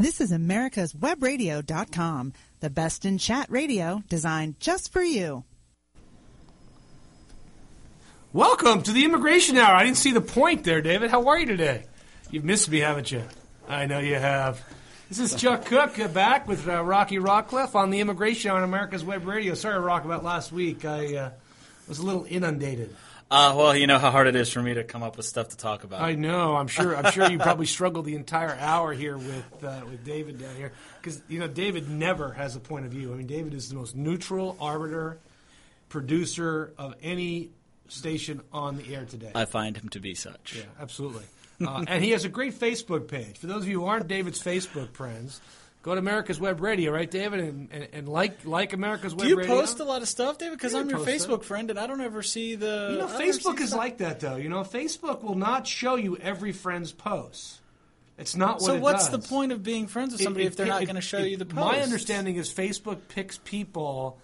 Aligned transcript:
This 0.00 0.22
is 0.22 0.32
America's 0.32 0.94
Webradio.com, 0.94 2.32
the 2.60 2.70
best 2.70 3.04
in 3.04 3.18
chat 3.18 3.50
radio 3.50 4.02
designed 4.08 4.58
just 4.58 4.94
for 4.94 5.02
you. 5.02 5.44
Welcome 8.32 8.80
to 8.84 8.92
the 8.92 9.04
Immigration 9.04 9.58
Hour. 9.58 9.74
I 9.74 9.84
didn't 9.84 9.98
see 9.98 10.12
the 10.12 10.22
point 10.22 10.64
there, 10.64 10.80
David. 10.80 11.10
How 11.10 11.28
are 11.28 11.38
you 11.38 11.44
today? 11.44 11.84
You've 12.30 12.46
missed 12.46 12.70
me, 12.70 12.78
haven't 12.78 13.12
you? 13.12 13.24
I 13.68 13.84
know 13.84 13.98
you 13.98 14.14
have. 14.14 14.64
This 15.10 15.18
is 15.18 15.34
Chuck 15.34 15.66
Kuck 15.66 15.98
uh, 15.98 16.08
back 16.08 16.48
with 16.48 16.66
uh, 16.66 16.82
Rocky 16.82 17.18
Rockcliffe 17.18 17.74
on 17.74 17.90
the 17.90 18.00
Immigration 18.00 18.50
Hour 18.50 18.56
on 18.56 18.64
America's 18.64 19.04
Web 19.04 19.26
Radio. 19.26 19.52
Sorry, 19.52 19.78
Rock, 19.78 20.06
about 20.06 20.24
last 20.24 20.50
week. 20.50 20.86
I 20.86 21.14
uh, 21.14 21.30
was 21.88 21.98
a 21.98 22.06
little 22.06 22.24
inundated. 22.26 22.96
Uh, 23.30 23.54
well, 23.56 23.76
you 23.76 23.86
know 23.86 23.98
how 23.98 24.10
hard 24.10 24.26
it 24.26 24.34
is 24.34 24.50
for 24.50 24.60
me 24.60 24.74
to 24.74 24.82
come 24.82 25.04
up 25.04 25.16
with 25.16 25.24
stuff 25.24 25.50
to 25.50 25.56
talk 25.56 25.84
about. 25.84 26.00
I 26.00 26.14
know. 26.14 26.56
I'm 26.56 26.66
sure. 26.66 26.96
I'm 26.96 27.12
sure 27.12 27.30
you 27.30 27.38
probably 27.38 27.66
struggled 27.66 28.04
the 28.04 28.16
entire 28.16 28.56
hour 28.58 28.92
here 28.92 29.16
with 29.16 29.64
uh, 29.64 29.82
with 29.88 30.04
David 30.04 30.40
down 30.40 30.56
here 30.56 30.72
because 31.00 31.22
you 31.28 31.38
know 31.38 31.46
David 31.46 31.88
never 31.88 32.32
has 32.32 32.56
a 32.56 32.60
point 32.60 32.86
of 32.86 32.90
view. 32.90 33.12
I 33.12 33.16
mean, 33.16 33.28
David 33.28 33.54
is 33.54 33.68
the 33.68 33.76
most 33.76 33.94
neutral 33.94 34.56
arbiter, 34.60 35.18
producer 35.88 36.72
of 36.76 36.96
any 37.02 37.50
station 37.86 38.40
on 38.52 38.76
the 38.76 38.94
air 38.94 39.04
today. 39.04 39.30
I 39.34 39.44
find 39.44 39.76
him 39.76 39.88
to 39.90 40.00
be 40.00 40.14
such. 40.14 40.56
Yeah, 40.56 40.64
absolutely. 40.80 41.24
Uh, 41.64 41.84
and 41.86 42.02
he 42.02 42.12
has 42.12 42.24
a 42.24 42.28
great 42.28 42.58
Facebook 42.58 43.06
page. 43.06 43.36
For 43.38 43.46
those 43.46 43.62
of 43.62 43.68
you 43.68 43.80
who 43.80 43.86
aren't 43.86 44.08
David's 44.08 44.42
Facebook 44.42 44.92
friends, 44.94 45.40
go 45.82 45.94
to 45.94 45.98
America's 45.98 46.38
Web 46.40 46.60
Radio, 46.60 46.92
right, 46.92 47.10
David, 47.10 47.40
and, 47.40 47.68
and, 47.72 47.88
and 47.92 48.08
like 48.08 48.44
like 48.44 48.72
America's 48.72 49.14
Web 49.14 49.22
Do 49.22 49.28
you 49.28 49.36
Radio. 49.36 49.56
post 49.56 49.80
a 49.80 49.84
lot 49.84 50.02
of 50.02 50.08
stuff, 50.08 50.38
David? 50.38 50.58
Because 50.58 50.74
I'm 50.74 50.88
your 50.90 50.98
Facebook 51.00 51.42
friend, 51.44 51.70
and 51.70 51.78
I 51.78 51.86
don't 51.86 52.00
ever 52.00 52.22
see 52.22 52.54
the. 52.54 52.66
You 52.66 52.98
know, 52.98 53.06
I 53.06 53.12
don't 53.12 53.20
ever 53.22 53.32
see 53.32 53.38
Facebook 53.40 53.60
is 53.60 53.74
like 53.74 53.98
that, 53.98 54.20
though. 54.20 54.36
You 54.36 54.48
know, 54.48 54.60
Facebook 54.62 55.22
will 55.22 55.34
not 55.36 55.66
show 55.66 55.96
you 55.96 56.16
every 56.16 56.52
friend's 56.52 56.92
post. 56.92 57.58
It's 58.18 58.36
not 58.36 58.54
what 58.56 58.62
So 58.62 58.74
it 58.74 58.80
what's 58.82 59.08
does. 59.08 59.20
the 59.22 59.28
point 59.28 59.50
of 59.52 59.62
being 59.62 59.86
friends 59.86 60.12
with 60.12 60.20
somebody 60.22 60.44
it- 60.44 60.48
if 60.48 60.56
they're 60.56 60.66
it- 60.66 60.68
not 60.68 60.82
going 60.84 60.96
to 60.96 61.00
show 61.00 61.18
it- 61.18 61.28
you 61.30 61.36
the 61.38 61.46
post? 61.46 61.56
My 61.56 61.80
understanding 61.80 62.36
is 62.36 62.52
Facebook 62.52 62.98
picks 63.08 63.38
people 63.38 64.18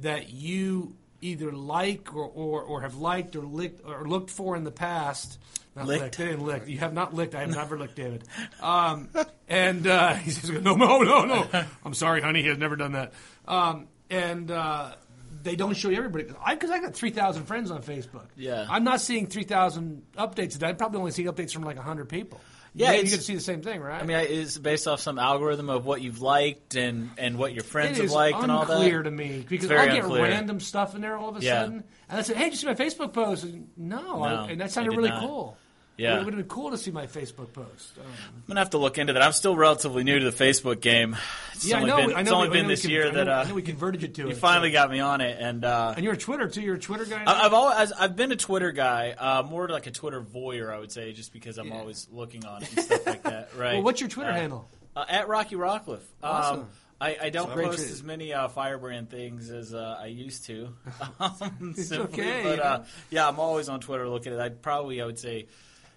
that 0.00 0.30
you 0.32 0.94
either 1.22 1.52
like 1.52 2.12
or, 2.14 2.24
or, 2.24 2.62
or 2.62 2.80
have 2.82 2.96
liked 2.96 3.36
or 3.36 3.42
licked 3.42 3.86
or 3.88 4.06
looked 4.08 4.30
for 4.30 4.56
in 4.56 4.64
the 4.64 4.72
past. 4.72 5.38
Not 5.76 5.86
Licked? 5.86 6.02
licked. 6.02 6.16
They 6.18 6.24
didn't 6.26 6.44
lick. 6.46 6.66
You 6.66 6.78
have 6.78 6.94
not 6.94 7.12
licked. 7.14 7.34
I 7.34 7.40
have 7.40 7.50
never 7.50 7.78
licked 7.78 7.96
David. 7.96 8.24
Um, 8.62 9.10
and 9.48 9.86
uh, 9.86 10.14
he 10.16 10.30
says, 10.30 10.50
"No, 10.62 10.74
no, 10.74 11.02
no, 11.02 11.24
no. 11.26 11.64
I'm 11.84 11.94
sorry, 11.94 12.22
honey. 12.22 12.40
He 12.42 12.48
has 12.48 12.58
never 12.58 12.76
done 12.76 12.92
that." 12.92 13.12
Um, 13.46 13.88
and 14.10 14.50
uh, 14.50 14.94
they 15.42 15.54
don't 15.54 15.74
show 15.76 15.90
you 15.90 15.98
everybody 15.98 16.24
because 16.24 16.70
I, 16.70 16.74
I've 16.76 16.82
got 16.82 16.94
three 16.94 17.10
thousand 17.10 17.44
friends 17.44 17.70
on 17.70 17.82
Facebook. 17.82 18.26
Yeah. 18.36 18.66
I'm 18.68 18.84
not 18.84 19.00
seeing 19.02 19.26
three 19.26 19.44
thousand 19.44 20.02
updates 20.16 20.52
today. 20.52 20.68
I'm 20.68 20.76
probably 20.76 20.98
only 20.98 21.10
seeing 21.12 21.28
updates 21.28 21.52
from 21.52 21.62
like 21.62 21.76
hundred 21.76 22.08
people. 22.08 22.40
Yeah, 22.78 22.92
you 22.92 23.08
can 23.08 23.20
see 23.20 23.34
the 23.34 23.40
same 23.40 23.62
thing, 23.62 23.80
right? 23.80 24.02
I 24.02 24.04
mean, 24.04 24.18
it's 24.18 24.58
based 24.58 24.86
off 24.86 25.00
some 25.00 25.18
algorithm 25.18 25.70
of 25.70 25.86
what 25.86 26.02
you've 26.02 26.20
liked 26.20 26.74
and, 26.74 27.08
and 27.16 27.38
what 27.38 27.54
your 27.54 27.64
friends 27.64 27.96
have 27.96 28.10
liked 28.10 28.36
and 28.42 28.52
all 28.52 28.66
that. 28.66 28.74
unclear 28.76 29.02
to 29.02 29.10
me 29.10 29.46
because 29.48 29.70
I'll 29.70 29.86
get 29.86 30.04
unclear. 30.04 30.24
random 30.24 30.60
stuff 30.60 30.94
in 30.94 31.00
there 31.00 31.16
all 31.16 31.30
of 31.30 31.36
a 31.38 31.40
Yeah. 31.40 31.62
sudden, 31.62 31.84
and 32.10 32.18
I 32.18 32.22
said, 32.22 32.36
"Hey, 32.36 32.44
did 32.44 32.52
you 32.52 32.58
see 32.58 32.66
my 32.66 32.74
Facebook 32.74 33.14
post?" 33.14 33.44
And, 33.44 33.68
no, 33.78 34.22
I- 34.22 34.48
and 34.50 34.60
that 34.60 34.72
sounded 34.72 34.94
really 34.94 35.08
not. 35.08 35.20
cool. 35.22 35.56
Yeah. 35.98 36.20
it 36.20 36.24
would 36.24 36.34
have 36.34 36.42
been 36.42 36.48
cool 36.48 36.70
to 36.72 36.78
see 36.78 36.90
my 36.90 37.06
Facebook 37.06 37.52
post. 37.54 37.96
Um, 37.98 38.04
I'm 38.36 38.42
gonna 38.48 38.60
have 38.60 38.70
to 38.70 38.78
look 38.78 38.98
into 38.98 39.14
that. 39.14 39.22
I'm 39.22 39.32
still 39.32 39.56
relatively 39.56 40.04
new 40.04 40.18
to 40.18 40.30
the 40.30 40.44
Facebook 40.44 40.80
game. 40.80 41.16
It's 41.54 41.64
yeah, 41.66 41.76
I 41.76 41.80
only 41.80 41.90
know. 41.90 41.96
Been, 41.96 42.10
I 42.10 42.12
know. 42.14 42.20
it's 42.20 42.30
only 42.32 42.48
I 42.48 42.52
been 42.52 42.66
we 42.66 42.72
this 42.74 42.82
con- 42.82 42.90
year 42.90 43.04
know, 43.12 43.24
that 43.24 43.28
uh, 43.50 43.54
we 43.54 43.62
converted 43.62 44.02
you 44.02 44.08
to 44.08 44.22
you 44.24 44.28
it. 44.28 44.36
finally 44.36 44.68
so- 44.70 44.74
got 44.74 44.90
me 44.90 45.00
on 45.00 45.20
it, 45.22 45.38
and 45.40 45.64
uh, 45.64 45.94
And 45.96 46.04
you're 46.04 46.14
a 46.14 46.18
Twitter 46.18 46.48
too. 46.48 46.60
You're 46.60 46.74
a 46.74 46.78
Twitter 46.78 47.06
guy. 47.06 47.24
now? 47.24 47.32
I- 47.32 47.46
I've 47.46 47.54
always 47.54 47.92
I've 47.92 48.14
been 48.14 48.30
a 48.32 48.36
Twitter 48.36 48.72
guy, 48.72 49.12
uh, 49.18 49.42
more 49.48 49.68
like 49.68 49.86
a 49.86 49.90
Twitter 49.90 50.20
voyeur, 50.20 50.70
I 50.72 50.78
would 50.78 50.92
say, 50.92 51.12
just 51.12 51.32
because 51.32 51.56
I'm 51.58 51.68
Yeah. 51.68 51.78
always 51.78 52.08
looking 52.12 52.44
on 52.44 52.62
it 52.62 52.72
and 52.76 52.84
stuff 52.84 53.06
like 53.06 53.22
that. 53.22 53.50
Right? 53.56 53.74
Well, 53.74 53.82
what's 53.84 54.00
your 54.00 54.10
Twitter 54.10 54.30
Uh, 54.30 54.34
handle? 54.34 54.68
Uh, 54.94 55.04
at 55.08 55.28
Rocky 55.28 55.56
Rockcliffe. 55.56 56.00
Awesome. 56.22 56.60
Um, 56.60 56.68
I, 57.00 57.16
I 57.24 57.28
don't 57.30 57.52
Great 57.52 57.68
post 57.68 57.90
as 57.90 58.02
many 58.02 58.32
uh, 58.32 58.48
Firebrand 58.48 59.10
things 59.10 59.50
as 59.50 59.74
uh, 59.74 59.98
I 60.00 60.06
used 60.06 60.46
to. 60.46 60.68
Um, 61.20 61.74
simply, 61.76 62.22
okay, 62.22 62.42
but 62.42 62.58
uh, 62.60 62.82
yeah, 63.10 63.26
I'm 63.28 63.38
always 63.40 63.68
on 63.70 63.80
Twitter 63.80 64.08
looking 64.08 64.32
at 64.32 64.38
it. 64.38 64.42
I'd 64.42 64.62
probably 64.62 65.00
I 65.02 65.06
would 65.06 65.18
say 65.18 65.46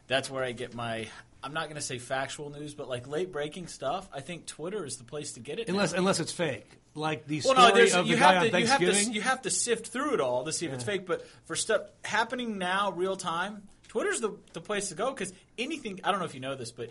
that's 0.10 0.30
where 0.30 0.44
I 0.44 0.52
get 0.52 0.74
my. 0.76 1.08
I'm 1.42 1.54
not 1.54 1.66
going 1.66 1.76
to 1.78 1.82
say 1.82 2.00
factual 2.00 2.50
news, 2.50 2.74
but 2.74 2.90
like 2.90 3.08
late 3.08 3.32
breaking 3.32 3.68
stuff. 3.68 4.10
I 4.14 4.20
think 4.20 4.46
Twitter 4.46 4.84
is 4.84 4.98
the 4.98 5.06
place 5.06 5.32
to 5.34 5.40
get 5.40 5.58
it. 5.60 5.70
now. 5.70 5.76
unless 5.76 5.94
unless 5.94 6.20
it's 6.20 6.34
fake, 6.34 6.70
like 6.96 7.26
the 7.28 7.42
Well, 7.46 7.54
story 7.56 7.90
no, 7.90 8.00
of 8.00 8.06
the 8.06 8.12
you, 8.12 8.18
guy 8.18 8.34
have 8.34 8.44
on 8.44 8.52
to, 8.52 8.60
you 8.60 8.68
have 8.68 8.80
to 8.80 9.12
you 9.14 9.22
have 9.22 9.42
to 9.44 9.50
sift 9.50 9.88
through 9.88 10.16
it 10.16 10.20
all 10.20 10.44
to 10.44 10.52
see 10.52 10.66
if 10.66 10.74
it's 10.74 10.84
fake. 10.84 11.06
But 11.06 11.26
for 11.46 11.56
stuff 11.56 11.84
happening 12.04 12.58
now, 12.58 12.92
real 12.92 13.16
time, 13.16 13.64
Twitter's 13.88 14.20
the 14.20 14.36
the 14.52 14.60
place 14.60 14.90
to 14.90 14.96
go 14.96 15.12
because 15.12 15.32
anything. 15.58 16.02
I 16.04 16.12
don't 16.12 16.20
know 16.20 16.26
if 16.26 16.34
you 16.34 16.42
know 16.42 16.56
this, 16.56 16.72
but 16.74 16.90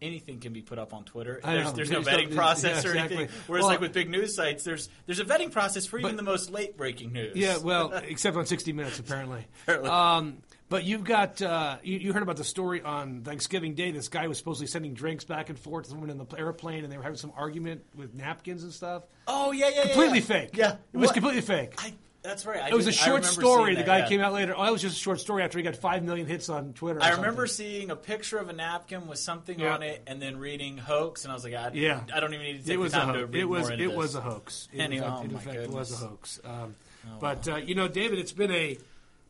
anything 0.00 0.40
can 0.40 0.54
be 0.54 0.62
put 0.62 0.78
up 0.78 0.94
on 0.94 1.04
Twitter. 1.04 1.38
There's, 1.44 1.74
there's 1.74 1.90
no 1.90 2.00
vetting 2.00 2.34
process 2.34 2.82
yeah, 2.84 2.90
or 2.90 2.94
exactly. 2.94 3.16
anything. 3.18 3.36
Whereas, 3.48 3.64
Well- 3.64 3.70
like 3.72 3.80
with 3.80 3.92
big 3.92 4.08
news 4.08 4.34
sites, 4.34 4.64
there's 4.64 4.88
there's 5.04 5.20
a 5.20 5.26
vetting 5.26 5.52
process 5.52 5.84
for 5.84 5.98
even 5.98 6.12
But- 6.12 6.16
the 6.16 6.22
most 6.22 6.50
late 6.50 6.76
breaking 6.78 7.12
news. 7.12 7.36
Yeah, 7.36 7.58
well, 7.58 7.92
except 8.08 8.34
on 8.36 8.46
60 8.46 8.72
Minutes, 8.72 8.98
apparently. 8.98 9.44
Apparently. 9.64 9.90
Um, 9.90 10.38
but 10.70 10.84
you've 10.84 11.04
got 11.04 11.42
uh, 11.42 11.76
you, 11.82 11.98
you 11.98 12.12
heard 12.14 12.22
about 12.22 12.36
the 12.38 12.44
story 12.44 12.80
on 12.80 13.20
Thanksgiving 13.22 13.74
Day. 13.74 13.90
This 13.90 14.08
guy 14.08 14.26
was 14.28 14.38
supposedly 14.38 14.66
sending 14.68 14.94
drinks 14.94 15.24
back 15.24 15.50
and 15.50 15.58
forth 15.58 15.84
to 15.84 15.90
someone 15.90 16.08
in 16.08 16.16
the 16.16 16.26
airplane, 16.38 16.84
and 16.84 16.90
they 16.92 16.96
were 16.96 17.02
having 17.02 17.18
some 17.18 17.32
argument 17.36 17.82
with 17.94 18.14
napkins 18.14 18.62
and 18.62 18.72
stuff. 18.72 19.02
oh 19.28 19.52
yeah, 19.52 19.68
yeah, 19.74 19.82
Completely 19.82 20.20
yeah. 20.20 20.24
fake. 20.24 20.50
Yeah, 20.56 20.76
it 20.94 20.96
was 20.96 21.08
What- 21.08 21.14
completely 21.14 21.42
fake. 21.42 21.74
I, 21.76 21.92
that's 22.22 22.44
right. 22.44 22.60
I 22.60 22.68
it 22.68 22.74
was 22.74 22.86
a 22.86 22.90
did- 22.90 22.98
short 22.98 23.24
story. 23.24 23.70
The 23.74 23.78
that, 23.80 23.86
guy 23.86 23.98
yeah. 24.00 24.08
came 24.08 24.20
out 24.20 24.34
later. 24.34 24.54
Oh, 24.54 24.62
that 24.62 24.70
was 24.72 24.82
just 24.82 24.94
a 24.96 25.00
short 25.00 25.20
story 25.20 25.42
after 25.42 25.56
he 25.58 25.64
got 25.64 25.74
five 25.76 26.02
million 26.04 26.26
hits 26.26 26.50
on 26.50 26.74
Twitter. 26.74 27.00
I 27.00 27.04
something. 27.06 27.22
remember 27.22 27.46
seeing 27.46 27.90
a 27.90 27.96
picture 27.96 28.36
of 28.36 28.50
a 28.50 28.52
napkin 28.52 29.06
with 29.06 29.18
something 29.18 29.58
Yeah. 29.58 29.72
on 29.74 29.82
it, 29.82 30.02
and 30.06 30.20
then 30.20 30.36
reading 30.36 30.76
hoax, 30.76 31.24
and 31.24 31.32
I 31.32 31.34
was 31.34 31.44
like, 31.44 31.54
I, 31.54 31.70
Yeah. 31.72 32.02
I 32.14 32.20
don't 32.20 32.34
even 32.34 32.44
need 32.44 32.58
to 32.60 32.64
take 32.66 32.74
It 32.74 32.76
was 32.76 32.92
the 32.92 32.98
a 32.98 33.00
time 33.00 33.14
to 33.14 33.20
hoax. 33.20 33.32
read 33.32 33.40
It 33.40 33.44
was 33.46 33.62
more 33.62 33.72
into 33.72 33.84
it 33.84 33.88
this. 33.88 33.96
was 33.96 34.14
a 34.16 34.20
hoax. 34.20 34.68
It, 34.72 34.80
Anyway, 34.80 35.06
in 35.06 35.10
oh 35.12 35.16
fact, 35.16 35.32
in 35.32 35.38
fact 35.38 35.56
it 35.56 35.70
was 35.70 35.92
a 35.92 35.96
hoax. 36.06 36.40
Um, 36.44 36.74
but 37.20 37.48
uh, 37.48 37.56
you 37.56 37.74
know, 37.74 37.88
David, 37.88 38.18
it's 38.18 38.32
been 38.32 38.50
a 38.52 38.76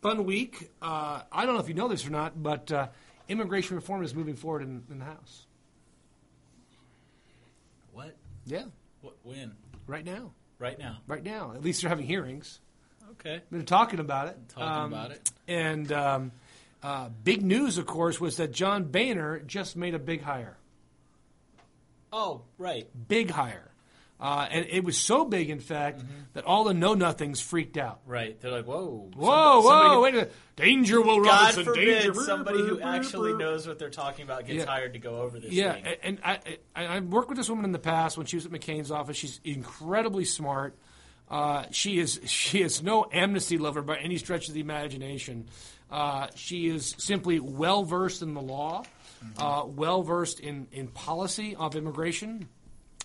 fun 0.03 0.25
week. 0.25 0.71
Uh, 0.81 1.23
I 1.31 1.47
don't 1.47 1.55
know 1.55 1.61
if 1.61 1.69
you 1.69 1.75
know 1.75 1.89
this 1.89 2.07
or 2.07 2.11
not, 2.11 2.41
but 2.43 2.71
uh, 2.73 2.89
immigration 3.29 3.77
reform 3.77 4.03
is 4.03 4.15
moving 4.15 4.37
forward 4.37 4.63
in, 4.63 4.83
in 4.91 4.99
the 4.99 5.05
House. 5.05 5.47
What? 7.93 8.17
Yeah, 8.47 8.65
What? 9.03 9.15
When? 9.23 9.53
right 9.87 10.05
now. 10.05 10.33
Right 10.59 10.79
now? 10.79 10.99
Right 11.07 11.23
now, 11.25 11.53
at 11.55 11.63
least 11.63 11.81
they're 11.81 11.89
having 11.89 12.07
hearings. 12.07 12.61
Okay. 13.13 13.41
They're 13.51 13.63
talking 13.63 13.99
about 13.99 14.29
it. 14.29 14.37
Talking 14.51 14.93
about 14.93 15.11
it. 15.11 15.31
And 15.49 15.91
um, 15.91 16.33
uh, 16.83 17.09
big 17.25 17.43
news, 17.43 17.79
of 17.79 17.87
course, 17.87 18.21
was 18.21 18.37
that 18.37 18.53
John 18.53 18.85
Boehner 18.85 19.41
just 19.41 19.75
made 19.77 19.95
a 19.95 19.99
big 19.99 20.23
hire. 20.23 20.57
Oh, 22.13 22.43
right. 22.59 22.89
Big 23.09 23.31
hire. 23.31 23.70
Uh, 24.21 24.47
and 24.51 24.67
it 24.69 24.85
was 24.85 24.99
so 24.99 25.25
big, 25.25 25.49
in 25.49 25.61
fact, 25.61 26.05
that 26.35 26.45
all 26.45 26.65
the 26.65 26.75
know 26.75 26.93
nothings 26.95 27.41
freaked 27.41 27.79
out. 27.79 28.01
Right. 28.07 28.39
They're 28.39 28.51
like, 28.51 28.67
whoa. 28.67 29.11
Whoa, 29.17 29.63
somebody- 29.63 29.65
whoa, 29.65 29.71
somebody- 29.71 30.01
wait 30.03 30.09
a 30.11 30.13
minute. 30.17 30.33
Danger, 30.57 31.01
Will 31.01 31.23
God 31.25 31.27
Robinson, 31.41 31.65
forbid 31.65 31.85
danger. 32.03 32.15
somebody 32.23 32.59
who 32.59 32.77
Brr, 32.77 32.83
actually 32.85 33.31
brr, 33.33 33.39
brr. 33.39 33.47
knows 33.47 33.67
what 33.67 33.79
they're 33.79 33.89
talking 33.89 34.25
about 34.27 34.47
gets 34.47 34.59
Yeah. 34.59 34.67
hired 34.67 34.93
to 34.93 34.99
go 34.99 35.23
over 35.23 35.41
this 35.41 35.51
Yeah, 35.53 35.73
thing. 35.73 35.95
and 36.03 36.19
I, 36.23 36.39
I, 36.77 36.97
I've 36.97 37.07
worked 37.07 37.31
with 37.31 37.39
this 37.39 37.49
woman 37.49 37.65
in 37.65 37.73
the 37.73 37.79
past 37.79 38.19
when 38.19 38.27
she 38.27 38.37
was 38.37 38.45
at 38.45 38.53
McCain's 38.53 38.91
office. 38.91 39.17
She's 39.17 39.41
incredibly 39.43 40.27
smart. 40.27 40.77
Uh, 41.31 41.65
she 41.71 41.99
is 41.99 42.21
she 42.27 42.61
is 42.61 42.83
no 42.83 43.07
amnesty 43.11 43.57
lover 43.57 43.81
by 43.81 43.97
any 43.97 44.19
stretch 44.19 44.49
of 44.49 44.55
the 44.55 44.61
imagination. 44.61 45.49
Uh, 45.91 46.27
she 46.35 46.69
is 46.69 46.95
simply 46.99 47.41
well 47.41 47.85
versed 47.85 48.21
in 48.21 48.35
the 48.35 48.43
law, 48.43 48.83
uh, 49.39 49.63
well 49.67 50.03
versed 50.03 50.41
in, 50.41 50.67
in 50.73 50.89
policy 50.89 51.57
of 51.57 51.75
immigration, 51.75 52.49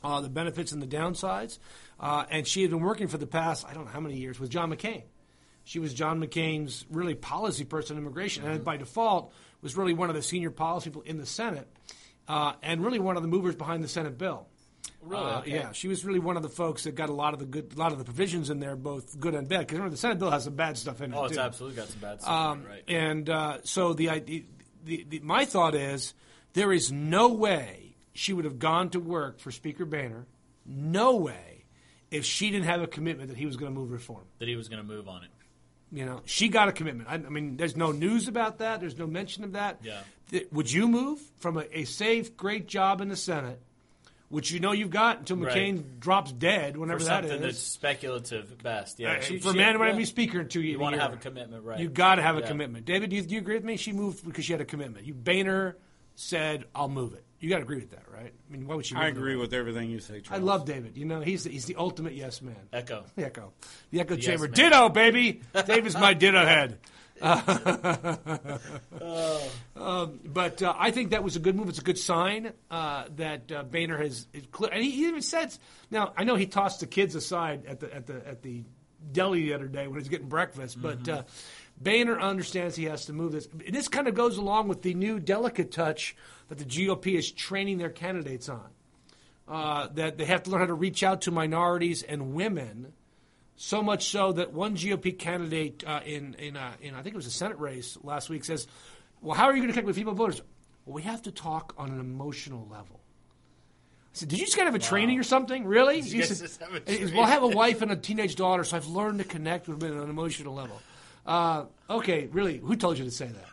uh, 0.05 0.21
the 0.21 0.29
benefits 0.29 0.71
and 0.71 0.81
the 0.81 0.87
downsides. 0.87 1.57
Uh, 1.99 2.25
and 2.29 2.47
she 2.47 2.61
had 2.61 2.69
been 2.69 2.81
working 2.81 3.07
for 3.07 3.17
the 3.17 3.27
past 3.27 3.65
I 3.67 3.73
don't 3.73 3.85
know 3.85 3.91
how 3.91 3.99
many 3.99 4.17
years 4.17 4.39
with 4.39 4.49
John 4.49 4.69
McCain. 4.71 5.03
She 5.63 5.79
was 5.79 5.93
John 5.95 6.19
McCain's 6.19 6.85
really 6.91 7.15
policy 7.15 7.65
person 7.65 7.97
on 7.97 8.03
immigration, 8.03 8.45
and 8.45 8.63
by 8.63 8.77
default 8.77 9.33
was 9.63 9.75
really 9.75 9.93
one 9.93 10.09
of 10.09 10.15
the 10.15 10.21
senior 10.21 10.51
policy 10.51 10.91
people 10.91 11.01
in 11.01 11.17
the 11.17 11.25
Senate, 11.25 11.67
uh, 12.27 12.53
and 12.61 12.83
really 12.85 12.99
one 12.99 13.17
of 13.17 13.23
the 13.23 13.27
movers 13.27 13.55
behind 13.55 13.83
the 13.83 13.87
Senate 13.87 14.15
bill. 14.15 14.45
Really? 15.01 15.23
Uh, 15.23 15.39
Okay. 15.39 15.51
Yeah, 15.51 15.71
she 15.71 15.87
was 15.87 16.05
really 16.05 16.19
one 16.19 16.37
of 16.37 16.43
the 16.43 16.49
folks 16.49 16.83
that 16.83 16.93
got 16.93 17.09
a 17.09 17.13
lot 17.13 17.33
of 17.33 17.39
the 17.39 17.45
good, 17.45 17.73
a 17.75 17.79
lot 17.79 17.91
of 17.91 17.97
the 17.97 18.03
provisions 18.03 18.51
in 18.51 18.59
there, 18.59 18.75
both 18.75 19.19
good 19.19 19.33
and 19.33 19.47
bad. 19.47 19.61
Because 19.61 19.77
remember, 19.77 19.91
the 19.91 19.97
Senate 19.97 20.19
bill 20.19 20.29
has 20.29 20.43
some 20.43 20.55
bad 20.55 20.77
stuff 20.77 21.01
in 21.01 21.13
it. 21.13 21.17
oh, 21.17 21.25
it's 21.25 21.35
too. 21.35 21.41
absolutely 21.41 21.77
got 21.77 21.87
some 21.87 21.99
bad 21.99 22.21
stuff. 22.21 22.31
Um, 22.31 22.61
it, 22.61 22.67
right. 22.67 22.83
And 22.87 23.29
uh, 23.29 23.57
so 23.63 23.93
the, 23.93 24.19
the, 24.83 25.05
the 25.09 25.19
my 25.21 25.45
thought 25.45 25.73
is 25.73 26.13
there 26.53 26.71
is 26.71 26.91
no 26.91 27.29
way 27.29 27.84
she 28.15 28.33
would 28.33 28.45
have 28.45 28.57
gone 28.57 28.89
to 28.89 28.99
work 28.99 29.39
for 29.39 29.51
Speaker 29.51 29.85
Boehner. 29.85 30.25
No 30.65 31.17
way, 31.17 31.65
if 32.09 32.25
she 32.25 32.49
didn't 32.49 32.65
have 32.65 32.81
a 32.81 32.87
commitment 32.87 33.29
that 33.29 33.37
he 33.37 33.45
was 33.45 33.57
going 33.57 33.71
to 33.71 33.79
move 33.79 33.91
reform. 33.91 34.23
that 34.39 34.47
he 34.47 34.55
was 34.55 34.67
going 34.69 34.81
to 34.81 34.87
move 34.87 35.07
on 35.07 35.23
it. 35.23 35.29
You 35.91 36.05
know, 36.05 36.21
she 36.25 36.47
got 36.49 36.67
a 36.67 36.71
commitment. 36.71 37.07
I, 37.07 37.15
I 37.15 37.17
mean, 37.29 37.57
there's 37.57 37.75
no 37.75 37.91
news 37.91 38.27
about 38.27 38.57
that. 38.57 38.79
There's 38.79 38.97
no 38.97 39.05
mention 39.05 39.43
of 39.43 39.51
that. 39.53 39.79
Yeah. 39.83 39.99
Th- 40.31 40.47
would 40.51 40.71
you 40.71 40.87
move 40.87 41.19
from 41.37 41.57
a, 41.57 41.65
a 41.71 41.83
safe, 41.83 42.35
great 42.35 42.67
job 42.67 43.01
in 43.01 43.09
the 43.09 43.15
Senate, 43.15 43.61
which 44.29 44.49
you 44.51 44.59
know 44.59 44.71
you've 44.71 44.89
got 44.89 45.19
until 45.19 45.37
Right. 45.37 45.55
McCain 45.55 45.99
drops 45.99 46.31
dead, 46.31 46.75
whenever 46.77 46.99
that 47.03 47.23
something 47.23 47.41
that's 47.41 47.57
is? 47.57 47.61
speculative 47.61 48.51
at 48.51 48.63
best. 48.63 48.99
Yeah. 48.99 49.11
Uh, 49.13 49.21
She- 49.21 49.37
for 49.39 49.49
a 49.49 49.51
she- 49.51 49.57
man 49.59 49.77
might 49.77 49.89
yeah. 49.91 49.97
be 49.97 50.05
speaker 50.05 50.39
in 50.41 50.47
two 50.47 50.61
years. 50.61 50.73
You 50.73 50.79
want 50.79 50.95
to 50.95 51.01
have 51.01 51.13
a 51.13 51.17
commitment, 51.17 51.63
right? 51.63 51.79
You 51.79 51.89
got 51.89 52.15
to 52.15 52.21
have 52.23 52.37
a 52.37 52.41
commitment. 52.41 52.85
David, 52.85 53.09
do 53.11 53.17
you, 53.17 53.21
do 53.21 53.35
you 53.35 53.41
agree 53.41 53.55
with 53.55 53.65
me? 53.65 53.77
She 53.77 53.91
moved 53.93 54.25
because 54.25 54.45
she 54.45 54.53
had 54.53 54.61
a 54.61 54.65
commitment. 54.65 55.05
You 55.05 55.13
Boehner 55.13 55.75
said, 56.15 56.63
"I'll 56.73 56.87
move 56.89 57.13
it." 57.13 57.24
You 57.39 57.49
got 57.49 57.57
to 57.57 57.63
agree 57.63 57.77
with 57.79 57.91
that, 57.91 58.03
right? 58.11 58.33
I 58.33 58.51
mean, 58.51 58.65
why 58.65 58.75
would 58.75 58.89
you? 58.89 58.97
I 58.97 59.07
agree 59.07 59.35
with 59.35 59.53
everything 59.53 59.89
you 59.89 59.99
say, 59.99 60.21
I 60.31 60.37
love 60.37 60.65
David. 60.65 60.97
You 60.97 61.05
know, 61.05 61.19
he's 61.21 61.43
the, 61.43 61.49
he's 61.51 61.65
the 61.65 61.75
ultimate 61.75 62.13
yes 62.13 62.41
man. 62.41 62.55
Echo. 62.73 63.03
The 63.15 63.25
echo, 63.25 63.53
the 63.91 63.99
echo 63.99 64.15
Yes 64.15 64.25
chamber. 64.25 64.45
man. 64.45 64.53
Ditto, 64.53 64.89
baby. 64.89 65.41
David's 65.67 65.95
my 65.95 66.13
ditto 66.21 66.45
head. 66.45 66.79
Oh. 67.21 68.51
Um, 69.75 70.19
but 70.23 70.61
uh, 70.63 70.73
I 70.77 70.91
think 70.91 71.11
that 71.11 71.21
was 71.23 71.35
a 71.35 71.39
good 71.39 71.55
move. 71.55 71.67
It's 71.69 71.79
a 71.79 71.83
good 71.83 71.97
sign 71.97 72.53
uh, 72.71 73.05
that 73.17 73.51
uh, 73.51 73.63
Boehner 73.63 73.97
has, 73.97 74.25
is 74.33 74.45
clear. 74.51 74.71
and 74.71 74.81
he 74.83 75.05
even 75.05 75.21
says. 75.21 75.59
Now 75.91 76.13
I 76.17 76.23
know 76.23 76.35
he 76.35 76.45
tossed 76.47 76.79
the 76.79 76.87
kids 76.87 77.13
aside 77.13 77.65
at 77.67 77.81
the 77.81 77.93
at 77.93 78.07
the 78.07 78.27
at 78.27 78.41
the 78.41 78.63
deli 79.11 79.43
the 79.43 79.53
other 79.53 79.67
day 79.67 79.83
when 79.83 79.91
he 79.95 79.99
was 79.99 80.09
getting 80.09 80.29
breakfast, 80.29 80.81
but 80.81 81.07
uh, 81.09 81.23
Boehner 81.79 82.19
understands 82.19 82.75
he 82.77 82.85
has 82.85 83.05
to 83.07 83.13
move 83.13 83.33
this. 83.33 83.47
And 83.47 83.75
this 83.75 83.89
kind 83.89 84.07
of 84.07 84.15
goes 84.15 84.37
along 84.37 84.69
with 84.69 84.81
the 84.81 84.93
new 84.93 85.19
delicate 85.19 85.71
touch 85.71 86.15
that 86.49 86.57
the 86.57 86.65
GOP 86.65 87.17
is 87.17 87.31
training 87.31 87.77
their 87.77 87.89
candidates 87.89 88.49
on. 88.49 88.69
Uh, 89.47 89.87
that 89.93 90.17
they 90.17 90.25
have 90.25 90.41
to 90.43 90.49
learn 90.49 90.61
how 90.61 90.65
to 90.65 90.73
reach 90.73 91.03
out 91.03 91.21
to 91.21 91.31
minorities 91.31 92.01
and 92.01 92.33
women. 92.33 92.93
So 93.57 93.83
much 93.83 94.09
so 94.09 94.31
that 94.33 94.53
one 94.53 94.75
GOP 94.75 95.17
candidate 95.17 95.83
uh, 95.85 96.01
in 96.03 96.33
in, 96.35 96.57
uh, 96.57 96.73
in 96.81 96.95
I 96.95 97.03
think 97.03 97.13
it 97.13 97.15
was 97.15 97.27
a 97.27 97.31
Senate 97.31 97.59
race 97.59 97.97
last 98.03 98.27
week 98.27 98.43
says, 98.43 98.67
"Well, 99.21 99.35
how 99.35 99.45
are 99.45 99.51
you 99.51 99.59
going 99.59 99.67
to 99.67 99.73
connect 99.73 99.87
with 99.87 99.95
female 99.95 100.15
voters? 100.15 100.41
Well, 100.85 100.95
we 100.95 101.03
have 101.03 101.21
to 101.23 101.31
talk 101.31 101.75
on 101.77 101.91
an 101.91 101.99
emotional 101.99 102.67
level." 102.69 102.99
I 102.99 104.17
said, 104.17 104.29
"Did 104.29 104.39
you 104.39 104.45
just 104.45 104.57
get 104.57 104.65
have 104.65 104.75
a 104.75 104.79
training 104.79 105.19
or 105.19 105.23
something? 105.23 105.63
Really?" 105.63 106.01
He 106.01 106.23
said, 106.23 106.49
have 106.59 106.73
a 106.73 106.91
he 106.91 106.97
goes, 106.97 107.11
training? 107.11 107.15
"Well, 107.15 107.25
I 107.25 107.29
have 107.29 107.43
a 107.43 107.47
wife 107.47 107.83
and 107.83 107.91
a 107.91 107.95
teenage 107.95 108.35
daughter, 108.35 108.63
so 108.63 108.77
I've 108.77 108.87
learned 108.87 109.19
to 109.19 109.25
connect 109.25 109.67
with 109.67 109.79
women 109.81 109.99
on 109.99 110.05
an 110.05 110.09
emotional 110.09 110.55
level." 110.55 110.81
Uh, 111.25 111.65
okay, 111.89 112.27
really? 112.31 112.57
Who 112.57 112.75
told 112.75 112.97
you 112.97 113.05
to 113.05 113.11
say 113.11 113.27
that? 113.27 113.45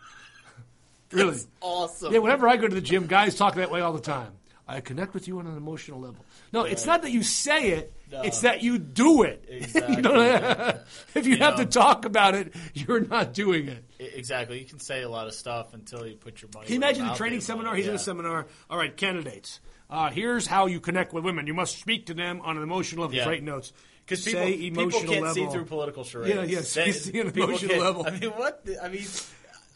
Really? 1.13 1.39
Awesome. 1.61 2.13
Yeah, 2.13 2.19
whenever 2.21 2.49
I 2.49 2.57
go 2.57 2.69
to 2.69 2.75
the 2.75 2.81
gym, 2.81 3.07
guys 3.07 3.37
talk 3.37 3.55
that 3.57 3.71
way 3.71 3.81
all 3.81 3.93
the 3.93 4.01
time. 4.01 4.33
I 4.67 4.81
connect 4.81 5.13
with 5.13 5.29
you 5.29 5.39
on 5.39 5.47
an 5.47 5.57
emotional 5.57 6.01
level. 6.01 6.25
No, 6.53 6.65
it's 6.65 6.87
not 6.87 7.03
that 7.03 7.11
you 7.11 7.23
say 7.23 7.71
it; 7.71 7.93
it's 8.11 8.41
that 8.43 8.63
you 8.63 8.79
do 8.79 9.23
it. 9.23 9.45
Exactly. 9.49 9.97
you 9.97 10.73
if 11.15 11.27
you, 11.27 11.37
have 11.39 11.59
know. 11.59 11.65
to 11.65 11.71
talk 11.71 12.05
about 12.05 12.35
it, 12.35 12.55
you're 12.75 13.01
not 13.01 13.35
doing 13.35 13.69
it. 13.69 13.85
Exactly. 13.99 14.61
You 14.61 14.65
can 14.65 14.79
say 14.79 15.03
a 15.03 15.09
lot 15.09 15.27
of 15.27 15.35
stuff 15.35 15.75
until 15.75 16.07
you 16.07 16.17
put 16.17 16.41
your 16.41 16.51
money. 16.55 16.67
Can 16.67 16.75
you 16.75 16.79
imagine 16.81 17.07
the 17.07 17.15
training 17.15 17.41
seminar? 17.41 17.75
He's 17.75 17.89
in 17.89 17.95
a 17.95 17.99
seminar. 17.99 18.47
All 18.71 18.79
right, 18.79 18.97
candidates. 18.97 19.61
Uh, 19.91 20.11
here's 20.11 20.47
how 20.47 20.67
you 20.67 20.81
connect 20.81 21.13
with 21.13 21.23
women. 21.25 21.47
You 21.47 21.55
must 21.55 21.79
speak 21.79 22.07
to 22.07 22.15
them 22.15 22.41
on 22.43 22.57
an 22.57 22.63
emotional 22.63 23.03
level. 23.03 23.17
Yeah. 23.17 23.29
Write 23.29 23.43
notes. 23.43 23.73
Because 24.07 24.25
people, 24.25 24.47
people 24.47 24.91
can't 25.01 25.35
see 25.35 25.41
level. 25.43 25.51
through 25.53 25.65
political 25.67 26.05
charades. 26.05 26.35
Yeah, 26.35 26.43
yeah, 26.43 26.61
see- 26.63 26.85
They- 26.85 26.93
see 26.93 27.21
an 27.21 27.31
people 27.31 27.51
emotional 27.51 27.71
can't- 27.73 27.83
level. 27.83 28.07
I 28.07 28.11
mean, 28.19 28.31
what? 28.31 28.65
the- 28.65 28.83
I 28.83 28.89
mean, 28.89 29.05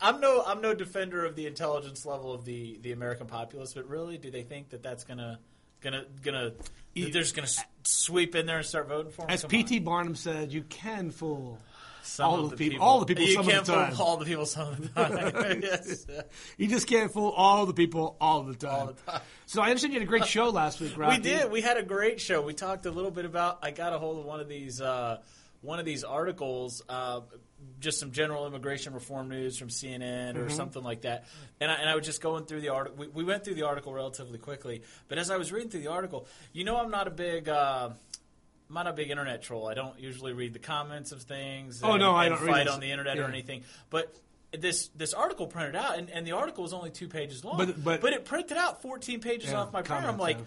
I'm 0.01 0.21
no, 0.21 0.43
I'm 0.47 0.61
no 0.61 0.75
defender 0.75 1.25
of 1.25 1.37
the 1.37 1.47
intelligence 1.47 2.05
level 2.05 2.33
of 2.33 2.45
the, 2.45 2.79
the 2.83 2.93
American 2.93 3.27
populace, 3.27 3.73
but 3.75 3.89
really, 3.89 4.19
do 4.19 4.31
they 4.31 4.43
think 4.43 4.71
that 4.71 4.83
that's 4.83 5.05
gonna, 5.05 5.39
gonna, 5.81 6.05
gonna, 6.23 6.51
that 6.51 7.13
they're 7.13 7.23
just 7.23 7.35
gonna 7.35 7.47
s- 7.47 7.65
sweep 7.85 8.35
in 8.35 8.47
there 8.47 8.59
and 8.59 8.67
start 8.67 8.89
voting 8.89 9.13
for 9.13 9.23
him? 9.23 9.31
As 9.31 9.43
Come 9.43 9.51
P.T. 9.51 9.79
on. 9.79 9.85
Barnum 9.85 10.15
said, 10.15 10.53
you 10.53 10.63
can 10.63 11.11
fool. 11.11 11.59
Some 12.03 12.27
all 12.27 12.45
of 12.45 12.51
the 12.51 12.57
people- 12.57 12.85
all 12.85 13.01
the 13.01 13.07
people 13.07 13.25
You 13.25 13.33
some 13.35 13.47
of 13.47 13.53
can't 13.53 13.67
the 13.67 13.75
time. 13.75 13.93
fool 13.95 14.07
all 14.07 14.17
the 14.17 14.25
people 14.27 14.47
some 14.47 14.69
of 14.69 14.81
the 14.81 14.89
time. 14.89 15.61
yes. 15.63 16.07
You 16.57 16.69
just 16.69 16.87
can't 16.87 17.11
fool 17.13 17.31
all 17.31 17.67
the 17.67 17.75
people 17.75 18.17
all 18.21 18.43
the 18.45 18.55
time. 18.55 18.71
All 18.73 18.87
the 18.87 19.11
time. 19.11 19.21
So 19.47 19.61
I 19.61 19.67
understand 19.71 19.93
you 19.93 19.99
had 20.01 20.07
a 20.07 20.11
great 20.11 20.25
show 20.27 20.51
last 20.51 20.81
week. 20.81 20.97
We 20.97 21.19
did. 21.19 21.51
We 21.51 21.63
had 21.63 21.79
a 21.79 21.83
great 21.83 22.21
show. 22.21 22.43
We 22.43 22.53
talked 22.55 22.87
a 22.87 22.91
little 22.93 23.11
bit 23.11 23.25
about. 23.25 23.59
I 23.63 23.73
got 23.73 23.93
a 23.93 23.99
hold 23.99 24.21
of 24.21 24.25
one 24.25 24.39
of 24.41 24.49
these. 24.49 24.81
Uh, 24.81 25.19
one 25.63 25.81
of 25.81 25.85
these 25.85 26.05
articles, 26.05 26.81
uh, 26.89 27.23
just 27.81 27.99
some 28.01 28.13
general 28.13 28.47
immigration 28.47 28.95
reform 28.95 29.29
news 29.29 29.59
from 29.59 29.69
CNN 29.69 30.37
or 30.37 30.49
something 30.51 30.83
like 30.83 31.03
that, 31.03 31.25
and 31.61 31.71
I, 31.71 31.75
and 31.75 31.89
I 31.89 31.95
was 31.95 32.05
just 32.07 32.21
going 32.21 32.45
through 32.47 32.61
the 32.61 32.71
article. 32.71 32.97
We, 32.99 33.09
we 33.09 33.25
went 33.25 33.45
through 33.45 33.55
the 33.55 33.65
article 33.67 33.93
relatively 33.93 34.39
quickly, 34.39 34.83
but 35.09 35.19
as 35.19 35.31
I 35.31 35.37
was 35.37 35.53
reading 35.53 35.71
through 35.71 35.81
the 35.83 35.91
article, 35.91 36.27
you 36.53 36.65
know, 36.65 36.77
I'm 36.79 36.91
not 36.91 37.07
a 37.07 37.11
big. 37.11 37.49
Uh, 37.49 37.91
I'm 38.69 38.75
not 38.75 38.89
a 38.89 38.93
big 38.93 39.11
internet 39.11 39.43
troll. 39.43 39.69
I 39.69 39.75
don't 39.75 39.99
usually 40.01 40.33
read 40.33 40.53
the 40.53 40.59
comments 40.59 41.13
of 41.13 41.23
things. 41.23 41.81
Oh, 41.85 41.93
and- 41.93 42.01
no, 42.01 42.15
I 42.17 42.29
don't 42.29 42.41
read 42.43 42.51
fight 42.51 42.65
this. 42.65 42.75
on 42.75 42.81
the 42.81 42.91
internet 42.91 43.17
or 43.19 43.25
anything. 43.25 43.63
But 43.91 44.13
this 44.53 44.89
this 44.97 45.15
article 45.15 45.47
printed 45.47 45.77
out, 45.77 45.99
and, 45.99 46.11
and 46.11 46.27
the 46.27 46.33
article 46.33 46.65
was 46.65 46.73
only 46.73 46.91
two 46.91 47.09
pages 47.09 47.45
long. 47.45 47.59
But- 47.59 48.01
but- 48.01 48.13
it 48.13 48.25
printed 48.25 48.57
out 48.57 48.83
14 48.83 49.21
pages 49.21 49.51
Yeah, 49.51 49.61
off 49.61 49.73
my 49.73 49.83
printer. 49.83 50.09
I'm 50.09 50.19
like, 50.19 50.39
yeah. 50.39 50.45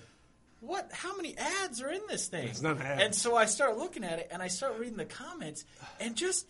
what? 0.60 0.92
How 0.92 1.16
many 1.16 1.38
ads 1.38 1.82
are 1.82 1.90
in 1.92 2.02
this 2.10 2.28
thing? 2.28 2.48
It's 2.50 2.62
not 2.62 2.82
ads. 2.82 3.04
And 3.04 3.16
so 3.16 3.36
I 3.38 3.46
start 3.46 3.78
looking 3.78 4.04
at 4.04 4.20
it, 4.20 4.28
and 4.32 4.42
I 4.42 4.48
start 4.48 4.78
reading 4.80 4.98
the 4.98 5.06
comments, 5.06 5.64
and 6.02 6.16
just 6.16 6.46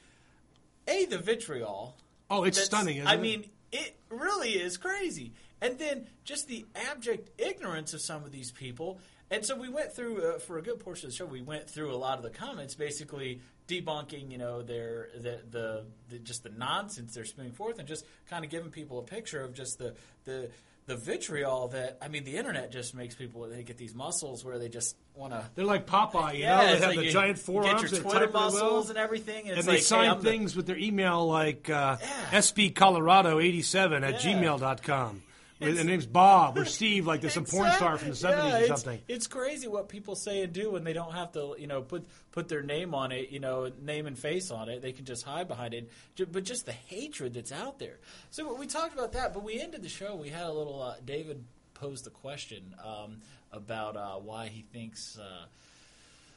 a 0.90 1.06
the 1.06 1.18
vitriol. 1.18 1.96
Oh, 2.30 2.44
it's 2.44 2.62
stunning, 2.64 2.98
isn't 2.98 3.08
I 3.08 3.16
it? 3.16 3.22
mean, 3.22 3.46
it 3.72 3.96
really 4.10 4.52
is 4.52 4.78
crazy. 4.78 5.34
And 5.62 5.78
then 5.78 6.08
just 6.24 6.48
the 6.48 6.66
abject 6.90 7.30
ignorance 7.40 7.94
of 7.94 8.02
some 8.02 8.24
of 8.24 8.32
these 8.32 8.52
people. 8.52 9.00
And 9.32 9.46
so 9.46 9.56
we 9.56 9.70
went 9.70 9.94
through 9.94 10.24
uh, 10.24 10.40
for 10.40 10.58
a 10.58 10.62
good 10.62 10.80
portion 10.80 11.08
of 11.08 11.12
the 11.12 11.18
show. 11.18 11.26
We 11.26 11.42
went 11.42 11.70
through 11.70 11.94
a 11.94 11.98
lot 11.98 12.18
of 12.18 12.24
the 12.24 12.30
comments, 12.30 12.76
basically 12.76 13.42
debunking, 13.68 14.32
you 14.32 14.38
know, 14.38 14.64
their 14.64 15.10
the 15.16 15.42
the, 15.50 15.86
the 16.10 16.20
just 16.20 16.44
the 16.44 16.50
nonsense 16.50 17.14
they're 17.14 17.26
spewing 17.26 17.52
forth, 17.52 17.78
and 17.78 17.88
just 17.88 18.06
kind 18.30 18.44
of 18.44 18.50
giving 18.50 18.72
people 18.72 18.98
a 19.00 19.04
picture 19.04 19.42
of 19.44 19.54
just 19.54 19.78
the 19.78 19.94
the 20.24 20.50
the 20.90 20.98
vitriol 20.98 21.70
that 21.70 21.98
I 22.02 22.10
mean, 22.10 22.26
the 22.26 22.36
internet 22.36 22.72
just 22.72 22.94
makes 22.94 23.16
people 23.16 23.48
they 23.48 23.64
get 23.64 23.78
these 23.78 23.96
muscles 23.96 24.44
where 24.44 24.60
they 24.60 24.68
just 24.68 24.98
want 25.16 25.32
to. 25.32 25.46
They're 25.56 25.64
like 25.64 25.86
Popeye, 25.88 26.34
you 26.34 26.40
Yeah, 26.42 26.58
know. 26.58 26.64
They 26.66 26.72
have 26.80 26.82
like 26.82 26.98
the 26.98 27.06
you- 27.06 27.12
giant 27.12 27.40
forearms. 27.40 27.82
get 27.84 27.92
your 27.94 28.02
Twitter 28.02 28.30
muscles 28.30 28.90
and 28.90 28.98
everything, 28.98 29.42
and, 29.44 29.50
and 29.52 29.58
it's 29.60 29.68
they 29.68 29.74
like, 29.76 29.82
sign 29.84 30.18
the- 30.18 30.24
things 30.30 30.56
with 30.56 30.66
their 30.66 30.78
email 30.78 31.26
like 31.28 31.70
uh, 31.70 31.98
Yeah. 32.02 32.08
SB 32.40 32.76
Colorado 32.76 33.40
87 33.40 34.04
at 34.04 34.26
Yeah. 34.26 34.34
gmail.com. 34.34 35.22
With- 35.60 35.78
The 35.78 35.84
name's 35.84 36.06
Bob 36.06 36.58
or 36.58 36.66
Steve, 36.80 37.06
like 37.06 37.22
this 37.22 37.34
some 37.34 37.46
porn 37.46 37.72
star 37.72 37.98
from 37.98 38.10
the 38.10 38.16
70s 38.16 38.32
Yeah, 38.32 38.60
or 38.60 38.68
something. 38.68 39.02
It's 39.08 39.28
crazy 39.28 39.68
what 39.68 39.90
people 39.90 40.16
say 40.16 40.42
and 40.42 40.54
do 40.54 40.72
when 40.72 40.84
they 40.84 40.94
don't 40.94 41.14
have 41.14 41.32
to, 41.34 41.56
you 41.58 41.68
know, 41.68 41.82
put 41.82 42.06
put 42.32 42.48
their 42.48 42.62
name 42.62 42.94
on 42.96 43.12
it, 43.12 43.30
you 43.30 43.40
know, 43.40 43.72
name 43.82 44.06
and 44.08 44.18
face 44.18 44.52
on 44.52 44.70
it. 44.70 44.82
They 44.82 44.92
can 44.94 45.06
just 45.06 45.24
hide 45.24 45.48
behind 45.48 45.74
it. 45.74 45.90
But 46.32 46.44
just 46.44 46.66
the 46.66 46.72
hatred 46.72 47.34
that's 47.34 47.52
out 47.52 47.80
there. 47.80 48.00
So 48.30 48.54
we 48.54 48.68
talked 48.68 48.94
about 48.94 49.14
that, 49.14 49.34
but 49.34 49.44
we 49.44 49.60
ended 49.60 49.84
the 49.84 49.90
show. 49.90 50.16
We 50.16 50.30
had 50.30 50.46
a 50.46 50.54
little. 50.54 50.82
Uh, 50.82 50.96
David 51.04 51.44
posed 51.74 52.06
the 52.06 52.10
question 52.10 52.76
um, 52.84 53.22
about 53.52 53.98
uh, 53.98 54.16
why 54.16 54.48
he 54.48 54.62
thinks. 54.62 55.18
Uh, 55.18 55.46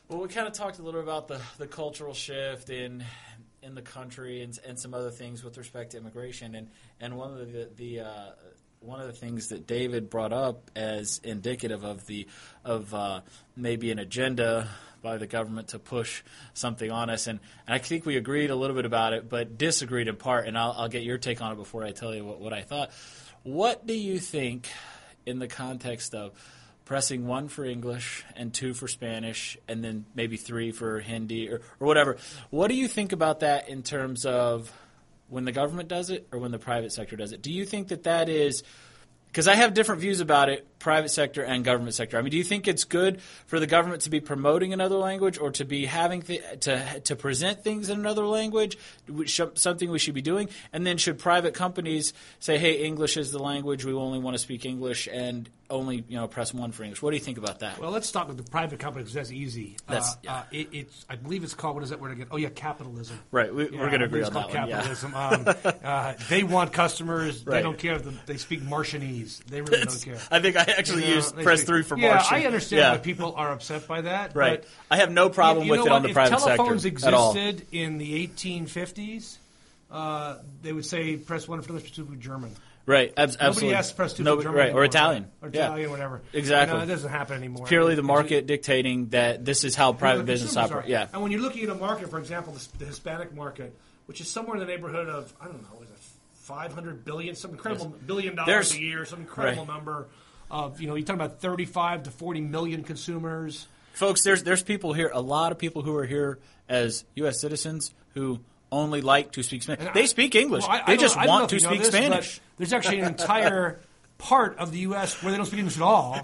well, 0.09 0.21
we 0.21 0.29
kind 0.29 0.47
of 0.47 0.53
talked 0.53 0.79
a 0.79 0.83
little 0.83 1.01
about 1.01 1.29
the, 1.29 1.41
the 1.59 1.67
cultural 1.67 2.15
shift 2.15 2.71
in 2.71 3.05
in 3.63 3.75
the 3.77 3.83
country 3.83 4.43
and, 4.43 4.59
and 4.67 4.79
some 4.79 4.93
other 4.93 5.11
things 5.11 5.45
with 5.45 5.57
respect 5.57 5.93
to 5.93 5.97
immigration. 5.97 6.57
And, 6.57 6.69
and 7.01 7.17
one 7.17 7.31
of 7.33 7.53
the 7.53 7.69
the 7.77 8.01
uh, 8.01 8.31
one 8.82 9.00
of 9.00 9.06
the 9.06 9.12
things 9.12 9.49
that 9.49 9.67
David 9.67 10.11
brought 10.11 10.32
up 10.32 10.70
as 10.75 11.20
indicative 11.23 11.84
of 11.84 12.06
the 12.06 12.26
of 12.64 12.93
uh, 12.94 13.20
maybe 13.56 13.90
an 13.90 13.99
agenda 13.99 14.69
by 15.03 15.19
the 15.19 15.27
government 15.27 15.69
to 15.69 15.79
push 15.79 16.22
something 16.55 16.91
on 16.91 17.10
us, 17.10 17.27
and, 17.27 17.41
and 17.67 17.74
I 17.74 17.79
think 17.79 18.06
we 18.06 18.17
agreed 18.17 18.51
a 18.51 18.56
little 18.56 18.77
bit 18.77 18.84
about 18.84 19.12
it, 19.12 19.29
but 19.29 19.58
disagreed 19.58 20.06
in 20.08 20.17
part. 20.17 20.46
And 20.46 20.56
I'll, 20.56 20.72
I'll 20.72 20.89
get 20.89 21.03
your 21.03 21.19
take 21.19 21.41
on 21.43 21.53
it 21.53 21.56
before 21.56 21.82
I 21.82 21.91
tell 21.91 22.15
you 22.15 22.24
what, 22.24 22.41
what 22.41 22.53
I 22.53 22.62
thought. 22.62 22.93
What 23.43 23.86
do 23.86 23.94
you 23.94 24.20
think 24.20 24.69
in 25.27 25.39
the 25.41 25.48
context 25.48 26.15
of 26.15 26.32
pressing 26.84 27.27
one 27.27 27.48
for 27.48 27.65
English 27.65 28.24
and 28.36 28.53
two 28.53 28.74
for 28.74 28.89
Spanish, 28.89 29.56
and 29.69 29.82
then 29.82 30.05
maybe 30.15 30.36
three 30.36 30.72
for 30.72 31.01
Hindi 31.01 31.48
or, 31.48 31.60
or 31.81 31.86
whatever. 31.86 32.17
What 32.51 32.69
do 32.69 32.74
you 32.74 32.89
think 32.89 33.12
about 33.12 33.41
that 33.41 33.69
in 33.69 33.82
terms 33.82 34.27
of 34.27 34.72
when 35.32 35.44
the 35.44 35.53
government 35.53 35.89
does 35.89 36.10
it 36.10 36.29
or 36.31 36.39
when 36.39 36.51
the 36.51 36.58
private 36.58 36.93
sector 36.93 37.17
does 37.17 37.32
it? 37.32 37.41
Do 37.41 37.51
you 37.51 37.65
think 37.65 37.89
that 37.89 38.05
that 38.05 38.29
is 38.29 38.62
because 39.32 39.48
I 39.48 39.55
have 39.55 39.72
different 39.72 40.03
views 40.03 40.20
about 40.20 40.51
it, 40.51 40.79
private 40.79 41.08
sector 41.08 41.43
and 41.43 41.65
government 41.65 41.94
sector. 41.94 42.19
I 42.19 42.20
mean, 42.20 42.31
do 42.31 42.36
you 42.36 42.44
think 42.44 42.69
it's 42.69 42.84
good 42.84 43.22
for 43.46 43.58
the 43.58 43.67
government 43.67 44.03
to 44.03 44.10
be 44.10 44.20
promoting 44.20 44.74
another 44.74 44.96
language 44.96 45.39
or 45.39 45.51
to 45.53 45.65
be 45.65 45.86
having 45.86 46.20
th- 46.20 46.43
to 46.60 47.01
to 47.05 47.17
present 47.17 47.65
things 47.65 47.89
in 47.89 47.98
another 47.98 48.27
language, 48.27 48.77
which 49.08 49.41
something 49.55 49.91
we 49.91 49.98
should 49.98 50.12
be 50.12 50.20
doing? 50.20 50.51
And 50.70 50.86
then 50.86 50.98
should 50.98 51.19
private 51.19 51.55
companies 51.55 52.12
say, 52.41 52.58
"Hey, 52.58 52.84
English 52.84 53.17
is 53.17 53.32
the 53.32 53.39
language. 53.39 53.86
We 53.86 53.94
only 53.94 54.19
want 54.19 54.34
to 54.34 54.39
speak 54.39 54.67
English 54.67 55.08
and 55.10 55.48
only 55.71 56.05
you 56.09 56.17
know 56.17 56.27
press 56.29 56.53
one 56.53 56.73
for 56.73 56.83
English"? 56.83 57.01
What 57.03 57.11
do 57.11 57.17
you 57.17 57.23
think 57.23 57.39
about 57.39 57.61
that? 57.61 57.79
Well, 57.79 57.91
let's 57.91 58.07
start 58.09 58.29
with 58.29 58.37
the 58.37 58.43
private 58.43 58.79
company 58.79 59.03
because 59.05 59.15
that's 59.15 59.33
easy. 59.33 59.77
That's- 59.87 60.15
uh, 60.15 60.19
yeah. 60.23 60.35
uh, 60.37 60.43
it, 60.53 60.69
it's, 60.73 61.07
I 61.09 61.17
believe 61.17 61.45
it's 61.45 61.55
called, 61.55 61.75
what 61.75 61.85
is 61.85 61.91
that 61.91 62.01
word 62.01 62.13
again? 62.13 62.27
Oh, 62.31 62.37
yeah, 62.37 62.49
capitalism. 62.51 63.19
Right, 63.31 63.55
we- 63.55 63.71
Yeah, 63.71 63.81
we're 63.81 63.91
gonna 63.91 64.05
agree 64.05 64.23
on 64.23 64.27
it's 64.27 64.35
that 64.35 64.43
called 64.51 64.55
one, 64.55 64.69
yeah. 64.69 64.77
Capitalism. 64.83 65.15
um, 65.15 65.45
uh, 65.85 66.15
they 66.29 66.43
want 66.43 66.73
customers. 66.73 67.45
They 67.45 67.63
don't 67.63 67.79
care 67.79 67.95
if 67.95 68.05
the, 68.05 68.13
they 68.27 68.37
speak 68.37 68.61
Martianese. 68.63 69.45
They 69.45 69.61
really 69.63 69.85
don't 69.85 70.03
care. 70.03 70.19
I 70.31 70.41
think 70.41 70.57
I 70.57 70.63
actually 70.63 71.05
You 71.05 71.11
know, 71.11 71.15
used 71.17 71.37
press 71.37 71.61
speak- 71.61 71.69
three 71.69 71.83
for 71.83 71.97
yeah, 71.99 72.15
Martian. 72.17 72.37
I 72.39 72.45
understand 72.47 72.81
Yeah. 72.81 72.93
why 72.93 72.99
people 72.99 73.35
are 73.37 73.53
upset 73.53 73.87
by 73.89 74.03
that. 74.03 74.35
Right. 74.37 74.61
but 74.63 74.69
I 74.91 74.97
have 74.99 75.11
no 75.11 75.29
problem 75.31 75.67
you 75.67 75.71
with 75.73 75.81
know 75.81 75.87
it 75.87 75.91
what? 75.91 75.97
on 75.97 76.03
the 76.03 76.09
if 76.09 76.15
private 76.15 76.39
telephones 76.39 76.83
sector 76.83 77.07
at 77.09 77.15
all. 77.15 77.31
existed 77.37 77.67
in 77.73 77.99
the 77.99 78.27
1850s, 78.27 79.39
uh, 79.91 80.37
they 80.63 80.73
would 80.73 80.87
say 80.87 81.17
press 81.17 81.47
one 81.47 81.61
for 81.63 81.71
English, 81.73 81.93
two 81.93 82.05
for 82.07 82.17
German. 82.17 82.55
Right, 82.84 83.12
Nobody 83.17 83.36
absolutely. 83.41 83.74
has 83.77 83.91
to 83.91 83.94
press 83.94 84.12
two 84.15 84.24
No- 84.24 84.36
for 84.36 84.43
German 84.43 84.58
right, 84.58 84.65
anymore, 84.67 84.82
or 84.82 84.84
Italian, 84.84 85.27
or 85.41 85.51
Yeah. 85.53 85.67
Italian, 85.67 85.91
whatever. 85.93 86.20
Exactly. 86.32 86.77
No, 86.77 86.82
it 86.82 86.86
doesn't 86.86 87.10
happen 87.10 87.36
anymore. 87.36 87.67
Purely 87.67 87.94
the 87.94 88.01
It's- 88.01 88.06
market 88.06 88.46
dictating 88.48 89.08
that 89.10 89.44
this 89.44 89.62
is 89.62 89.77
how 89.77 89.93
private 89.93 90.27
business 90.27 90.56
operates. 90.56 90.89
Yeah, 90.89 91.06
And 91.12 91.22
when 91.22 91.31
you're 91.31 91.41
looking 91.41 91.62
at 91.62 91.69
a 91.70 91.74
market, 91.77 92.10
for 92.10 92.19
example, 92.19 92.55
the, 92.55 92.79
the 92.79 92.84
Hispanic 92.86 93.34
market, 93.34 93.77
which 94.06 94.20
is 94.20 94.29
somewhere 94.29 94.56
in 94.56 94.60
the 94.60 94.67
neighborhood 94.67 95.08
of 95.08 95.32
I 95.41 95.44
don't 95.46 95.62
know, 95.62 95.81
is 95.82 95.91
it 95.91 95.96
500 96.34 97.05
billion, 97.05 97.34
some 97.36 97.53
incredible 97.53 97.94
billion 98.05 98.34
dollars 98.34 98.46
There's- 98.48 98.74
a 98.74 98.81
year, 98.81 99.05
some 99.05 99.20
incredible 99.20 99.65
right. 99.65 99.74
number. 99.74 100.08
of 100.51 100.82
you 100.82 100.86
know 100.86 100.94
you're 100.96 101.06
talking 101.06 101.19
about 101.22 101.41
35 101.41 102.03
to 102.03 102.10
40 102.10 102.43
million 102.43 102.82
consumers. 102.84 103.69
Folks, 103.94 104.22
there's 104.22 104.43
there's 104.43 104.62
people 104.62 104.93
here, 104.93 105.10
a 105.15 105.20
lot 105.20 105.51
of 105.51 105.56
people 105.58 105.81
who 105.81 105.96
are 105.96 106.05
here 106.05 106.41
as 106.69 107.05
U.S. 107.15 107.41
citizens 107.41 107.94
who 108.15 108.41
only 108.72 109.00
like 109.02 109.32
to 109.32 109.43
speak 109.44 109.62
Spanish. 109.62 109.93
They 109.94 110.06
speak 110.06 110.34
English. 110.34 110.64
well, 110.67 110.81
I- 110.82 110.84
they 110.86 110.96
just 110.96 111.17
I 111.17 111.26
know 111.26 111.31
want 111.31 111.50
to 111.50 111.56
if 111.56 111.62
you 111.62 111.69
know 111.69 111.74
speak 111.74 111.84
this, 111.84 111.94
Spanish. 111.94 112.41
There's 112.58 112.72
actually 112.72 113.00
an 113.00 113.08
entire 113.08 113.81
part 114.19 114.58
of 114.58 114.72
the 114.72 114.79
U.S. 114.81 115.22
where 115.22 115.31
they 115.31 115.36
don't 115.36 115.46
speak 115.46 115.58
English 115.60 115.76
at 115.76 115.82
all, 115.82 116.20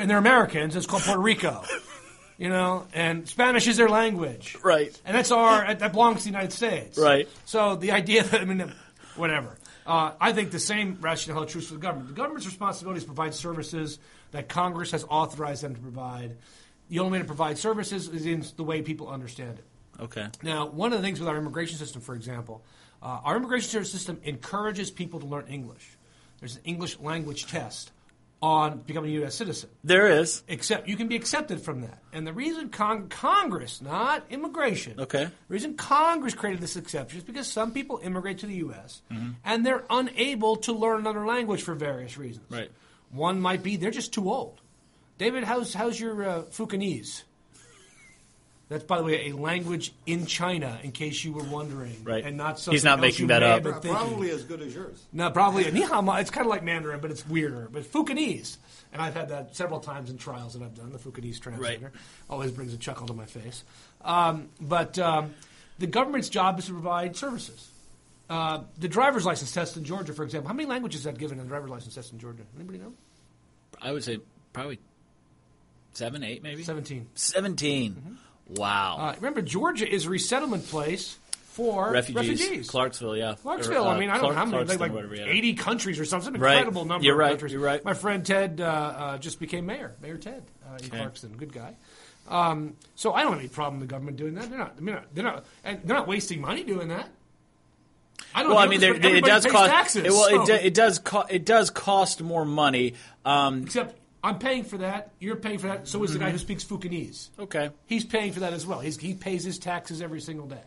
and 0.00 0.10
they're 0.10 0.18
Americans. 0.18 0.74
It's 0.74 0.86
called 0.86 1.02
Puerto 1.04 1.20
Rico. 1.20 1.62
You 2.38 2.48
know, 2.48 2.86
and 2.94 3.28
Spanish 3.28 3.66
is 3.66 3.76
their 3.76 3.88
language. 3.88 4.56
Right. 4.62 4.96
And 5.04 5.16
that's 5.16 5.30
our 5.32 5.74
that 5.74 5.92
belongs 5.92 6.18
to 6.18 6.24
the 6.24 6.30
United 6.30 6.52
States. 6.52 6.96
Right. 6.96 7.28
So 7.44 7.74
the 7.76 7.90
idea 7.92 8.22
that 8.24 8.40
I 8.40 8.44
mean, 8.44 8.72
whatever. 9.16 9.56
Uh, 9.86 10.12
I 10.20 10.32
think 10.34 10.50
the 10.50 10.58
same 10.58 10.98
rationale 11.00 11.38
holds 11.38 11.52
true 11.52 11.62
for 11.62 11.72
the 11.74 11.80
government. 11.80 12.08
The 12.08 12.14
government's 12.14 12.46
responsibility 12.46 12.98
is 12.98 13.04
to 13.04 13.08
provide 13.08 13.32
services 13.34 13.98
that 14.32 14.46
Congress 14.48 14.90
has 14.90 15.02
authorized 15.08 15.62
them 15.62 15.74
to 15.74 15.80
provide. 15.80 16.36
The 16.90 16.98
only 16.98 17.12
way 17.12 17.18
to 17.20 17.24
provide 17.24 17.56
services 17.58 18.08
is 18.08 18.26
in 18.26 18.44
the 18.56 18.64
way 18.64 18.82
people 18.82 19.08
understand 19.08 19.58
it. 19.58 19.64
Okay. 20.00 20.26
Now, 20.42 20.66
one 20.66 20.92
of 20.92 20.98
the 21.00 21.04
things 21.06 21.20
with 21.20 21.28
our 21.28 21.36
immigration 21.36 21.76
system, 21.78 22.00
for 22.02 22.14
example, 22.14 22.62
uh, 23.02 23.20
our 23.24 23.36
immigration 23.36 23.84
system 23.84 24.20
encourages 24.24 24.90
people 24.90 25.20
to 25.20 25.26
learn 25.26 25.46
English. 25.48 25.88
There's 26.40 26.56
an 26.56 26.62
English 26.64 26.98
language 27.00 27.46
test 27.46 27.90
on 28.40 28.78
becoming 28.78 29.10
a 29.10 29.14
U.S. 29.14 29.34
citizen. 29.34 29.68
There 29.82 30.06
is. 30.06 30.44
Except 30.46 30.86
you 30.88 30.96
can 30.96 31.08
be 31.08 31.16
accepted 31.16 31.60
from 31.60 31.80
that. 31.80 31.98
And 32.12 32.24
the 32.24 32.32
reason 32.32 32.68
con- 32.68 33.08
Congress, 33.08 33.82
not 33.82 34.24
immigration, 34.30 35.00
Okay. 35.00 35.24
the 35.24 35.32
reason 35.48 35.74
Congress 35.74 36.34
created 36.34 36.60
this 36.60 36.76
exception 36.76 37.18
is 37.18 37.24
because 37.24 37.48
some 37.48 37.72
people 37.72 37.98
immigrate 38.00 38.38
to 38.38 38.46
the 38.46 38.54
U.S. 38.56 39.02
Mm-hmm. 39.10 39.30
and 39.44 39.66
they're 39.66 39.84
unable 39.90 40.54
to 40.58 40.72
learn 40.72 41.00
another 41.00 41.26
language 41.26 41.62
for 41.62 41.74
various 41.74 42.16
reasons. 42.16 42.46
Right. 42.48 42.70
One 43.10 43.40
might 43.40 43.64
be 43.64 43.74
they're 43.76 43.90
just 43.90 44.12
too 44.12 44.30
old. 44.30 44.60
David, 45.18 45.42
how's 45.42 45.74
how's 45.74 45.98
your 45.98 46.22
uh, 46.28 46.42
Fukanese? 46.42 47.22
That's, 48.68 48.84
by 48.84 48.98
the 48.98 49.04
way, 49.04 49.30
a 49.30 49.32
language 49.34 49.92
in 50.04 50.26
China, 50.26 50.78
in 50.82 50.92
case 50.92 51.24
you 51.24 51.32
were 51.32 51.42
wondering, 51.42 52.04
Right. 52.04 52.22
And 52.24 52.36
not 52.36 52.58
something 52.58 52.74
He's 52.74 52.84
not 52.84 52.98
else 52.98 53.00
making 53.00 53.22
you 53.22 53.26
that 53.28 53.40
may 53.40 53.46
up. 53.46 53.54
have 53.54 53.62
been 53.64 53.72
thinking. 53.74 53.92
Probably 53.94 54.30
as 54.30 54.44
good 54.44 54.60
as 54.60 54.74
yours. 54.74 55.02
No, 55.12 55.30
probably 55.30 55.70
ni 55.70 55.80
hao. 55.80 56.02
It's 56.16 56.30
kind 56.30 56.46
of 56.46 56.50
like 56.50 56.62
Mandarin, 56.62 57.00
but 57.00 57.10
it's 57.10 57.26
weirder. 57.26 57.68
But 57.72 57.84
Fukanese, 57.84 58.58
and 58.92 59.00
I've 59.00 59.14
had 59.14 59.30
that 59.30 59.56
several 59.56 59.80
times 59.80 60.10
in 60.10 60.18
trials 60.18 60.52
that 60.52 60.62
I've 60.62 60.74
done. 60.74 60.92
The 60.92 60.98
Fukanese 60.98 61.40
translator 61.40 61.92
always 62.28 62.50
brings 62.52 62.74
a 62.74 62.76
chuckle 62.76 63.06
to 63.06 63.14
my 63.14 63.24
face. 63.24 63.64
Um, 64.02 64.48
but 64.60 64.98
um, 64.98 65.34
the 65.78 65.86
government's 65.86 66.28
job 66.28 66.58
is 66.58 66.66
to 66.66 66.72
provide 66.72 67.16
services. 67.16 67.70
Uh, 68.28 68.64
the 68.76 68.88
driver's 68.88 69.24
license 69.24 69.50
test 69.52 69.78
in 69.78 69.84
Georgia, 69.84 70.12
for 70.12 70.22
example, 70.24 70.48
how 70.48 70.54
many 70.54 70.68
languages 70.68 71.00
is 71.00 71.04
that 71.04 71.16
given 71.16 71.38
in 71.38 71.44
the 71.46 71.48
driver's 71.48 71.70
license 71.70 71.94
test 71.94 72.12
in 72.12 72.18
Georgia? 72.18 72.42
Anybody 72.54 72.78
know? 72.78 72.92
I 73.80 73.92
would 73.92 74.04
say 74.04 74.18
probably 74.52 74.78
seven, 75.92 76.22
eight, 76.22 76.42
maybe. 76.42 76.62
Seventeen. 76.64 77.06
17. 77.14 78.18
Wow. 78.48 78.96
Uh, 78.98 79.14
remember, 79.16 79.42
Georgia 79.42 79.88
is 79.90 80.06
a 80.06 80.10
resettlement 80.10 80.66
place 80.66 81.18
for 81.52 81.90
refugees. 81.92 82.40
refugees. 82.40 82.70
Clarksville, 82.70 83.16
yeah. 83.16 83.34
Clarksville. 83.42 83.84
Or, 83.84 83.88
uh, 83.88 83.94
I 83.94 83.98
mean, 83.98 84.10
I 84.10 84.14
don't 84.18 84.28
know 84.30 84.34
how 84.34 84.44
many, 84.44 84.64
like, 84.64 84.78
like 84.78 84.92
yeah. 85.14 85.24
80 85.26 85.54
countries 85.54 85.98
or 86.00 86.04
something. 86.04 86.32
Some 86.34 86.40
Right. 86.42 86.54
incredible 86.58 86.84
number 86.84 87.04
You're 87.04 87.14
of 87.14 87.18
right. 87.18 87.30
countries. 87.30 87.52
You're 87.52 87.60
right. 87.60 87.84
My 87.84 87.94
friend 87.94 88.24
Ted 88.24 88.60
uh, 88.60 88.64
uh, 88.64 89.18
just 89.18 89.40
became 89.40 89.66
mayor, 89.66 89.94
Mayor 90.00 90.16
Ted 90.18 90.42
uh, 90.66 90.76
in 90.76 90.86
Okay. 90.86 90.98
Clarkston. 90.98 91.36
Good 91.36 91.52
guy. 91.52 91.74
Um, 92.28 92.74
so 92.94 93.12
I 93.12 93.22
don't 93.22 93.32
have 93.32 93.40
any 93.40 93.48
problem 93.48 93.80
with 93.80 93.88
the 93.88 93.92
government 93.92 94.16
doing 94.18 94.34
that. 94.34 94.50
They're 94.50 94.58
not. 94.58 94.74
I 94.76 94.80
mean, 94.80 94.98
they're 95.14 95.24
not, 95.24 95.44
and 95.64 95.80
they're 95.84 95.96
not 95.96 96.06
wasting 96.06 96.40
money 96.40 96.62
doing 96.62 96.88
that. 96.88 97.08
I 98.34 98.42
don't. 98.42 98.50
Well, 98.50 98.58
I 98.60 98.66
mean, 98.66 98.82
it 98.82 99.24
does 99.24 99.46
cost. 99.46 99.70
taxes. 99.70 100.04
it, 100.04 100.10
well, 100.10 100.28
so- 100.28 100.42
it, 100.42 100.46
do, 100.46 100.54
it 100.66 100.74
does. 100.74 100.98
Co- 100.98 101.24
it 101.28 101.44
does 101.46 101.70
cost 101.70 102.22
more 102.22 102.44
money. 102.44 102.94
Um, 103.24 103.62
Except 103.64 103.96
I'm 104.28 104.38
paying 104.38 104.64
for 104.64 104.78
that. 104.78 105.12
You're 105.20 105.36
paying 105.36 105.58
for 105.58 105.68
that. 105.68 105.88
So 105.88 106.02
is 106.04 106.12
the 106.12 106.18
Mm-hmm. 106.18 106.26
guy 106.26 106.30
who 106.32 106.38
speaks 106.38 106.64
Fukanese. 106.64 107.28
okay. 107.38 107.70
He's 107.86 108.04
paying 108.04 108.32
for 108.32 108.40
that 108.40 108.52
as 108.52 108.66
well. 108.66 108.80
He's, 108.80 108.96
he 108.98 109.14
pays 109.14 109.42
his 109.44 109.58
taxes 109.58 110.00
every 110.02 110.20
single 110.20 110.46
day. 110.46 110.62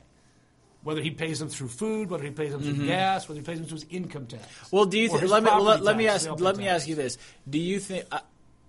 Whether 0.84 1.02
he 1.02 1.12
pays 1.12 1.38
them 1.40 1.48
through 1.50 1.68
food, 1.68 2.10
whether 2.10 2.24
he 2.24 2.32
pays 2.32 2.52
them 2.52 2.62
through 2.62 2.88
gas, 2.88 3.30
whether 3.30 3.40
he 3.40 3.46
pays 3.46 3.58
them 3.60 3.68
through 3.68 3.78
his 3.82 3.86
income 3.92 4.26
tax. 4.26 4.44
Mm-hmm. 4.44 4.76
Well, 4.76 4.86
do 4.86 4.98
you 4.98 5.10
his 5.16 5.30
Let 5.30 5.44
me 5.44 5.52
let, 5.52 5.84
let 5.84 5.96
me 5.96 6.08
ask 6.08 6.24
They 6.24 6.30
all 6.32 6.38
pay 6.38 6.44
let 6.44 6.58
me 6.58 6.64
tax. 6.64 6.76
ask 6.82 6.88
you 6.90 6.96
this: 6.96 7.18
Do 7.48 7.60
you 7.60 7.80
think? 7.80 8.06
I, 8.12 8.22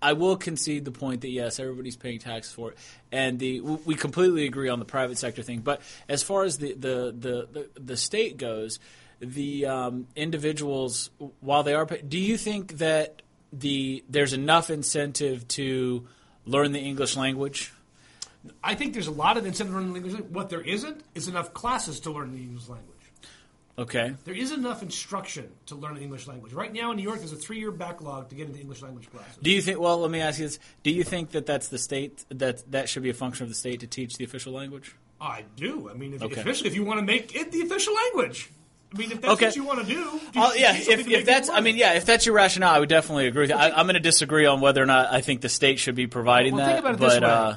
I 0.03 0.13
will 0.13 0.37
concede 0.37 0.85
the 0.85 0.91
point 0.91 1.23
that 1.23 1.31
yes, 1.31 1.59
everybody's 1.59 1.97
paying 1.97 2.19
tax 2.19 2.53
for 2.53 2.73
it, 2.73 2.79
and 3.13 3.39
the 3.39 3.61
we 3.61 3.95
completely 3.95 4.45
agree 4.47 4.69
on 4.69 4.79
the 4.79 4.85
private 4.85 5.17
sector 5.17 5.43
thing. 5.43 5.61
But 5.61 5.81
as 6.07 6.23
far 6.23 6.43
as 6.45 6.59
the 6.59 6.75
the 6.75 7.15
the, 7.19 7.49
the, 7.51 7.81
the 7.81 7.97
state 7.97 8.37
goes, 8.37 8.79
the 9.21 9.65
um, 9.65 10.07
individuals 10.15 11.09
while 11.41 11.63
they 11.63 11.73
are, 11.73 11.87
do 11.87 12.19
you 12.19 12.37
think 12.37 12.77
that 12.79 13.23
the 13.53 14.05
there's 14.09 14.33
enough 14.33 14.71
incentive 14.71 15.47
to 15.49 16.07
learn 16.47 16.73
the 16.73 16.81
English 16.81 17.17
language? 17.17 17.73
I 18.63 18.75
think 18.75 18.93
there's 18.93 19.07
a 19.07 19.13
lot 19.13 19.37
of 19.37 19.47
incentive 19.47 19.75
to 19.75 19.81
learn 19.81 19.91
the 19.93 19.97
English 19.97 20.15
language. 20.15 20.33
What 20.33 20.51
there 20.51 20.63
isn't 20.63 21.03
is 21.15 21.29
enough 21.29 21.55
classes 21.55 22.01
to 22.01 22.11
learn 22.11 22.33
the 22.33 22.41
English 22.43 22.69
language. 22.69 22.89
Okay. 23.79 24.15
There 24.25 24.35
isn't 24.35 24.59
enough 24.59 24.83
instruction 24.83 25.49
to 25.67 25.75
learn 25.75 25.95
the 25.95 26.03
English 26.03 26.27
language. 26.27 26.53
Right 26.53 26.73
now 26.73 26.91
in 26.91 26.99
New 26.99 27.03
York, 27.03 27.19
there's 27.19 27.33
a 27.33 27.37
three-year 27.37 27.71
backlog 27.71 28.29
to 28.29 28.35
get 28.35 28.47
into 28.47 28.61
English 28.61 28.83
language 28.83 29.11
classes. 29.11 29.39
Do 29.43 29.51
you 29.51 29.63
think? 29.63 29.81
Well, 29.81 29.99
let 29.99 30.11
me 30.11 30.21
ask 30.21 30.39
you 30.39 30.47
this: 30.47 30.59
Do 30.83 30.91
you 30.91 31.05
think 31.05 31.31
that 31.31 31.47
that's 31.47 31.69
the 31.69 31.79
state 31.79 32.25
that 32.29 32.71
that 32.71 32.89
should 32.89 33.03
be 33.03 33.11
a 33.11 33.15
function 33.15 33.45
of 33.45 33.49
the 33.49 33.55
state 33.55 33.81
to 33.81 33.87
teach 33.87 34.19
the 34.19 34.25
official 34.25 34.53
language? 34.53 34.95
I 35.21 35.45
do. 35.57 35.89
I 35.89 35.95
mean, 35.95 36.15
if, 36.15 36.23
Okay. 36.23 36.35
especially 36.41 36.69
if 36.69 36.75
you 36.75 36.85
want 36.85 36.99
to 36.99 37.07
make 37.07 37.35
it 37.35 37.53
the 37.53 37.63
official 37.63 37.95
language. 37.95 38.51
I 38.95 38.99
mean, 38.99 39.13
if 39.13 39.21
that's 39.23 39.33
Okay. 39.35 39.47
what 39.47 39.57
you 39.57 39.65
want 39.65 39.81
to 39.81 39.87
do. 39.87 40.01
you 40.01 40.21
Oh, 40.37 40.53
yeah, 40.55 40.73
do 40.73 40.91
if, 40.91 41.09
if 41.09 41.25
that's, 41.27 41.49
I 41.49 41.61
mean, 41.61 41.77
yeah, 41.77 41.95
if 41.95 42.05
that's 42.05 42.27
your 42.27 42.35
rationale, 42.35 42.75
I 42.75 42.79
would 42.79 42.89
definitely 42.89 43.27
agree 43.27 43.43
with 43.45 43.51
you. 43.51 43.57
I, 43.57 43.71
I'm 43.79 43.87
going 43.87 43.95
to 43.95 44.01
disagree 44.01 44.45
on 44.47 44.61
whether 44.61 44.83
or 44.83 44.87
not 44.87 45.13
I 45.13 45.21
think 45.23 45.41
the 45.41 45.49
state 45.49 45.79
should 45.79 45.95
be 45.95 46.07
providing 46.07 46.55
Well, 46.55 46.67
that. 46.67 46.73
think 46.75 46.81
about 46.81 46.95
it 46.95 47.01
but, 47.01 47.09
this 47.11 47.21
way: 47.21 47.27
uh, 47.27 47.55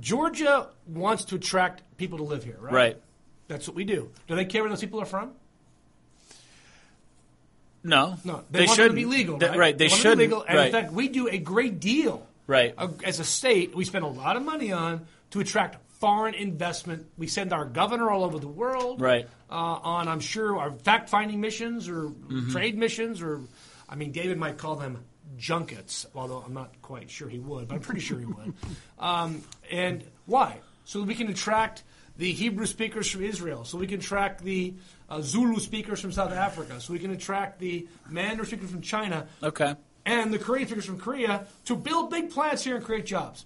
Georgia 0.00 0.66
wants 0.86 1.24
to 1.26 1.36
attract 1.36 1.82
people 1.96 2.18
to 2.18 2.24
live 2.24 2.44
here, 2.44 2.58
right? 2.60 2.72
right? 2.72 2.96
That's 3.48 3.66
what 3.66 3.76
we 3.76 3.84
do. 3.84 4.10
Do 4.28 4.36
they 4.36 4.44
care 4.44 4.62
where 4.62 4.70
those 4.70 4.80
people 4.80 5.00
are 5.00 5.06
from? 5.06 5.32
No, 7.82 8.16
No, 8.24 8.42
they, 8.50 8.60
they 8.60 8.66
want 8.66 8.76
should 8.76 8.94
be 8.94 9.04
legal, 9.04 9.36
They- 9.36 9.48
right? 9.56 9.76
They, 9.76 9.88
want 9.88 10.02
them 10.02 10.12
should. 10.12 10.18
be 10.18 10.24
legal, 10.24 10.42
and 10.42 10.56
right. 10.56 10.66
in 10.66 10.72
fact, 10.72 10.92
we 10.92 11.08
do 11.08 11.28
a 11.28 11.36
great 11.38 11.80
deal. 11.80 12.26
Right. 12.46 12.74
Uh, 12.76 12.88
As 13.04 13.20
a 13.20 13.24
state, 13.24 13.74
we 13.74 13.84
spend 13.84 14.04
a 14.04 14.08
lot 14.08 14.36
of 14.36 14.42
money 14.42 14.72
on 14.72 15.06
to 15.30 15.40
attract 15.40 15.76
foreign 16.00 16.34
investment. 16.34 17.06
We 17.16 17.26
send 17.26 17.52
our 17.52 17.64
governor 17.64 18.10
all 18.10 18.24
over 18.24 18.38
the 18.38 18.48
world, 18.48 19.00
Right. 19.00 19.28
Uh, 19.50 19.54
on, 19.54 20.08
I'm 20.08 20.20
sure, 20.20 20.58
our 20.58 20.72
fact-finding 20.72 21.40
missions 21.40 21.88
or 21.88 22.08
Mm-hmm. 22.08 22.50
trade 22.52 22.76
missions, 22.76 23.22
or 23.22 23.40
I 23.88 23.94
mean, 23.94 24.12
David 24.12 24.38
might 24.38 24.58
call 24.58 24.76
them 24.76 25.04
junkets, 25.36 26.06
although 26.14 26.42
I'm 26.46 26.54
not 26.54 26.70
quite 26.82 27.10
sure 27.10 27.28
he 27.28 27.38
would, 27.38 27.68
but 27.68 27.76
I'm 27.76 27.80
pretty 27.80 28.00
sure 28.00 28.18
he 28.18 28.26
would. 28.26 28.54
Um, 28.98 29.42
and 29.70 30.02
why? 30.26 30.58
So 30.84 31.00
that 31.00 31.06
we 31.06 31.14
can 31.14 31.28
attract 31.28 31.82
the 32.16 32.32
Hebrew 32.32 32.64
speakers 32.66 33.10
from 33.10 33.22
Israel, 33.24 33.64
so 33.64 33.76
we 33.76 33.86
can 33.86 33.98
attract 34.00 34.42
the 34.44 34.74
uh, 35.10 35.20
Zulu 35.20 35.58
speakers 35.60 36.00
from 36.00 36.12
South 36.12 36.32
Africa, 36.32 36.80
so 36.80 36.92
we 36.92 36.98
can 36.98 37.10
attract 37.10 37.58
the 37.58 37.86
Mandarin 38.08 38.46
speakers 38.46 38.70
from 38.70 38.80
China, 38.82 39.26
okay. 39.42 39.74
and 40.06 40.32
the 40.32 40.38
Korean 40.38 40.66
speakers 40.66 40.86
from 40.86 40.98
Korea 40.98 41.46
to 41.66 41.76
build 41.76 42.10
big 42.10 42.30
plants 42.30 42.62
here 42.64 42.76
and 42.76 42.84
create 42.84 43.04
jobs. 43.04 43.44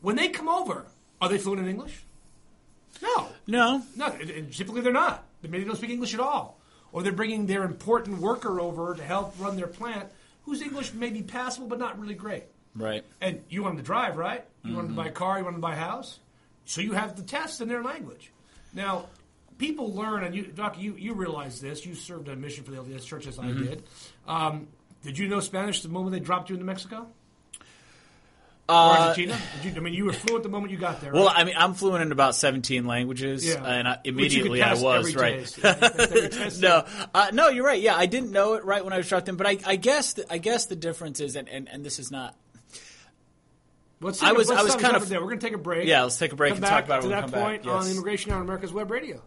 When 0.00 0.16
they 0.16 0.28
come 0.28 0.48
over, 0.48 0.86
are 1.20 1.28
they 1.28 1.38
fluent 1.38 1.60
in 1.60 1.68
English? 1.68 2.02
No. 3.02 3.28
No. 3.46 3.82
No, 3.96 4.10
typically 4.50 4.80
they're 4.80 4.92
not. 4.92 5.24
They 5.42 5.48
maybe 5.48 5.64
don't 5.64 5.76
speak 5.76 5.90
English 5.90 6.14
at 6.14 6.20
all. 6.20 6.58
Or 6.92 7.02
they're 7.02 7.12
bringing 7.12 7.46
their 7.46 7.64
important 7.64 8.20
worker 8.20 8.60
over 8.60 8.94
to 8.94 9.02
help 9.02 9.34
run 9.38 9.56
their 9.56 9.66
plant 9.66 10.10
whose 10.44 10.62
English 10.62 10.94
may 10.94 11.10
be 11.10 11.22
passable 11.22 11.68
but 11.68 11.78
not 11.78 11.98
really 11.98 12.14
great. 12.14 12.44
Right. 12.74 13.04
And 13.20 13.42
you 13.48 13.62
want 13.62 13.76
them 13.76 13.84
to 13.84 13.86
drive, 13.86 14.16
right? 14.16 14.44
You 14.64 14.74
want 14.74 14.88
them 14.88 14.96
to 14.96 15.02
buy 15.02 15.08
a 15.08 15.12
car, 15.12 15.38
you 15.38 15.44
want 15.44 15.54
them 15.54 15.62
to 15.62 15.68
buy 15.68 15.74
a 15.74 15.78
house. 15.78 16.18
So 16.64 16.80
you 16.80 16.92
have 16.92 17.16
the 17.16 17.22
test 17.22 17.60
in 17.60 17.68
their 17.68 17.82
language. 17.82 18.30
Now, 18.74 19.06
people 19.56 19.92
learn, 19.94 20.24
and 20.24 20.34
you, 20.34 20.44
Doc, 20.44 20.78
you, 20.78 20.94
you 20.96 21.14
realize 21.14 21.60
this. 21.60 21.84
You 21.84 21.94
served 21.94 22.28
a 22.28 22.36
mission 22.36 22.64
for 22.64 22.70
the 22.70 22.78
LDS 22.78 23.04
Church 23.04 23.26
as 23.26 23.38
I 23.38 23.46
did. 23.46 23.82
Um, 24.26 24.68
did 25.02 25.18
you 25.18 25.28
know 25.28 25.40
Spanish 25.40 25.82
the 25.82 25.88
moment 25.88 26.12
they 26.12 26.20
dropped 26.20 26.50
you 26.50 26.54
into 26.54 26.66
Mexico? 26.66 27.08
Or 28.68 28.74
Argentina? 28.74 29.38
Did 29.62 29.72
you, 29.74 29.80
I 29.80 29.82
mean, 29.82 29.94
you 29.94 30.04
were 30.04 30.12
fluent 30.12 30.42
the 30.42 30.50
moment 30.50 30.72
you 30.72 30.78
got 30.78 31.00
there. 31.00 31.12
Well, 31.12 31.26
right? 31.26 31.38
I 31.38 31.44
mean, 31.44 31.54
I'm 31.56 31.72
fluent 31.74 32.02
in 32.02 32.12
about 32.12 32.34
17 32.34 32.84
languages, 32.84 33.46
Yeah. 33.46 33.64
and 33.64 33.88
I, 33.88 33.92
Which 34.04 34.34
you 34.34 34.42
could 34.42 34.52
immediately 34.52 34.62
I 34.62 34.74
was 34.74 35.14
right. 35.16 35.46
test. 35.46 35.58
Every 35.64 36.28
test. 36.28 36.60
no, 36.60 36.84
uh, 37.14 37.28
no, 37.32 37.48
you're 37.48 37.64
right. 37.64 37.80
Yeah, 37.80 37.96
I 37.96 38.04
didn't 38.06 38.30
know 38.30 38.54
it 38.54 38.64
right 38.66 38.84
when 38.84 38.92
I 38.92 38.98
was 38.98 39.08
dropped 39.08 39.28
in, 39.30 39.36
but 39.36 39.46
I, 39.46 39.56
I 39.64 39.76
guess 39.76 40.12
the, 40.12 40.30
I 40.30 40.36
guess 40.36 40.66
the 40.66 40.76
difference 40.76 41.20
is, 41.20 41.34
and, 41.34 41.48
and, 41.48 41.66
and 41.68 41.82
this 41.82 41.98
is 41.98 42.10
not. 42.10 42.34
Let's 44.00 44.22
I 44.22 44.32
was- 44.32 44.48
let's 44.48 44.60
I 44.60 44.64
was 44.64 44.74
kind 44.74 44.92
right 44.92 45.02
of- 45.02 45.08
there. 45.08 45.20
We're 45.20 45.28
going 45.28 45.40
to 45.40 45.46
take 45.46 45.54
a 45.54 45.58
break. 45.58 45.88
Yeah, 45.88 46.02
let's 46.02 46.18
take 46.18 46.32
a 46.32 46.36
break 46.36 46.54
Come 46.54 46.62
and 46.62 46.66
talk 46.70 46.86
back 46.86 46.86
about 46.86 46.98
it 46.98 47.02
to 47.02 47.08
when 47.08 47.16
we 47.16 47.20
that 47.22 47.22
come 47.22 47.30
back. 47.32 47.42
point 47.42 47.64
Yes. 47.64 47.74
on 47.86 47.90
Immigration 47.90 48.32
on 48.32 48.42
America's 48.42 48.72
Web 48.72 48.90
Radio. 48.90 49.22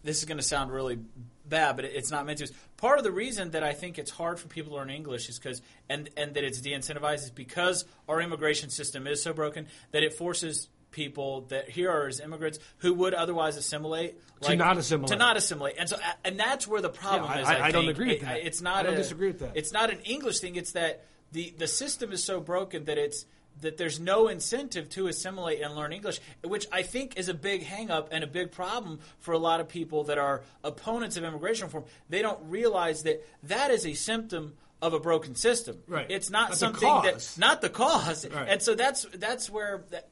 this 0.03 0.19
is 0.19 0.25
going 0.25 0.37
to 0.37 0.43
sound 0.43 0.71
really 0.71 0.99
bad, 1.47 1.75
but 1.75 1.85
it's 1.85 2.11
not 2.11 2.25
meant 2.25 2.39
to. 2.39 2.49
Part 2.77 2.97
of 2.97 3.03
the 3.03 3.11
reason 3.11 3.51
that 3.51 3.63
I 3.63 3.73
think 3.73 3.97
it's 3.97 4.11
hard 4.11 4.39
for 4.39 4.47
people 4.47 4.71
to 4.71 4.77
learn 4.77 4.89
English 4.89 5.29
is 5.29 5.37
because, 5.39 5.61
and 5.89 6.09
and 6.15 6.33
that 6.35 6.43
it's 6.43 6.61
de-incentivized 6.61 7.23
is 7.25 7.31
because 7.31 7.85
our 8.07 8.21
immigration 8.21 8.69
system 8.69 9.07
is 9.07 9.21
so 9.21 9.33
broken 9.33 9.67
that 9.91 10.03
it 10.03 10.13
forces 10.13 10.69
people 10.91 11.41
that 11.49 11.69
here 11.69 11.91
are 11.91 12.07
as 12.07 12.19
immigrants 12.19 12.59
who 12.77 12.93
would 12.93 13.13
otherwise 13.13 13.57
assimilate 13.57 14.15
To 14.41 14.55
not 14.55 14.77
assimilate. 14.77 15.09
to 15.09 15.15
not 15.17 15.37
assimilate, 15.37 15.75
and 15.77 15.89
so 15.89 15.97
and 16.23 16.39
that's 16.39 16.67
where 16.67 16.81
the 16.81 16.89
problem 16.89 17.31
Yeah, 17.33 17.41
is. 17.41 17.47
I- 17.47 17.55
I, 17.57 17.65
I 17.67 17.71
don't 17.71 17.89
agree 17.89 18.07
with 18.09 18.17
It- 18.17 18.25
that. 18.25 18.37
It's 18.45 18.61
not. 18.61 18.77
I 18.77 18.83
don't 18.83 18.93
a- 18.93 18.97
disagree 18.97 19.27
with 19.27 19.39
that. 19.39 19.51
It's 19.55 19.71
not 19.73 19.89
an 19.91 19.99
English 20.01 20.39
thing. 20.39 20.55
It's 20.55 20.71
that 20.73 21.03
the 21.33 21.53
the 21.57 21.67
system 21.67 22.11
is 22.13 22.23
so 22.23 22.39
broken 22.39 22.85
that 22.85 22.97
it's 22.97 23.25
that 23.61 23.77
there's 23.77 23.99
no 23.99 24.27
incentive 24.27 24.89
to 24.89 25.07
assimilate 25.07 25.61
and 25.61 25.75
learn 25.75 25.93
English, 25.93 26.19
which 26.43 26.67
I 26.71 26.83
think 26.83 27.17
is 27.17 27.29
a 27.29 27.33
big 27.33 27.63
hangup 27.63 28.07
and 28.11 28.23
a 28.23 28.27
big 28.27 28.51
problem 28.51 28.99
for 29.19 29.33
a 29.33 29.37
lot 29.37 29.59
of 29.59 29.67
people 29.67 30.05
that 30.05 30.17
are 30.17 30.41
opponents 30.63 31.17
of 31.17 31.23
immigration 31.23 31.65
reform. 31.65 31.85
They 32.09 32.21
don't 32.21 32.39
realize 32.49 33.03
that 33.03 33.25
that 33.43 33.71
is 33.71 33.85
a 33.85 33.93
symptom 33.93 34.53
of 34.81 34.93
a 34.93 34.99
broken 34.99 35.35
system. 35.35 35.77
Right. 35.87 36.05
It's 36.09 36.29
not 36.29 36.55
something 36.55 36.87
cause. 36.87 37.35
that 37.35 37.39
not 37.39 37.61
the 37.61 37.69
cause. 37.69 38.27
Right. 38.29 38.49
And 38.49 38.61
so 38.61 38.75
that's 38.75 39.05
that's 39.13 39.49
where 39.49 39.83
that, 39.91 40.07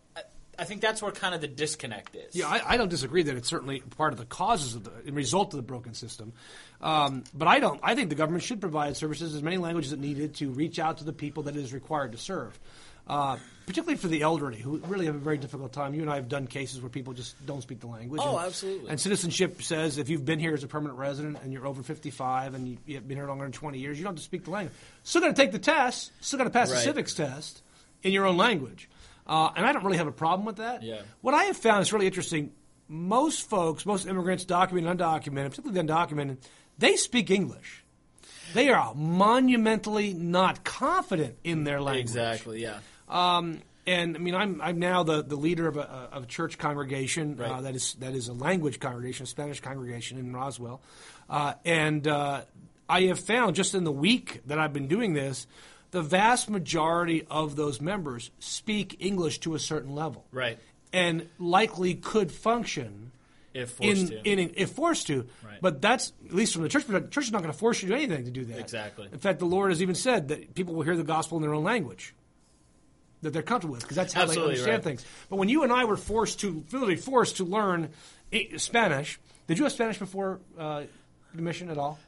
I- 0.58 0.64
think 0.64 0.82
that's 0.82 1.02
where 1.02 1.12
kind 1.12 1.36
of 1.36 1.42
the 1.42 1.48
disconnect 1.48 2.16
is. 2.16 2.36
Yeah, 2.36 2.48
I, 2.48 2.74
I 2.74 2.78
don't 2.78 2.90
disagree 2.90 3.24
that 3.24 3.36
it's 3.36 3.50
certainly 3.50 3.82
part 3.82 4.14
of 4.14 4.20
the 4.20 4.26
causes 4.26 4.74
of 4.74 4.84
the 4.84 4.92
the 5.06 5.12
result 5.12 5.54
of 5.54 5.58
the 5.58 5.64
broken 5.64 5.94
system. 5.94 6.34
Um, 6.82 7.24
but 7.34 7.48
I 7.48 7.60
don't. 7.60 7.80
I 7.84 7.94
think 7.96 8.10
the 8.10 8.16
government 8.16 8.44
should 8.44 8.62
provide 8.62 8.98
services 8.98 9.36
as 9.36 9.44
many 9.44 9.58
languages 9.58 9.94
as 9.94 10.00
needed 10.00 10.36
to 10.36 10.50
reach 10.50 10.80
out 10.80 10.98
to 10.98 11.04
the 11.04 11.14
people 11.14 11.44
that 11.44 11.56
it 11.56 11.64
is 11.64 11.74
required 11.74 12.14
to 12.14 12.18
serve. 12.18 12.60
Uh, 13.08 13.38
particularly 13.66 13.98
for 13.98 14.08
the 14.08 14.22
elderly, 14.22 14.58
who 14.58 14.78
really 14.88 15.06
have 15.06 15.16
a 15.16 15.20
very 15.20 15.38
difficult 15.38 15.74
time. 15.74 15.94
You 15.94 16.02
and 16.02 16.10
I 16.10 16.16
have 16.16 16.30
done 16.30 16.48
cases 16.48 16.82
where 16.82 16.90
people 16.90 17.14
just 17.14 17.44
don't 17.46 17.62
speak 17.62 17.80
the 17.80 17.88
language. 17.88 18.22
Oh, 18.24 18.38
and, 18.38 18.48
absolutely. 18.48 18.90
And 18.90 19.00
citizenship 19.00 19.62
says 19.62 19.98
if 19.98 20.10
you've 20.10 20.26
been 20.26 20.40
here 20.40 20.54
as 20.54 20.64
a 20.64 20.68
permanent 20.68 21.00
resident 21.00 21.38
and 21.44 21.52
you're 21.52 21.66
over 21.66 21.84
55 21.84 22.54
and 22.54 22.68
you, 22.68 22.78
you've 22.86 23.08
been 23.08 23.18
here 23.18 23.28
longer 23.28 23.46
than 23.46 23.52
20 23.52 23.80
years, 23.80 23.98
you 23.98 24.04
don't 24.04 24.14
have 24.14 24.18
to 24.18 24.24
speak 24.24 24.46
the 24.46 24.52
language. 24.52 24.76
Still 25.04 25.22
got 25.22 25.28
to 25.28 25.34
take 25.34 25.52
the 25.52 25.60
test. 25.60 26.12
Still 26.22 26.38
got 26.38 26.46
to 26.46 26.50
pass 26.50 26.70
the 26.70 26.78
civics 26.78 27.14
test 27.14 27.62
in 28.04 28.12
your 28.12 28.26
own 28.26 28.38
language. 28.38 28.90
Uh, 29.28 29.50
and 29.56 29.66
I 29.66 29.72
don't 29.74 29.84
really 29.84 29.98
have 29.98 30.08
a 30.08 30.12
problem 30.12 30.46
with 30.46 30.58
that. 30.58 30.84
Yeah. 30.84 31.02
What 31.22 31.34
I 31.34 31.46
have 31.46 31.58
found 31.58 31.82
is 31.82 31.92
really 31.92 32.06
interesting. 32.06 32.52
Most 32.88 33.50
folks, 33.50 33.86
most 33.86 34.06
immigrants, 34.06 34.46
documented 34.46 34.92
and 34.92 35.00
undocumented, 35.00 35.50
particularly 35.50 35.82
the 35.82 35.94
undocumented, 35.94 36.38
they 36.78 36.96
speak 36.98 37.32
English. 37.32 37.84
They 38.54 38.70
are 38.70 38.94
monumentally 38.94 40.14
not 40.14 40.64
confident 40.64 41.38
in 41.44 41.64
their 41.64 41.82
language. 41.82 42.02
Exactly. 42.04 42.62
Yeah. 42.62 42.80
Um, 43.08 43.62
and 43.88 44.16
I 44.16 44.20
mean, 44.20 44.34
I'm 44.36 44.62
I'm 44.62 44.80
now 44.80 45.04
the, 45.04 45.22
the 45.24 45.36
leader 45.36 45.68
of 45.68 45.78
a, 45.78 45.82
of 46.12 46.24
a 46.24 46.26
church 46.26 46.58
congregation 46.58 47.40
uh, 47.40 47.62
that 47.62 47.76
is 47.76 47.94
that 48.00 48.16
is 48.16 48.28
a 48.30 48.34
language 48.34 48.80
congregation, 48.80 49.26
a 49.26 49.28
Spanish 49.28 49.60
congregation 49.60 50.18
in 50.18 50.34
Roswell, 50.34 50.82
uh, 51.30 51.54
and 51.64 52.08
uh, 52.08 52.42
I 52.90 53.02
have 53.04 53.20
found 53.20 53.56
just 53.56 53.76
in 53.76 53.84
the 53.84 53.92
week 53.92 54.42
that 54.48 54.58
I've 54.58 54.74
been 54.74 54.88
doing 54.88 55.14
this, 55.14 55.46
the 55.92 56.02
vast 56.02 56.50
majority 56.50 57.28
of 57.30 57.56
those 57.56 57.80
members 57.80 58.32
speak 58.40 58.98
English 59.00 59.40
to 59.42 59.54
a 59.54 59.60
certain 59.60 59.94
level, 59.94 60.26
Right. 60.32 60.58
and 60.92 61.30
likely 61.38 61.94
could 61.94 62.32
function 62.32 63.12
If 63.54 63.70
forced 63.72 64.02
in, 64.02 64.08
to. 64.08 64.24
in 64.24 64.52
if 64.56 64.72
forced 64.72 65.06
to. 65.08 65.28
Right. 65.46 65.60
But 65.62 65.80
that's 65.82 66.12
at 66.26 66.34
least 66.34 66.54
from 66.54 66.64
the 66.64 66.70
church. 66.70 66.88
perspective, 66.88 67.12
church 67.12 67.26
is 67.26 67.32
not 67.32 67.42
going 67.44 67.54
to 67.54 67.58
force 67.58 67.84
you 67.84 67.90
to 67.90 67.96
do 67.96 68.02
anything 68.02 68.26
to 68.26 68.32
do 68.32 68.46
that. 68.46 68.60
Exactly. 68.60 69.08
In 69.12 69.20
fact, 69.20 69.38
the 69.38 69.46
Lord 69.46 69.70
has 69.70 69.82
even 69.84 69.94
said 69.96 70.30
that 70.30 70.56
people 70.56 70.74
will 70.74 70.84
hear 70.84 70.98
the 70.98 71.04
gospel 71.04 71.38
in 71.38 71.44
their 71.44 71.54
own 71.54 71.64
language 71.64 72.16
that 73.26 73.34
they're 73.34 73.42
comfortable 73.42 73.74
with 73.74 73.82
because 73.84 73.98
that's 73.98 74.14
how 74.14 74.22
Absolutely 74.24 74.56
they 74.56 74.60
understand 74.62 74.86
right. 74.86 74.98
things. 74.98 75.06
But 75.30 75.36
when 75.36 75.50
you 75.50 75.64
and 75.64 75.74
I 75.74 75.84
were 75.86 75.98
forced 75.98 76.40
to, 76.42 76.64
literally 76.72 76.96
forced 76.96 77.38
to 77.38 77.44
learn 77.44 77.90
Spanish, 78.58 79.20
did 79.48 79.58
you 79.58 79.64
have 79.66 79.74
Spanish 79.74 79.98
before 80.00 80.40
uh, 80.58 80.84
the 81.34 81.42
mission 81.42 81.70
at 81.70 81.78
all? 81.78 82.00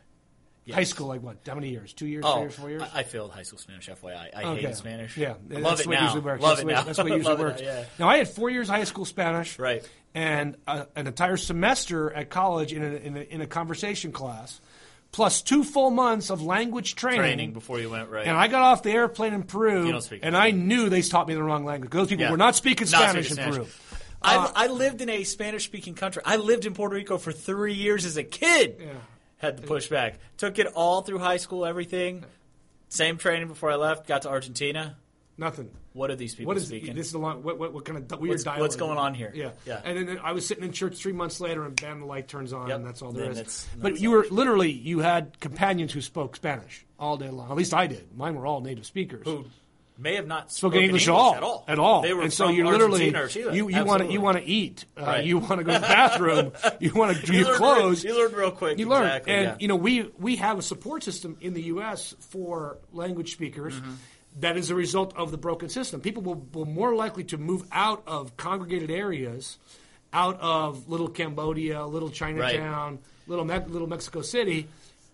Yes. 0.65 0.75
High 0.75 0.83
school, 0.83 1.07
like 1.07 1.21
what? 1.23 1.37
How 1.47 1.55
many 1.55 1.69
years? 1.69 1.93
Two 1.93 2.05
years? 2.07 2.23
three 2.25 2.31
Oh, 2.33 2.39
years? 2.41 2.55
Four 2.55 2.69
years? 2.69 2.81
I, 2.93 2.99
I 2.99 3.03
failed 3.03 3.31
high 3.31 3.43
school 3.43 3.57
Spanish. 3.57 3.87
FYI, 3.87 4.29
I 4.35 4.43
Okay. 4.43 4.61
hated 4.61 4.75
Spanish. 4.75 5.15
Yeah, 5.17 5.35
I 5.55 5.59
love 5.59 5.79
it 5.79 5.87
now. 5.87 5.93
it 5.97 6.01
usually 6.03 6.21
works. 6.21 6.41
Love 6.43 6.49
that's 6.51 6.61
it 6.61 6.65
way, 6.67 6.73
now. 6.73 6.81
That's 6.83 6.97
what 6.97 7.07
usually 7.17 7.35
works. 7.37 7.61
now, 7.61 7.67
yeah. 7.67 7.83
Now, 7.99 8.09
I 8.09 8.17
had 8.17 8.27
four 8.27 8.49
years 8.49 8.67
high 8.67 8.83
school 8.83 9.05
Spanish, 9.05 9.57
Right. 9.57 9.89
and 10.13 10.57
a, 10.67 10.85
an 10.97 11.07
entire 11.07 11.37
semester 11.37 12.11
at 12.11 12.29
college 12.29 12.73
in 12.73 12.83
a, 12.83 12.95
in 12.97 13.15
a, 13.15 13.19
in 13.21 13.39
a 13.41 13.47
conversation 13.47 14.11
class, 14.11 14.59
plus 15.17 15.41
two 15.41 15.63
full 15.63 15.89
months 15.89 16.29
of 16.29 16.43
language 16.43 16.93
training. 16.93 17.19
Training 17.21 17.51
before 17.53 17.79
you 17.79 17.89
went 17.89 18.09
right. 18.09 18.27
And 18.27 18.37
I 18.37 18.47
got 18.47 18.61
off 18.61 18.83
the 18.83 18.91
airplane 18.91 19.33
in 19.33 19.41
Peru, 19.41 19.99
and 20.21 20.37
I 20.37 20.51
knew 20.51 20.89
they 20.89 21.01
taught 21.01 21.27
me 21.27 21.33
the 21.33 21.41
wrong 21.41 21.65
language. 21.65 21.89
Those 21.89 22.07
people 22.07 22.25
Yeah. 22.25 22.31
were 22.31 22.37
not 22.37 22.55
speaking 22.55 22.87
Not 22.91 23.01
Spanish 23.09 23.25
speaking 23.25 23.43
in 23.45 23.53
Spanish. 23.53 23.73
Peru. 23.73 23.97
Uh, 24.21 24.51
I, 24.55 24.65
I 24.65 24.67
lived 24.67 25.01
in 25.01 25.09
a 25.09 25.23
Spanish-speaking 25.23 25.95
country. 25.95 26.21
I 26.23 26.35
lived 26.35 26.67
in 26.67 26.75
Puerto 26.75 26.93
Rico 26.95 27.17
for 27.17 27.31
three 27.31 27.73
years 27.73 28.05
as 28.05 28.15
a 28.17 28.23
kid. 28.23 28.77
Yeah. 28.79 28.87
Had 29.37 29.57
to 29.57 29.63
push 29.63 29.87
back. 29.87 30.19
Took 30.37 30.59
it 30.59 30.67
all 30.75 31.01
through 31.01 31.19
high 31.19 31.37
school. 31.37 31.65
Everything. 31.65 32.23
Same 32.89 33.17
training 33.17 33.47
before 33.47 33.71
I 33.71 33.75
left. 33.75 34.07
Got 34.07 34.21
to 34.23 34.29
Argentina. 34.29 34.97
Nothing. 35.39 35.69
What 35.93 36.09
are 36.09 36.15
these 36.15 36.33
people 36.33 36.47
What 36.47 36.57
is 36.57 36.65
speaking? 36.67 36.95
this? 36.95 37.07
Is 37.09 37.13
a 37.13 37.19
long, 37.19 37.43
what, 37.43 37.59
what, 37.59 37.71
what 37.73 37.85
kind 37.85 37.99
of 38.11 38.19
weird 38.19 38.31
What's- 38.33 38.43
dialogue? 38.43 38.61
what's 38.61 38.75
going 38.75 38.97
on 38.97 39.13
here? 39.13 39.31
Yeah, 39.35 39.51
Yeah. 39.65 39.81
And 39.85 40.07
then 40.07 40.19
I 40.23 40.31
was 40.31 40.47
sitting 40.47 40.63
in 40.63 40.71
church 40.71 40.97
three 40.97 41.13
months 41.13 41.39
later, 41.39 41.63
and 41.63 41.79
bam, 41.79 41.99
the 41.99 42.05
light 42.07 42.27
turns 42.27 42.53
on, 42.53 42.69
Yep. 42.69 42.77
and 42.77 42.85
that's 42.87 43.01
all 43.03 43.11
there 43.11 43.31
Then 43.33 43.45
is. 43.45 43.67
but 43.79 43.89
that's 43.91 44.01
you 44.01 44.11
were 44.11 44.25
literally 44.31 44.71
you 44.71 44.99
had 44.99 45.39
companions 45.39 45.93
who 45.93 46.01
spoke 46.01 46.35
Spanish 46.35 46.85
all 46.99 47.17
day 47.17 47.29
long. 47.29 47.51
At 47.51 47.57
least 47.57 47.73
I 47.73 47.85
did. 47.87 48.07
Mine 48.17 48.33
were 48.35 48.47
all 48.47 48.61
native 48.61 48.85
speakers. 48.87 49.25
Who 49.25 49.45
may 49.99 50.15
have 50.15 50.27
not 50.27 50.51
spoken 50.51 50.77
spoken 50.77 50.83
English, 50.85 51.07
at 51.07 51.13
all, 51.13 51.35
at 51.35 51.43
all. 51.43 51.65
at 51.67 51.79
all. 51.79 52.01
They 52.03 52.13
were 52.13 52.21
and 52.23 52.31
so 52.33 52.49
you're 52.49 52.65
literally 52.67 53.13
Argentina 53.15 53.23
or 53.23 53.27
Chile. 53.27 53.55
you 53.57 53.69
you 53.69 53.83
want 53.85 54.03
to 54.03 54.11
you 54.11 54.21
want 54.21 54.37
to 54.37 54.43
eat, 54.43 54.85
uh, 54.99 55.01
Right. 55.03 55.25
you 55.25 55.37
want 55.39 55.57
to 55.59 55.63
go 55.63 55.73
to 55.73 55.79
the 55.79 55.87
bathroom, 55.87 56.51
you 56.79 56.93
want 56.93 57.15
to 57.17 57.25
do 57.25 57.33
You 57.33 57.45
your 57.45 57.55
clothes. 57.55 58.03
real- 58.03 58.15
you 58.15 58.23
learn 58.23 58.33
real 58.33 58.51
quick, 58.51 58.77
You 58.79 58.87
learn, 58.89 59.05
exactly, 59.05 59.33
and 59.33 59.43
yeah. 59.43 59.55
you 59.59 59.67
know 59.67 59.75
we 59.75 60.03
we 60.19 60.35
have 60.37 60.57
a 60.59 60.61
support 60.63 61.03
system 61.03 61.37
in 61.41 61.53
the 61.53 61.61
U.S. 61.63 62.15
for 62.19 62.77
language 62.91 63.33
speakers. 63.33 63.75
Mm-hmm. 63.75 63.91
That 64.39 64.57
is 64.57 64.69
a 64.69 64.75
result 64.75 65.15
of 65.15 65.31
the 65.31 65.37
broken 65.37 65.69
system. 65.69 66.01
People 66.01 66.23
will, 66.23 66.47
will 66.53 66.65
more 66.65 66.95
likely 66.95 67.23
to 67.25 67.37
move 67.37 67.65
out 67.71 68.03
of 68.05 68.37
congregated 68.37 68.91
areas, 68.91 69.57
out 70.13 70.39
of 70.39 70.87
little 70.89 71.07
Cambodia, 71.07 71.85
little 71.85 72.09
Chinatown, 72.09 72.99
little 73.27 73.45
Me- 73.45 73.59
little 73.67 73.87
Mexico 73.87 74.21
City, 74.21 74.67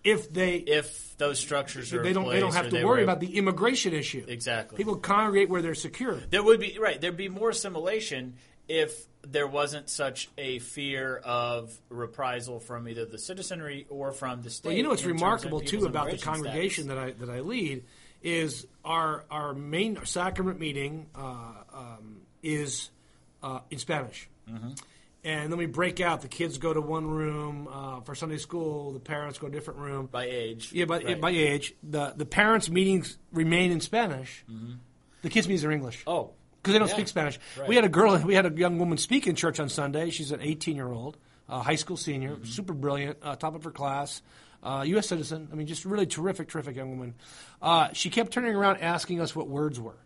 if 0.04 0.30
they 0.32 0.56
If 0.56 1.16
those 1.16 1.38
structures 1.38 1.92
are 1.94 2.02
they 2.02 2.12
don't 2.12 2.28
they 2.28 2.40
don't 2.40 2.54
have 2.54 2.68
to 2.68 2.84
worry 2.84 2.98
were- 2.98 3.04
about 3.04 3.20
the 3.20 3.36
immigration 3.38 3.94
issue. 3.94 4.24
Exactly. 4.28 4.76
People 4.76 4.96
congregate 4.96 5.48
where 5.48 5.62
they're 5.62 5.74
secure. 5.74 6.20
There 6.30 6.42
would 6.42 6.60
be 6.60 6.78
right. 6.78 7.00
There'd 7.00 7.16
be 7.16 7.30
more 7.30 7.50
assimilation 7.50 8.34
if 8.68 9.06
there 9.22 9.46
wasn't 9.46 9.88
such 9.88 10.28
a 10.36 10.58
fear 10.58 11.16
of 11.24 11.74
reprisal 11.88 12.60
from 12.60 12.86
either 12.88 13.06
the 13.06 13.18
citizenry 13.18 13.86
or 13.88 14.12
from 14.12 14.42
the 14.42 14.50
state. 14.50 14.68
Well, 14.68 14.76
you 14.76 14.82
know 14.82 14.90
what's 14.90 15.02
in 15.02 15.08
terms 15.08 15.20
of 15.20 15.22
remarkable 15.22 15.60
too 15.60 15.86
about 15.86 16.10
the 16.10 16.18
congregation 16.18 16.84
status. 16.84 17.14
that 17.16 17.26
I 17.26 17.26
that 17.26 17.30
I 17.30 17.40
lead 17.40 17.84
is 18.24 18.66
our 18.84 19.24
our 19.30 19.54
main 19.54 19.98
sacrament 20.04 20.58
meeting 20.58 21.06
uh, 21.14 21.52
um, 21.72 22.22
is 22.42 22.90
uh, 23.42 23.60
in 23.70 23.78
Spanish, 23.78 24.28
Mm-hmm. 24.50 24.72
and 25.24 25.50
then 25.52 25.58
we 25.58 25.66
break 25.66 26.00
out. 26.00 26.20
The 26.22 26.28
kids 26.28 26.58
go 26.58 26.72
to 26.74 26.80
one 26.80 27.06
room 27.06 27.68
uh, 27.70 28.00
for 28.00 28.14
Sunday 28.14 28.36
school. 28.38 28.92
The 28.92 29.00
parents 29.00 29.38
go 29.38 29.46
to 29.48 29.52
a 29.52 29.54
different 29.56 29.80
room. 29.80 30.06
by 30.10 30.24
age. 30.26 30.70
Yeah, 30.72 30.84
by, 30.86 30.98
Right. 31.02 31.20
by 31.20 31.30
age, 31.30 31.74
the 31.82 32.12
the 32.16 32.26
parents' 32.26 32.68
meetings 32.68 33.16
remain 33.32 33.70
in 33.70 33.80
Spanish. 33.80 34.44
The 35.22 35.28
kids' 35.30 35.46
meetings 35.48 35.64
are 35.64 35.70
English. 35.72 36.00
Mm-hmm. 36.00 36.10
Oh, 36.10 36.30
because 36.56 36.72
they 36.74 36.78
don't 36.78 36.88
yeah. 36.88 36.94
speak 36.94 37.08
Spanish. 37.08 37.38
Right. 37.58 37.68
We 37.68 37.76
had 37.76 37.84
a 37.84 37.88
girl, 37.90 38.16
we 38.18 38.34
had 38.34 38.46
a 38.46 38.50
young 38.54 38.78
woman 38.78 38.96
speak 38.98 39.26
in 39.26 39.34
church 39.36 39.60
on 39.60 39.68
Sunday. 39.68 40.10
She's 40.10 40.32
an 40.32 40.40
18 40.42 40.76
year 40.76 40.90
old, 40.90 41.16
uh, 41.48 41.60
high 41.62 41.74
school 41.76 41.96
senior, 41.96 42.32
Mm-hmm. 42.36 42.44
super 42.44 42.72
brilliant, 42.72 43.18
uh, 43.22 43.36
top 43.36 43.54
of 43.54 43.64
her 43.64 43.70
class, 43.70 44.22
uh, 44.62 44.82
U.S. 44.86 45.06
citizen. 45.08 45.48
I 45.52 45.54
mean, 45.56 45.66
just 45.66 45.84
really 45.84 46.06
terrific, 46.06 46.48
terrific 46.48 46.76
young 46.76 46.90
woman. 46.90 47.14
Uh, 47.60 47.88
she 47.92 48.10
kept 48.10 48.32
turning 48.32 48.54
around 48.54 48.78
asking 48.80 49.20
us 49.20 49.34
what 49.36 49.48
words 49.48 49.78
were. 49.78 49.96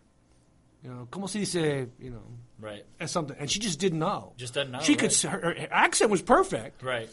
You 0.83 0.89
know, 0.89 1.07
como 1.11 1.27
se 1.27 1.39
dice, 1.39 1.87
you 1.99 2.09
know, 2.09 2.23
right, 2.59 2.85
as 3.01 3.11
something, 3.11 3.35
and 3.39 3.51
she 3.51 3.59
just 3.59 3.79
didn't 3.79 3.99
know. 3.99 4.31
Just 4.37 4.53
doesn't 4.53 4.71
know, 4.71 4.79
She 4.79 4.93
right. 4.93 4.99
could. 4.99 5.13
Her, 5.13 5.39
her 5.39 5.67
accent 5.71 6.09
was 6.09 6.21
perfect, 6.21 6.81
right. 6.83 7.09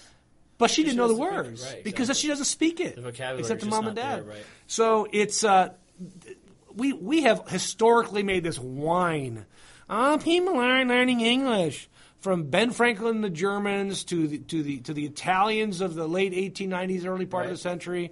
but 0.57 0.71
she 0.71 0.85
didn't 0.85 0.97
know 0.97 1.09
the 1.09 1.15
doesn't 1.15 1.27
speak 1.27 1.33
it, 1.33 1.47
words 1.49 1.65
right, 1.75 1.85
because 1.85 2.09
exactly. 2.09 2.21
she 2.21 2.29
doesn't 2.29 2.45
speak 2.45 2.79
it. 2.81 2.95
The 2.95 3.03
vocabulary's 3.03 3.47
except 3.47 3.63
to 3.63 3.67
mom 3.67 3.89
and 3.89 3.97
dad. 3.97 4.19
there, 4.19 4.25
right. 4.35 4.45
So 4.69 5.09
it's 5.13 5.43
uh, 5.43 5.71
we 6.77 6.93
we 6.93 7.23
have 7.23 7.49
historically 7.49 8.23
made 8.23 8.45
this 8.45 8.59
whine. 8.59 9.47
Oh, 9.91 10.19
people 10.23 10.59
aren't 10.59 10.89
learning 10.89 11.21
English. 11.21 11.89
From 12.27 12.51
Ben 12.51 12.73
Franklin, 12.73 13.21
the 13.21 13.31
Germans, 13.31 14.03
to 14.07 14.27
the 14.27 14.39
to 14.39 14.61
the 14.61 14.79
to 14.79 14.93
the 14.93 15.05
Italians 15.05 15.81
of 15.81 15.95
the 15.95 16.09
late 16.09 16.33
1890s, 16.33 17.07
early 17.07 17.25
part 17.25 17.45
of 17.45 17.53
the 17.53 17.57
century, 17.57 18.11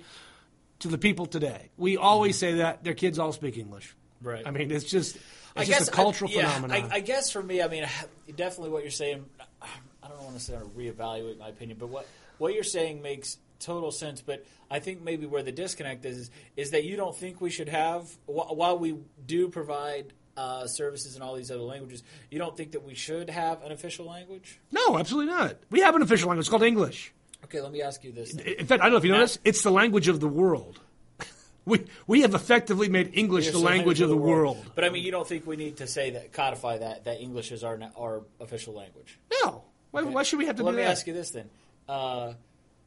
to 0.78 0.86
the 0.86 0.98
people 0.98 1.26
today. 1.26 1.70
We 1.76 1.96
always 1.96 2.36
mm-hmm. 2.36 2.52
say 2.52 2.58
that 2.58 2.84
their 2.84 2.94
kids 2.94 3.18
all 3.18 3.32
speak 3.32 3.58
English. 3.58 3.92
Right. 4.22 4.46
I 4.46 4.52
mean, 4.52 4.70
it's 4.70 4.84
just 4.84 5.16
it's 5.16 5.24
I 5.56 5.64
just 5.64 5.78
guess 5.80 5.88
a 5.88 5.90
cultural 5.90 6.30
I, 6.30 6.34
yeah, 6.34 6.48
phenomenon. 6.48 6.92
I, 6.92 6.94
I 6.94 7.00
guess 7.00 7.32
for 7.32 7.42
me, 7.42 7.60
I 7.60 7.66
mean, 7.66 7.88
definitely 8.36 8.70
what 8.70 8.84
you're 8.84 8.92
saying. 8.92 9.24
I 9.60 10.06
don't 10.06 10.22
want 10.22 10.36
to 10.36 10.40
say 10.40 10.56
reevaluate 10.76 11.40
my 11.40 11.48
opinion, 11.48 11.78
but 11.80 11.88
what 11.88 12.06
what 12.38 12.54
you're 12.54 12.62
saying 12.62 13.02
makes 13.02 13.38
total 13.58 13.90
sense. 13.90 14.20
But 14.20 14.46
I 14.70 14.78
think 14.78 15.02
maybe 15.02 15.26
where 15.26 15.42
the 15.42 15.50
disconnect 15.50 16.04
is 16.04 16.30
is 16.56 16.70
that 16.70 16.84
you 16.84 16.94
don't 16.94 17.16
think 17.16 17.40
we 17.40 17.50
should 17.50 17.68
have 17.68 18.16
while 18.26 18.78
we 18.78 18.94
do 19.26 19.48
provide. 19.48 20.12
Uh, 20.36 20.66
services 20.66 21.14
in 21.14 21.22
all 21.22 21.36
these 21.36 21.48
other 21.52 21.62
languages. 21.62 22.02
You 22.28 22.40
don't 22.40 22.56
think 22.56 22.72
that 22.72 22.82
we 22.84 22.94
should 22.94 23.30
have 23.30 23.62
an 23.62 23.70
official 23.70 24.04
language? 24.06 24.58
no, 24.72 24.98
absolutely 24.98 25.32
not. 25.32 25.58
We 25.70 25.78
have 25.80 25.94
an 25.94 26.02
official 26.02 26.28
language. 26.28 26.46
It's 26.46 26.50
called 26.50 26.64
English. 26.64 27.12
Okay, 27.44 27.60
let 27.60 27.70
me 27.70 27.82
ask 27.82 28.02
you 28.02 28.10
this. 28.10 28.32
then. 28.32 28.44
In 28.44 28.66
fact, 28.66 28.82
I 28.82 28.86
don't 28.86 28.94
know 28.94 28.98
if 28.98 29.04
you 29.04 29.12
know 29.12 29.20
this. 29.20 29.38
It's 29.44 29.62
the 29.62 29.70
language 29.70 30.08
of 30.08 30.18
the 30.18 30.26
world. 30.26 30.80
we 31.66 31.84
we 32.08 32.22
have 32.22 32.34
effectively 32.34 32.88
made 32.88 33.12
English 33.14 33.48
the 33.50 33.58
language 33.58 34.00
of 34.00 34.08
the 34.08 34.16
world. 34.16 34.58
But 34.74 34.82
I 34.84 34.88
mean, 34.88 35.04
you 35.04 35.12
don't 35.12 35.28
think 35.28 35.46
we 35.46 35.54
need 35.56 35.76
to 35.76 35.86
say 35.86 36.10
that, 36.10 36.32
codify 36.32 36.78
that, 36.78 37.04
that 37.04 37.20
English 37.20 37.52
is 37.52 37.62
our 37.62 37.78
our 37.96 38.22
official 38.40 38.74
language? 38.74 39.18
No. 39.44 39.62
Why, 39.92 40.02
why 40.02 40.24
should 40.24 40.40
we 40.40 40.46
have 40.46 40.56
to 40.56 40.64
Well, 40.64 40.72
let 40.72 40.78
me 40.78 40.84
that? 40.84 40.90
ask 40.90 41.06
you 41.06 41.12
this 41.12 41.30
then: 41.30 41.48
uh, 41.88 42.32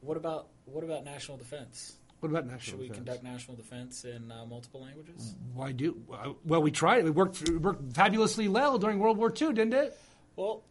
What 0.02 0.18
about 0.18 0.48
what 0.66 0.84
about 0.84 1.04
national 1.06 1.38
defense? 1.38 1.94
What 2.20 2.30
about 2.30 2.46
national 2.46 2.60
Should 2.60 2.78
we 2.78 2.88
defense? 2.88 2.98
conduct 2.98 3.22
national 3.24 3.56
defense 3.56 4.04
in 4.04 4.30
uh, 4.32 4.44
multiple 4.46 4.80
languages? 4.82 5.34
Why 5.54 5.72
do? 5.72 5.96
Well, 6.44 6.62
we 6.62 6.70
tried. 6.70 7.06
It 7.06 7.14
worked. 7.14 7.42
It 7.48 7.60
worked 7.60 7.94
fabulously 7.94 8.48
well 8.48 8.78
during 8.78 8.98
World 8.98 9.18
War 9.18 9.28
II, 9.30 9.48
didn't 9.52 9.74
it? 9.74 9.96
Well, 10.36 10.62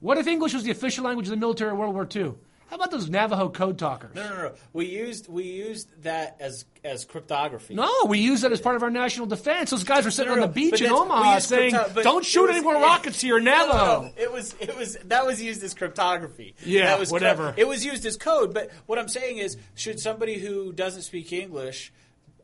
What 0.00 0.18
if 0.18 0.26
English 0.26 0.54
was 0.54 0.62
the 0.64 0.70
official 0.70 1.04
language 1.04 1.26
of 1.26 1.30
the 1.30 1.36
military 1.36 1.70
in 1.70 1.78
World 1.78 1.94
War 1.94 2.06
II? 2.14 2.34
How 2.70 2.76
about 2.76 2.92
those 2.92 3.10
Navajo 3.10 3.48
code 3.48 3.78
talkers? 3.78 4.14
no, 4.14 4.28
no, 4.28 4.34
no. 4.36 4.52
We 4.72 4.86
used 4.86 5.28
we 5.28 5.42
used 5.42 5.88
that 6.04 6.36
as 6.38 6.64
as 6.84 7.04
cryptography. 7.04 7.74
No, 7.74 7.90
we 8.06 8.20
used 8.20 8.44
that 8.44 8.52
as 8.52 8.60
part 8.60 8.76
of 8.76 8.84
our 8.84 8.90
national 8.90 9.26
defense. 9.26 9.70
Those 9.70 9.82
guys 9.82 10.04
were 10.04 10.12
sitting 10.12 10.30
No, 10.30 10.36
no, 10.36 10.42
on 10.44 10.48
the 10.48 10.54
beach 10.54 10.80
in 10.80 10.90
Omaha 10.90 11.40
saying, 11.40 11.72
crypto- 11.74 12.02
"Don't 12.04 12.24
shoot 12.24 12.42
was- 12.42 12.50
any 12.52 12.60
more 12.60 12.76
it- 12.76 12.80
rockets 12.80 13.20
here, 13.20 13.40
Navajo." 13.40 13.76
no, 13.76 14.02
no. 14.02 14.12
It 14.16 14.32
was 14.32 14.54
it 14.60 14.76
was 14.76 14.96
that 15.06 15.26
was 15.26 15.42
used 15.42 15.64
as 15.64 15.74
cryptography. 15.74 16.54
Yeah, 16.64 16.86
that 16.86 17.00
was 17.00 17.10
whatever. 17.10 17.52
It 17.56 17.66
was 17.66 17.84
used 17.84 18.06
as 18.06 18.16
code. 18.16 18.54
But 18.54 18.70
what 18.86 18.98
I'm 19.00 19.08
saying 19.08 19.38
is, 19.38 19.56
should 19.74 19.98
somebody 19.98 20.38
who 20.38 20.72
doesn't 20.72 21.02
speak 21.02 21.32
English 21.32 21.92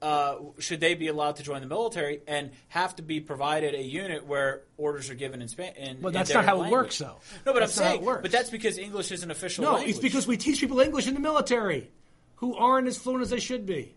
uh, 0.03 0.37
should 0.59 0.81
they 0.81 0.95
be 0.95 1.09
allowed 1.09 1.37
to 1.37 1.43
join 1.43 1.61
the 1.61 1.67
military 1.67 2.21
and 2.27 2.51
have 2.69 2.97
to 2.97 3.03
be 3.03 3.21
provided 3.21 3.75
a 3.75 3.83
unit 3.83 4.27
where 4.27 4.63
orders 4.77 5.11
are 5.11 5.15
given 5.15 5.43
in 5.43 5.49
Spanish? 5.49 5.77
In, 5.79 6.01
Well, 6.01 6.13
that's 6.13 6.33
not 6.33 6.45
how 6.45 6.63
it 6.65 6.71
works, 6.71 6.99
though. 6.99 7.17
No, 7.45 7.53
but 7.53 7.61
That's 7.61 7.77
I'm 7.79 7.85
not 7.85 7.89
how 7.89 7.91
saying, 7.93 8.03
it 8.03 8.07
works. 8.07 8.23
but 8.23 8.31
that's 8.33 8.51
because 8.51 8.79
English 8.79 9.13
is 9.13 9.23
an 9.23 9.31
official. 9.31 9.65
Language. 9.65 9.73
No, 9.73 9.87
language. 9.87 9.97
it's 9.97 10.03
because 10.03 10.27
we 10.27 10.37
teach 10.37 10.61
people 10.61 10.81
English 10.81 11.07
in 11.09 11.15
the 11.15 11.21
military 11.21 11.91
who 12.37 12.55
aren't 12.57 12.87
as 12.89 12.97
fluent 12.99 13.23
as 13.23 13.31
they 13.31 13.41
should 13.41 13.67
be. 13.67 13.95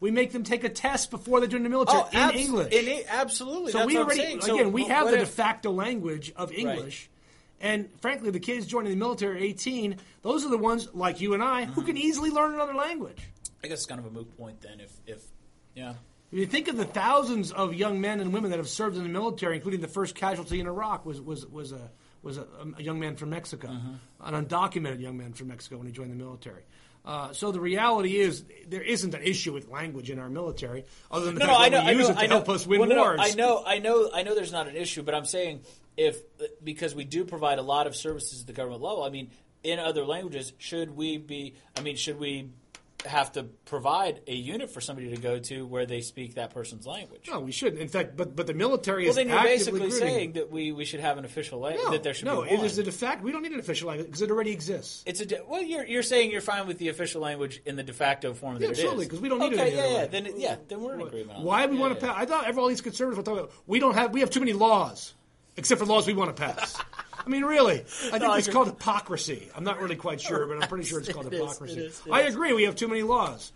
We 0.00 0.10
make 0.10 0.32
them 0.32 0.42
take 0.42 0.64
a 0.64 0.68
test 0.68 1.10
before 1.12 1.40
they 1.40 1.46
join 1.46 1.62
the 1.62 1.68
military 1.68 2.02
oh, 2.02 2.08
in 2.12 2.18
abs- 2.18 2.36
English. 2.36 2.72
In, 2.72 3.04
absolutely. 3.08 3.70
so 3.72 3.78
that's 3.78 3.86
we 3.86 3.96
already 3.98 4.20
saying. 4.20 4.40
So 4.40 4.54
again 4.56 4.72
we 4.72 4.84
have 4.86 5.10
the 5.10 5.18
de 5.18 5.26
facto 5.26 5.70
language 5.70 6.32
of 6.36 6.52
English. 6.52 7.08
And 7.60 7.88
frankly, 8.00 8.30
the 8.30 8.40
kids 8.40 8.66
joining 8.66 8.90
the 8.90 8.96
military 8.96 9.36
at 9.36 9.42
18, 9.44 9.96
those 10.22 10.44
are 10.44 10.48
the 10.50 10.58
ones 10.58 10.88
like 10.92 11.20
you 11.20 11.34
and 11.34 11.42
I 11.44 11.62
Mm-hmm. 11.62 11.72
who 11.74 11.82
can 11.84 11.96
easily 11.96 12.30
learn 12.30 12.54
another 12.54 12.74
language. 12.74 13.18
I 13.64 13.68
guess 13.68 13.78
it's 13.78 13.86
kind 13.86 14.00
of 14.00 14.06
a 14.06 14.10
moot 14.10 14.36
point 14.36 14.60
then. 14.60 14.80
If 14.80 14.92
if 15.06 15.22
yeah. 15.74 15.94
If 16.30 16.38
you 16.38 16.46
think 16.46 16.68
of 16.68 16.78
the 16.78 16.84
thousands 16.86 17.52
of 17.52 17.74
young 17.74 18.00
men 18.00 18.18
and 18.20 18.32
women 18.32 18.50
that 18.52 18.56
have 18.58 18.68
served 18.68 18.96
in 18.96 19.02
the 19.02 19.08
military, 19.10 19.56
including 19.56 19.80
the 19.82 19.88
first 19.88 20.14
casualty 20.14 20.60
in 20.60 20.66
Iraq 20.66 21.04
was 21.04 21.20
was 21.20 21.46
was 21.46 21.72
a 21.72 21.90
was 22.22 22.38
a, 22.38 22.46
a 22.78 22.82
young 22.82 22.98
man 23.00 23.16
from 23.16 23.30
Mexico, 23.30 23.68
Mm-hmm. 23.68 24.34
an 24.34 24.46
undocumented 24.46 25.00
young 25.00 25.16
man 25.18 25.32
from 25.32 25.48
Mexico 25.48 25.76
when 25.78 25.86
he 25.86 25.92
joined 25.92 26.10
the 26.10 26.16
military. 26.16 26.62
Uh, 27.04 27.32
so 27.32 27.50
the 27.50 27.58
reality 27.60 28.16
is 28.16 28.44
there 28.68 28.80
isn't 28.80 29.12
an 29.12 29.22
issue 29.24 29.52
with 29.52 29.68
language 29.68 30.08
in 30.08 30.20
our 30.20 30.28
military, 30.30 30.84
other 31.10 31.24
than 31.26 31.34
the 31.34 31.40
No, 31.40 31.46
fact 31.46 31.58
no, 31.58 31.64
I 31.64 31.68
that 31.68 31.76
know, 31.78 31.82
we 31.84 31.88
I 31.88 31.98
use 31.98 32.08
know, 32.08 32.14
it 32.14 32.20
to 32.20 32.28
know. 32.28 32.34
help 32.36 32.48
us 32.48 32.64
win 32.66 32.78
Well, 32.80 32.88
no, 32.88 32.96
wars. 32.96 33.20
I 33.20 33.34
know, 33.34 33.62
I 33.66 33.78
know, 33.80 34.08
I 34.14 34.22
know. 34.22 34.34
There's 34.36 34.52
not 34.52 34.68
an 34.68 34.76
issue, 34.76 35.02
but 35.02 35.12
I'm 35.14 35.24
saying 35.24 35.62
if 35.96 36.16
because 36.62 36.94
we 36.94 37.04
do 37.04 37.24
provide 37.24 37.58
a 37.58 37.62
lot 37.62 37.86
of 37.88 37.96
services 37.96 38.40
at 38.42 38.46
the 38.46 38.52
government 38.52 38.82
level. 38.82 39.02
I 39.02 39.10
mean, 39.10 39.32
in 39.64 39.80
other 39.80 40.04
languages, 40.06 40.52
should 40.58 40.96
we 40.96 41.18
be? 41.18 41.56
I 41.76 41.80
mean, 41.80 41.96
should 41.96 42.20
we 42.20 42.50
have 43.04 43.32
to 43.32 43.44
provide 43.64 44.20
a 44.26 44.34
unit 44.34 44.70
for 44.70 44.80
somebody 44.80 45.10
to 45.14 45.20
go 45.20 45.38
to 45.38 45.66
where 45.66 45.86
they 45.86 46.00
speak 46.00 46.34
that 46.36 46.52
person's 46.54 46.86
language? 46.86 47.28
No, 47.28 47.40
we 47.40 47.52
shouldn't. 47.52 47.80
In 47.82 47.88
fact, 47.88 48.16
but 48.16 48.34
but 48.36 48.46
the 48.46 48.54
military 48.54 49.02
Well, 49.04 49.10
is 49.10 49.16
then 49.16 49.28
you're 49.28 49.42
basically 49.42 49.90
saying 49.90 50.32
that 50.32 50.50
we, 50.50 50.72
we 50.72 50.84
should 50.84 51.00
have 51.00 51.18
an 51.18 51.24
official 51.24 51.58
language. 51.60 51.84
no, 51.84 51.90
that 51.92 52.02
there 52.02 52.14
should 52.14 52.26
no, 52.26 52.42
it 52.42 52.60
is 52.62 52.78
a 52.78 52.82
de 52.82 52.92
facto. 52.92 53.24
We 53.24 53.32
don't 53.32 53.42
need 53.42 53.52
an 53.52 53.60
official 53.60 53.88
language 53.88 54.06
because 54.06 54.22
it 54.22 54.30
already 54.30 54.52
exists. 54.52 55.02
It's 55.06 55.20
a 55.20 55.26
de- 55.26 55.42
well. 55.46 55.62
You're 55.62 55.86
you're 55.86 56.02
saying 56.02 56.30
you're 56.30 56.40
fine 56.40 56.66
with 56.66 56.78
the 56.78 56.88
official 56.88 57.20
language 57.20 57.60
in 57.66 57.76
the 57.76 57.82
de 57.82 57.92
facto 57.92 58.34
form 58.34 58.54
that 58.54 58.62
Yeah, 58.62 58.68
it 58.68 58.72
is. 58.72 58.78
absolutely, 58.80 59.06
'cause 59.08 59.20
we 59.20 59.28
don't 59.28 59.38
need 59.40 59.52
it 59.52 59.58
okay, 59.60 59.76
yeah, 59.76 59.90
yeah. 60.00 60.06
Then 60.06 60.28
yeah, 60.36 60.56
then 60.68 60.80
we're 60.80 60.94
in 60.94 61.00
agreement. 61.02 61.38
On 61.38 61.44
Why 61.44 61.66
we 61.66 61.74
Yeah, 61.76 61.80
want 61.80 61.94
yeah. 61.94 62.00
to 62.00 62.06
pass? 62.06 62.16
I 62.18 62.26
thought 62.26 62.58
all 62.58 62.68
these 62.68 62.80
conservatives 62.80 63.16
were 63.18 63.22
talking 63.24 63.40
about 63.44 63.52
we 63.66 63.78
don't 63.78 63.94
have 63.94 64.12
we 64.12 64.20
have 64.20 64.30
too 64.30 64.40
many 64.40 64.52
laws, 64.52 65.14
except 65.56 65.78
for 65.80 65.86
laws 65.86 66.06
we 66.06 66.14
want 66.14 66.34
to 66.36 66.40
pass. 66.42 66.76
I 67.24 67.28
mean, 67.28 67.44
really, 67.44 67.80
I 68.12 68.18
think 68.18 68.38
it's 68.38 68.48
called 68.48 68.68
hypocrisy. 68.68 69.50
I'm 69.54 69.64
not 69.64 69.80
really 69.80 69.96
quite 69.96 70.20
sure, 70.20 70.46
but 70.46 70.62
I'm 70.62 70.68
pretty 70.68 70.84
sure 70.84 70.98
it's 71.00 71.08
called 71.12 71.26
It 71.26 71.34
is, 71.34 71.40
hypocrisy. 71.40 71.80
it 71.80 71.84
is, 71.86 72.02
it 72.06 72.12
I 72.12 72.22
agree. 72.22 72.52
We 72.52 72.64
have 72.64 72.76
too 72.76 72.88
many 72.88 73.02
laws. 73.02 73.52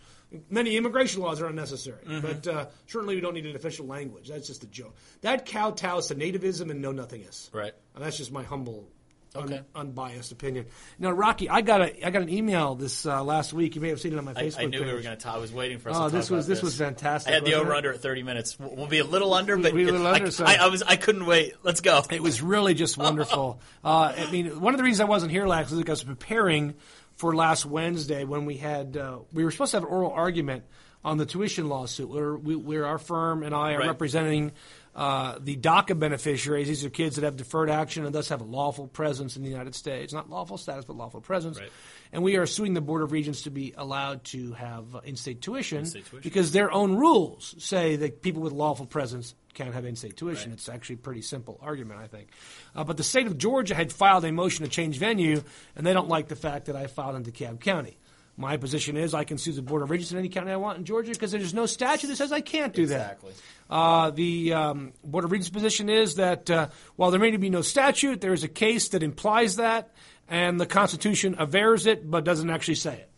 Many 0.50 0.76
immigration 0.76 1.22
laws 1.22 1.40
are 1.40 1.46
unnecessary, 1.46 2.02
Mm-hmm. 2.04 2.26
but 2.26 2.46
uh, 2.48 2.66
certainly 2.88 3.14
we 3.14 3.20
don't 3.20 3.34
need 3.34 3.46
an 3.46 3.54
official 3.54 3.86
language. 3.86 4.28
That's 4.28 4.46
just 4.48 4.64
a 4.64 4.66
joke. 4.66 4.94
That 5.20 5.46
kowtows 5.46 6.08
to 6.08 6.14
nativism 6.16 6.70
and 6.70 6.82
know 6.82 6.90
nothingness. 6.92 7.48
Right. 7.52 7.72
And 7.94 8.04
that's 8.04 8.16
just 8.16 8.32
my 8.32 8.42
humble, 8.42 8.88
un- 9.36 9.64
unbiased 9.74 10.32
opinion. 10.32 10.66
Now, 10.98 11.10
Rocky, 11.12 11.48
I 11.48 11.60
got 11.60 11.80
a 11.82 12.06
I 12.06 12.10
got 12.10 12.22
an 12.22 12.28
email 12.28 12.74
this 12.74 13.06
uh, 13.06 13.22
last 13.24 13.52
week. 13.52 13.74
You 13.74 13.80
may 13.80 13.88
have 13.90 14.00
seen 14.00 14.12
it 14.12 14.18
on 14.18 14.24
my 14.24 14.34
Facebook 14.34 14.58
I 14.60 14.64
knew 14.66 14.78
page. 14.78 14.86
we 14.86 14.92
were 14.94 15.02
going 15.02 15.16
to 15.16 15.22
talk. 15.22 15.34
I 15.34 15.38
was 15.38 15.52
waiting 15.52 15.78
for 15.78 15.90
us. 15.90 15.96
Oh, 15.96 15.98
to 15.98 16.04
talk 16.04 16.12
this 16.12 16.30
was 16.30 16.46
about 16.46 16.54
this 16.54 16.62
was 16.62 16.76
fantastic. 16.76 17.30
I 17.30 17.34
had 17.34 17.44
the 17.44 17.54
over 17.54 17.72
it? 17.72 17.76
under 17.76 17.92
at 17.92 18.00
30 18.00 18.22
minutes. 18.22 18.58
We'll 18.58 18.74
we'll 18.74 18.86
be 18.86 18.98
a 18.98 19.04
little 19.04 19.32
under, 19.34 19.56
but 19.56 19.72
We'll 19.72 19.84
be 19.84 19.88
a 19.88 19.92
little 19.92 20.06
I- 20.06 20.12
under, 20.14 20.30
so- 20.30 20.44
I, 20.44 20.54
I 20.54 20.66
was 20.68 20.82
I 20.82 20.96
couldn't 20.96 21.26
wait. 21.26 21.54
Let's 21.62 21.80
go. 21.80 22.02
It 22.10 22.22
was 22.22 22.42
really 22.42 22.74
just 22.74 22.96
wonderful. 22.98 23.60
uh, 23.84 24.14
I 24.16 24.30
mean, 24.30 24.60
one 24.60 24.74
of 24.74 24.78
the 24.78 24.84
reasons 24.84 25.00
I 25.00 25.04
wasn't 25.04 25.32
here 25.32 25.46
last 25.46 25.70
week, 25.72 25.88
I 25.88 25.92
was 25.92 26.02
preparing 26.04 26.74
for 27.16 27.34
last 27.34 27.64
Wednesday 27.66 28.24
when 28.24 28.44
we 28.44 28.56
had 28.58 28.96
uh, 28.96 29.18
we 29.32 29.44
were 29.44 29.50
supposed 29.50 29.70
to 29.72 29.78
have 29.78 29.84
an 29.84 29.90
oral 29.90 30.10
argument 30.10 30.64
on 31.04 31.18
the 31.18 31.26
tuition 31.26 31.68
lawsuit. 31.68 32.08
Where 32.08 32.34
we, 32.36 32.56
where 32.56 32.84
our 32.86 32.98
firm 32.98 33.42
and 33.42 33.54
I 33.54 33.74
are 33.74 33.78
Right. 33.78 33.86
representing 33.88 34.52
uh, 34.96 35.38
the 35.38 35.56
DACA 35.56 35.98
beneficiaries. 35.98 36.68
These 36.68 36.82
are 36.84 36.88
kids 36.90 37.16
that 37.16 37.24
have 37.24 37.36
deferred 37.36 37.68
action 37.68 38.06
and 38.06 38.14
thus 38.14 38.30
have 38.30 38.40
a 38.40 38.44
lawful 38.44 38.86
presence 38.88 39.36
in 39.36 39.42
the 39.42 39.50
United 39.50 39.74
States, 39.74 40.12
not 40.14 40.30
lawful 40.30 40.56
status, 40.56 40.86
but 40.86 40.96
lawful 40.96 41.20
presence. 41.20 41.60
Right. 41.60 41.70
And 42.12 42.22
we 42.22 42.36
are 42.36 42.46
suing 42.46 42.72
the 42.72 42.80
Board 42.80 43.02
of 43.02 43.12
Regents 43.12 43.42
to 43.42 43.50
be 43.50 43.74
allowed 43.76 44.24
to 44.24 44.54
have 44.54 44.96
uh, 44.96 45.00
in-state 45.04 45.42
tuition, 45.42 45.80
In-state 45.80 46.06
tuition. 46.06 46.20
because 46.22 46.52
their 46.52 46.72
own 46.72 46.96
rules 46.96 47.54
say 47.58 47.96
that 47.96 48.22
people 48.22 48.40
with 48.40 48.54
lawful 48.54 48.86
presence 48.86 49.34
can't 49.52 49.74
have 49.74 49.84
in-state 49.84 50.16
tuition. 50.16 50.50
Right. 50.50 50.58
It's 50.58 50.68
actually 50.70 50.94
a 50.94 50.98
pretty 50.98 51.22
simple 51.22 51.58
argument, 51.60 52.00
I 52.00 52.06
think. 52.06 52.30
Uh, 52.74 52.84
but 52.84 52.96
the 52.96 53.02
state 53.04 53.26
of 53.26 53.36
Georgia 53.36 53.74
had 53.74 53.92
filed 53.92 54.24
a 54.24 54.32
motion 54.32 54.64
to 54.64 54.70
change 54.70 54.96
venue, 54.98 55.42
and 55.76 55.86
they 55.86 55.92
don't 55.92 56.08
like 56.08 56.28
the 56.28 56.36
fact 56.36 56.66
that 56.66 56.76
I 56.76 56.86
filed 56.86 57.16
in 57.16 57.22
DeKalb 57.22 57.60
County. 57.60 57.98
My 58.38 58.58
position 58.58 58.96
is 58.98 59.14
I 59.14 59.24
can 59.24 59.38
sue 59.38 59.52
the 59.52 59.62
Board 59.62 59.82
of 59.82 59.90
Regents 59.90 60.12
in 60.12 60.18
any 60.18 60.28
county 60.28 60.50
I 60.52 60.56
want 60.56 60.76
in 60.78 60.84
Georgia 60.84 61.10
because 61.12 61.32
there's 61.32 61.54
no 61.54 61.64
statute 61.64 62.08
that 62.08 62.16
says 62.16 62.32
I 62.32 62.42
can't 62.42 62.74
do 62.74 62.86
that. 62.86 63.12
Exactly. 63.12 63.32
Uh, 63.70 64.10
the 64.10 64.52
um, 64.52 64.92
Board 65.02 65.24
of 65.24 65.32
Regents' 65.32 65.48
position 65.48 65.88
is 65.88 66.16
that 66.16 66.50
uh, 66.50 66.68
while 66.96 67.10
there 67.10 67.18
may 67.20 67.34
be 67.36 67.48
no 67.50 67.62
statute, 67.62 68.20
there 68.20 68.34
is 68.34 68.44
a 68.44 68.48
case 68.48 68.88
that 68.90 69.02
implies 69.02 69.56
that, 69.56 69.90
and 70.28 70.60
the 70.60 70.66
Constitution 70.66 71.34
avers 71.40 71.86
it 71.86 72.10
but 72.10 72.24
doesn't 72.24 72.50
actually 72.50 72.74
say 72.74 72.94
it. 72.94 73.10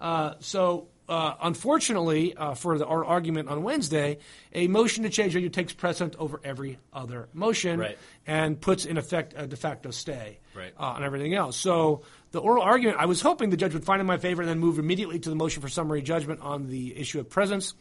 Uh, 0.00 0.34
so, 0.40 0.88
uh, 1.08 1.34
unfortunately, 1.42 2.34
uh, 2.36 2.54
for 2.54 2.78
the, 2.78 2.86
our 2.86 3.04
argument 3.04 3.48
on 3.48 3.62
Wednesday, 3.62 4.18
a 4.52 4.66
motion 4.68 5.02
to 5.02 5.10
change 5.10 5.32
venue 5.32 5.48
takes 5.48 5.72
precedent 5.72 6.14
over 6.18 6.40
every 6.44 6.78
other 6.92 7.28
motion 7.34 7.80
Right. 7.80 7.98
and 8.26 8.60
puts 8.60 8.86
in 8.86 8.96
effect 8.96 9.34
a 9.36 9.46
de 9.46 9.56
facto 9.56 9.90
stay 9.90 10.38
Right. 10.54 10.72
uh, 10.78 10.82
on 10.84 11.04
everything 11.04 11.34
else. 11.34 11.56
So, 11.56 12.02
the 12.32 12.40
oral 12.40 12.62
argument, 12.62 12.98
I 12.98 13.06
was 13.06 13.20
hoping 13.20 13.50
the 13.50 13.56
judge 13.56 13.74
would 13.74 13.84
find 13.84 14.00
in 14.00 14.06
my 14.06 14.16
favor 14.16 14.42
and 14.42 14.48
then 14.48 14.58
move 14.58 14.78
immediately 14.78 15.18
to 15.20 15.30
the 15.30 15.36
motion 15.36 15.62
for 15.62 15.68
summary 15.68 16.02
judgment 16.02 16.40
on 16.40 16.68
the 16.68 16.98
issue 16.98 17.20
of 17.20 17.28
presence. 17.30 17.74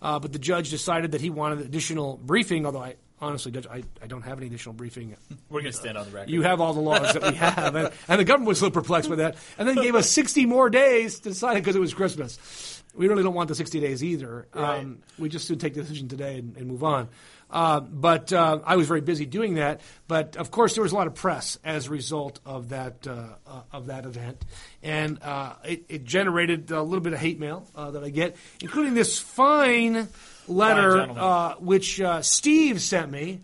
Uh, 0.00 0.18
but 0.18 0.32
the 0.32 0.38
judge 0.38 0.70
decided 0.70 1.12
that 1.12 1.20
he 1.20 1.30
wanted 1.30 1.60
additional 1.60 2.18
briefing, 2.18 2.66
although 2.66 2.82
I 2.82 2.96
honestly, 3.20 3.52
Judge, 3.52 3.66
I, 3.66 3.82
I 4.02 4.06
don't 4.06 4.22
have 4.22 4.38
any 4.38 4.46
additional 4.46 4.74
briefing. 4.74 5.16
We're 5.48 5.60
going 5.60 5.72
to 5.72 5.78
stand 5.78 5.96
on 5.96 6.06
the 6.06 6.12
record. 6.12 6.30
You 6.30 6.42
have 6.42 6.60
all 6.60 6.74
the 6.74 6.80
laws 6.80 7.12
that 7.14 7.22
we 7.22 7.34
have. 7.34 7.74
And, 7.74 7.90
and 8.08 8.20
the 8.20 8.24
government 8.24 8.48
was 8.48 8.60
a 8.60 8.64
little 8.64 8.82
perplexed 8.82 9.08
with 9.08 9.18
that. 9.18 9.36
And 9.58 9.68
then 9.68 9.76
gave 9.76 9.94
us 9.94 10.10
60 10.10 10.46
more 10.46 10.68
days 10.70 11.20
to 11.20 11.30
decide 11.30 11.56
it 11.56 11.60
because 11.60 11.76
it 11.76 11.80
was 11.80 11.94
Christmas. 11.94 12.82
We 12.94 13.08
really 13.08 13.22
don't 13.22 13.34
want 13.34 13.48
the 13.48 13.54
60 13.54 13.80
days 13.80 14.04
either. 14.04 14.46
Um, 14.52 14.98
we 15.18 15.28
just 15.28 15.48
should 15.48 15.58
take 15.58 15.74
the 15.74 15.82
decision 15.82 16.08
today 16.08 16.38
and, 16.38 16.56
and 16.56 16.66
move 16.66 16.84
on. 16.84 17.08
Uh, 17.54 17.78
but 17.78 18.32
uh, 18.32 18.58
I 18.66 18.74
was 18.74 18.88
very 18.88 19.00
busy 19.00 19.26
doing 19.26 19.54
that. 19.54 19.80
But 20.08 20.36
of 20.36 20.50
course, 20.50 20.74
there 20.74 20.82
was 20.82 20.90
a 20.90 20.96
lot 20.96 21.06
of 21.06 21.14
press 21.14 21.56
as 21.64 21.86
a 21.86 21.90
result 21.90 22.40
of 22.44 22.70
that 22.70 23.06
uh, 23.06 23.28
uh, 23.46 23.62
of 23.72 23.86
that 23.86 24.04
event, 24.04 24.44
and 24.82 25.22
uh, 25.22 25.54
it, 25.64 25.84
it 25.88 26.04
generated 26.04 26.72
a 26.72 26.82
little 26.82 27.00
bit 27.00 27.12
of 27.12 27.20
hate 27.20 27.38
mail 27.38 27.66
uh, 27.76 27.92
that 27.92 28.02
I 28.02 28.10
get, 28.10 28.36
including 28.60 28.94
this 28.94 29.20
fine 29.20 30.08
letter 30.48 31.00
uh, 31.00 31.54
which 31.54 32.00
uh, 32.00 32.22
Steve 32.22 32.82
sent 32.82 33.10
me. 33.10 33.40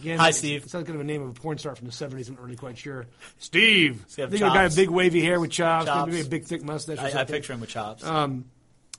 Again, 0.00 0.18
Hi, 0.18 0.32
Steve. 0.32 0.64
It 0.64 0.70
sounds 0.70 0.86
kind 0.86 0.96
of 0.96 1.00
a 1.00 1.04
name 1.04 1.22
of 1.22 1.30
a 1.30 1.32
porn 1.32 1.56
star 1.56 1.74
from 1.74 1.86
the 1.86 1.92
70s. 1.92 2.28
I'm 2.28 2.34
not 2.34 2.42
really 2.44 2.56
quite 2.56 2.76
sure. 2.76 3.06
Steve. 3.38 4.04
he 4.14 4.22
I 4.22 4.26
think 4.26 4.42
a 4.42 4.46
guy 4.46 4.64
with 4.64 4.76
big 4.76 4.90
wavy 4.90 5.22
hair 5.22 5.40
with 5.40 5.52
chops, 5.52 5.86
Chops. 5.86 6.10
maybe 6.10 6.20
a 6.20 6.28
big 6.28 6.44
thick 6.44 6.62
mustache. 6.62 6.98
or 6.98 7.16
I, 7.16 7.22
I 7.22 7.24
picture 7.24 7.54
him 7.54 7.60
with 7.60 7.70
chops. 7.70 8.04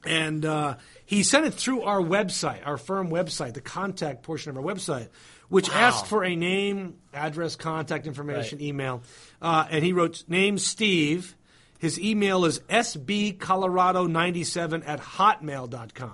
And 0.08 0.46
uh, 0.46 0.76
he 1.06 1.24
sent 1.24 1.46
it 1.46 1.54
through 1.54 1.84
our 1.84 2.02
website, 2.02 2.66
our 2.66 2.78
firm 2.78 3.10
website, 3.10 3.54
the 3.54 3.62
contact 3.62 4.24
portion 4.24 4.50
of 4.50 4.58
our 4.58 4.64
website, 4.64 5.08
which 5.50 5.70
asked 5.70 6.08
for 6.08 6.24
a 6.24 6.36
name, 6.36 6.96
address, 7.14 7.56
contact 7.56 8.08
information, 8.08 8.58
Right. 8.60 8.68
email. 8.68 9.04
Uh, 9.42 9.66
and 9.70 9.84
he 9.84 9.94
wrote, 9.94 10.24
name 10.28 10.58
Steve. 10.58 11.36
His 11.78 12.00
email 12.00 12.46
is 12.46 12.60
sbcolorado97 12.62 14.88
at 14.88 15.00
hotmail.com. 15.02 16.12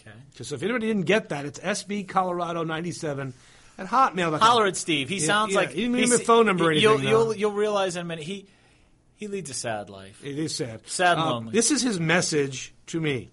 okay. 0.00 0.12
So 0.40 0.54
if 0.54 0.62
anybody 0.62 0.86
didn't 0.88 1.06
get 1.06 1.30
that, 1.30 1.44
it's 1.46 1.58
sbcolorado97 1.58 3.32
at 3.78 3.86
hotmail.com. 3.88 4.40
Holler 4.40 4.66
at 4.66 4.76
Steve. 4.76 5.08
He 5.08 5.18
sounds 5.20 5.52
yeah. 5.52 5.58
like 5.60 5.70
He 5.70 5.82
didn't 5.82 5.96
give 5.96 6.10
me 6.10 6.16
a 6.16 6.18
phone 6.20 6.46
number 6.46 6.66
or 6.66 6.72
You'll, 6.72 7.00
you'll, 7.02 7.34
you'll 7.34 7.52
realize 7.52 7.96
in 7.96 8.02
a 8.02 8.04
minute 8.04 8.24
he 8.24 8.46
he 9.16 9.28
leads 9.28 9.50
a 9.50 9.54
sad 9.54 9.90
life. 9.90 10.20
It 10.24 10.38
is 10.38 10.54
sad. 10.54 10.80
Sad 10.86 11.12
and 11.18 11.20
Uh, 11.26 11.30
lonely. 11.30 11.52
This 11.52 11.70
is 11.70 11.82
his 11.82 11.98
message 12.00 12.74
to 12.88 13.00
me. 13.00 13.30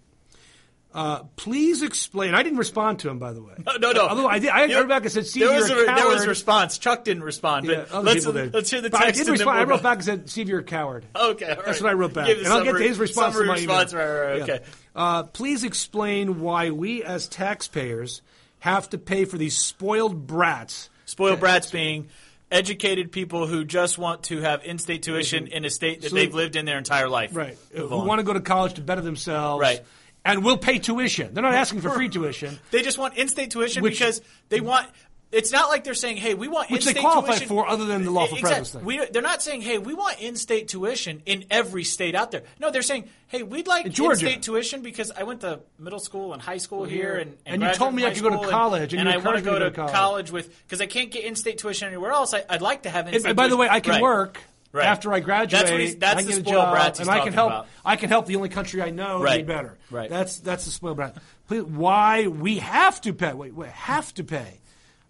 Uh, 0.93 1.23
please 1.37 1.83
explain. 1.83 2.33
I 2.35 2.43
didn't 2.43 2.59
respond 2.59 2.99
to 2.99 3.09
him, 3.09 3.17
by 3.17 3.31
the 3.31 3.41
way. 3.41 3.53
No, 3.65 3.77
no, 3.77 3.91
no. 3.93 4.07
Although 4.09 4.27
I 4.27 4.39
did, 4.39 4.49
I 4.49 4.65
wrote 4.77 4.89
back 4.89 5.03
and 5.03 5.11
said, 5.11 5.25
"Steve, 5.25 5.47
there 5.47 5.65
you're 5.65 5.87
a, 5.89 5.93
a, 5.93 5.95
there 5.95 6.07
was 6.09 6.25
a 6.25 6.27
response. 6.27 6.77
Chuck 6.77 7.05
didn't 7.05 7.23
respond, 7.23 7.65
Yeah, 7.65 7.85
but 7.87 7.91
other 7.93 8.03
let's, 8.07 8.19
people 8.25 8.33
did. 8.33 8.53
let's 8.53 8.69
hear 8.69 8.81
the 8.81 8.89
But 8.89 8.97
text. 8.97 9.21
I 9.21 9.23
did 9.23 9.31
respond. 9.31 9.57
I 9.59 9.63
wrote 9.63 9.81
back 9.81 9.95
and 9.99 10.03
said, 10.03 10.29
"Steve, 10.29 10.49
you're 10.49 10.59
a 10.59 10.63
coward." 10.63 11.05
Okay, 11.15 11.49
all 11.49 11.63
That's 11.65 11.79
what 11.81 11.89
I 11.89 11.93
wrote 11.93 12.13
back, 12.13 12.27
and 12.29 12.45
I'll 12.47 12.63
get 12.65 12.73
to 12.73 12.79
his 12.83 12.99
response 12.99 13.37
to 13.37 13.45
my 13.45 13.53
response. 13.53 13.93
email. 13.93 14.05
Right, 14.05 14.11
right, 14.13 14.27
right, 14.31 14.37
Yeah. 14.39 14.43
okay. 14.55 14.59
Uh, 14.93 15.23
please 15.23 15.63
explain 15.63 16.41
why 16.41 16.71
we, 16.71 17.03
as 17.05 17.29
taxpayers, 17.29 18.21
have 18.59 18.89
to 18.89 18.97
pay 18.97 19.23
for 19.23 19.37
these 19.37 19.57
spoiled 19.57 20.27
brats. 20.27 20.89
Spoiled 21.05 21.39
brats 21.39 21.71
being 21.71 22.09
educated 22.51 23.11
people 23.11 23.47
who 23.47 23.63
just 23.63 23.97
want 23.97 24.23
to 24.23 24.41
have 24.41 24.63
in-state 24.63 25.03
tuition 25.03 25.45
mm-hmm. 25.45 25.53
in 25.53 25.65
a 25.65 25.69
state 25.69 26.01
that 26.01 26.09
So- 26.09 26.15
they've 26.15 26.33
lived 26.33 26.55
in 26.55 26.65
their 26.65 26.77
entire 26.77 27.09
life. 27.09 27.35
Right. 27.35 27.57
Who 27.73 27.87
want 27.87 28.19
to 28.19 28.23
go 28.23 28.33
to 28.33 28.41
college 28.41 28.73
to 28.73 28.81
better 28.81 29.01
themselves. 29.01 29.61
Right. 29.61 29.81
And 30.23 30.43
will 30.43 30.57
pay 30.57 30.77
tuition. 30.77 31.33
They're 31.33 31.41
not 31.41 31.55
asking 31.55 31.81
for 31.81 31.89
free 31.89 32.09
tuition. 32.09 32.59
They 32.69 32.83
just 32.83 32.99
want 32.99 33.17
in-state 33.17 33.49
tuition 33.49 33.81
Which- 33.81 33.93
because 33.93 34.21
they 34.49 34.59
want. 34.59 34.87
It's 35.31 35.51
not 35.51 35.69
like 35.69 35.83
they're 35.85 35.93
saying, 35.93 36.17
"Hey, 36.17 36.33
we 36.33 36.47
want 36.49 36.69
Which 36.69 36.83
they 36.83 36.91
in-state 36.91 37.01
qualify 37.01 37.27
tuition. 37.33 37.47
for 37.47 37.67
other 37.67 37.85
than 37.85 38.03
the 38.03 38.11
lawful 38.11 38.37
Exactly. 38.37 38.49
presence 38.61 38.71
thing. 38.73 38.85
We, 38.85 39.05
they're 39.11 39.21
not 39.21 39.41
saying, 39.41 39.61
"Hey, 39.61 39.77
we 39.77 39.93
want 39.93 40.19
in-state 40.19 40.67
tuition 40.67 41.21
in 41.25 41.45
every 41.49 41.83
state 41.85 42.15
out 42.15 42.31
there." 42.31 42.43
No, 42.59 42.69
they're 42.69 42.81
saying, 42.81 43.07
"Hey, 43.27 43.41
we'd 43.43 43.65
like 43.67 43.85
In 43.85 43.91
Georgia. 43.93 44.25
in-state 44.25 44.41
tuition 44.43 44.81
because 44.81 45.09
I 45.11 45.23
went 45.23 45.41
to 45.41 45.61
middle 45.79 45.99
school 45.99 46.33
and 46.33 46.41
high 46.41 46.57
school 46.57 46.83
here, 46.83 47.15
and, 47.15 47.37
And 47.45 47.61
you 47.61 47.73
told 47.73 47.95
me 47.95 48.05
I 48.05 48.11
could 48.13 48.23
go 48.23 48.29
to 48.29 48.49
college, 48.49 48.93
and 48.93 48.99
and, 49.01 49.09
you 49.09 49.15
I 49.15 49.23
want 49.23 49.37
to 49.37 49.43
go 49.43 49.57
to 49.57 49.59
to 49.59 49.65
go 49.65 49.69
to 49.69 49.75
college." 49.75 49.93
college 49.93 50.31
with 50.31 50.49
because 50.67 50.81
I 50.81 50.85
can't 50.85 51.11
get 51.11 51.23
in-state 51.23 51.57
tuition 51.59 51.87
anywhere 51.87 52.11
else. 52.11 52.33
I, 52.33 52.43
I'd 52.49 52.61
like 52.61 52.83
to 52.83 52.89
have 52.89 53.07
in-state." 53.07 53.25
And 53.29 53.35
by 53.37 53.47
the 53.47 53.55
way, 53.57 53.67
I 53.69 53.79
can 53.79 53.93
Right. 53.93 54.01
work 54.01 54.39
Right. 54.73 54.85
after 54.85 55.13
I 55.13 55.19
graduate. 55.21 55.51
That's 55.61 55.71
what 55.71 55.79
he's- 55.81 55.95
that's 55.95 56.19
I 56.19 56.21
get 56.23 56.29
a 56.31 56.33
spoiled 56.41 56.55
job, 56.75 56.95
and 56.99 57.09
I 57.09 57.19
can 57.21 57.33
help. 57.33 57.49
about. 57.51 57.67
I 57.85 57.95
can 57.97 58.07
help 58.09 58.25
the 58.25 58.35
only 58.37 58.49
country 58.49 58.81
I 58.81 58.89
know 58.89 59.21
be 59.23 59.43
better. 59.43 59.77
Right. 59.89 60.09
That's 60.09 60.39
that's 60.39 60.65
the 60.65 60.71
spoiled 60.71 60.97
brat. 60.97 61.15
Please, 61.47 61.63
why 61.63 62.27
we 62.27 62.59
have 62.59 62.99
to 63.01 63.13
pay? 63.13 63.33
Wait, 63.33 63.53
wait, 63.53 63.69
have 63.71 64.13
to 64.13 64.23
pay? 64.23 64.59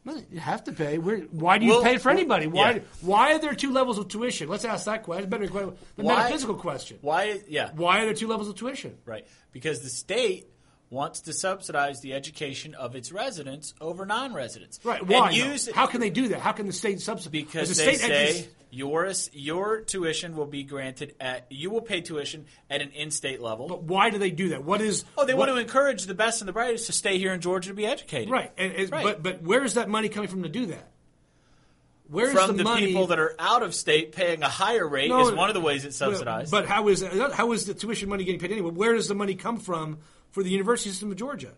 You 0.04 0.40
have 0.40 0.64
to 0.64 0.72
pay. 0.72 0.98
We're, 0.98 1.20
why 1.26 1.58
do 1.60 1.66
you 1.66 1.74
Well, 1.74 1.84
pay 1.84 1.98
for 1.98 2.10
anybody? 2.10 2.48
Why? 2.48 2.72
yeah. 2.72 2.80
Why 3.02 3.34
are 3.34 3.40
there 3.40 3.54
two 3.54 3.72
levels 3.72 3.98
of 4.00 4.08
tuition? 4.08 4.50
Let's 4.50 4.66
ask 4.66 4.86
that 4.86 5.04
question. 5.04 5.30
Better 5.30 5.48
que- 5.48 5.74
the 5.96 6.04
Why- 6.04 6.16
metaphysical 6.16 6.56
question. 6.56 6.98
Why? 7.02 7.42
Yeah. 7.48 7.70
Why 7.76 8.02
are 8.02 8.06
there 8.06 8.14
two 8.16 8.28
levels 8.28 8.50
of 8.50 8.56
tuition? 8.56 8.98
Right. 9.06 9.28
Because 9.52 9.82
the 9.82 9.90
state 9.90 10.48
wants 10.92 11.22
to 11.22 11.34
subsidize 11.34 12.02
the 12.02 12.14
education 12.14 12.76
of 12.76 12.96
its 12.96 13.12
residents 13.12 13.74
over 13.80 14.06
non-residents. 14.06 14.80
Right. 14.84 15.06
Why? 15.06 15.32
Use 15.32 15.72
How 15.72 15.88
can 15.88 16.02
they 16.02 16.10
do 16.10 16.28
that? 16.28 16.42
How 16.42 16.52
can 16.52 16.68
the 16.68 16.74
state 16.74 17.00
subsidize? 17.00 17.32
because 17.32 17.78
the 17.78 17.84
they 17.84 17.96
state 17.96 18.08
say 18.08 18.42
edu- 18.42 18.48
your 18.72 19.12
your 19.32 19.82
tuition 19.82 20.36
will 20.36 20.46
be 20.46 20.64
granted 20.64 21.16
at 21.20 21.46
you 21.50 21.72
will 21.72 21.82
pay 21.82 22.02
tuition 22.02 22.46
at 22.70 22.82
an 22.82 22.92
in-state 22.92 23.42
level. 23.42 23.68
But 23.68 23.84
why 23.84 24.10
do 24.10 24.18
they 24.18 24.32
do 24.32 24.50
that? 24.50 24.66
What 24.66 24.82
is? 24.82 25.06
oh, 25.18 25.26
they 25.26 25.34
what, 25.34 25.48
want 25.48 25.58
to 25.58 25.62
encourage 25.62 26.06
the 26.06 26.14
best 26.14 26.42
and 26.42 26.48
the 26.48 26.54
brightest 26.54 26.88
to 26.88 26.94
stay 26.94 27.18
here 27.18 27.34
in 27.34 27.40
Georgia 27.40 27.70
to 27.70 27.76
be 27.76 27.86
educated. 27.86 28.30
Right. 28.30 28.52
And, 28.58 28.74
and- 28.74 28.92
Right. 28.92 29.04
But 29.04 29.24
but 29.24 29.42
where 29.42 29.64
is 29.64 29.76
that 29.76 29.88
money 29.88 30.10
coming 30.10 30.30
from 30.30 30.44
to 30.44 30.50
do 30.50 30.68
that? 30.68 30.92
Where's 32.10 32.34
From 32.34 32.58
the, 32.58 32.66
the, 32.66 32.76
people 32.76 33.08
that 33.08 33.20
are 33.20 33.34
out 33.40 33.64
of 33.64 33.74
state 33.74 34.12
paying 34.12 34.44
a 34.44 34.50
higher 34.50 34.86
rate 34.86 35.08
No, 35.08 35.30
is 35.30 35.32
one 35.32 35.50
of 35.50 35.54
the 35.54 35.62
ways 35.62 35.86
it's 35.86 35.96
subsidized. 35.96 36.52
But 36.52 36.66
how 36.66 36.90
is 36.90 37.02
how 37.32 37.54
is 37.54 37.66
the 37.66 37.74
tuition 37.74 38.10
money 38.10 38.26
getting 38.26 38.42
paid 38.42 38.52
anyway? 38.52 38.72
Where 38.72 38.94
does 38.94 39.08
the 39.08 39.16
money 39.16 39.36
come 39.36 39.58
from 39.58 40.00
for 40.32 40.44
the 40.44 40.50
university 40.50 40.90
system 40.90 41.12
of 41.12 41.18
Georgia? 41.18 41.52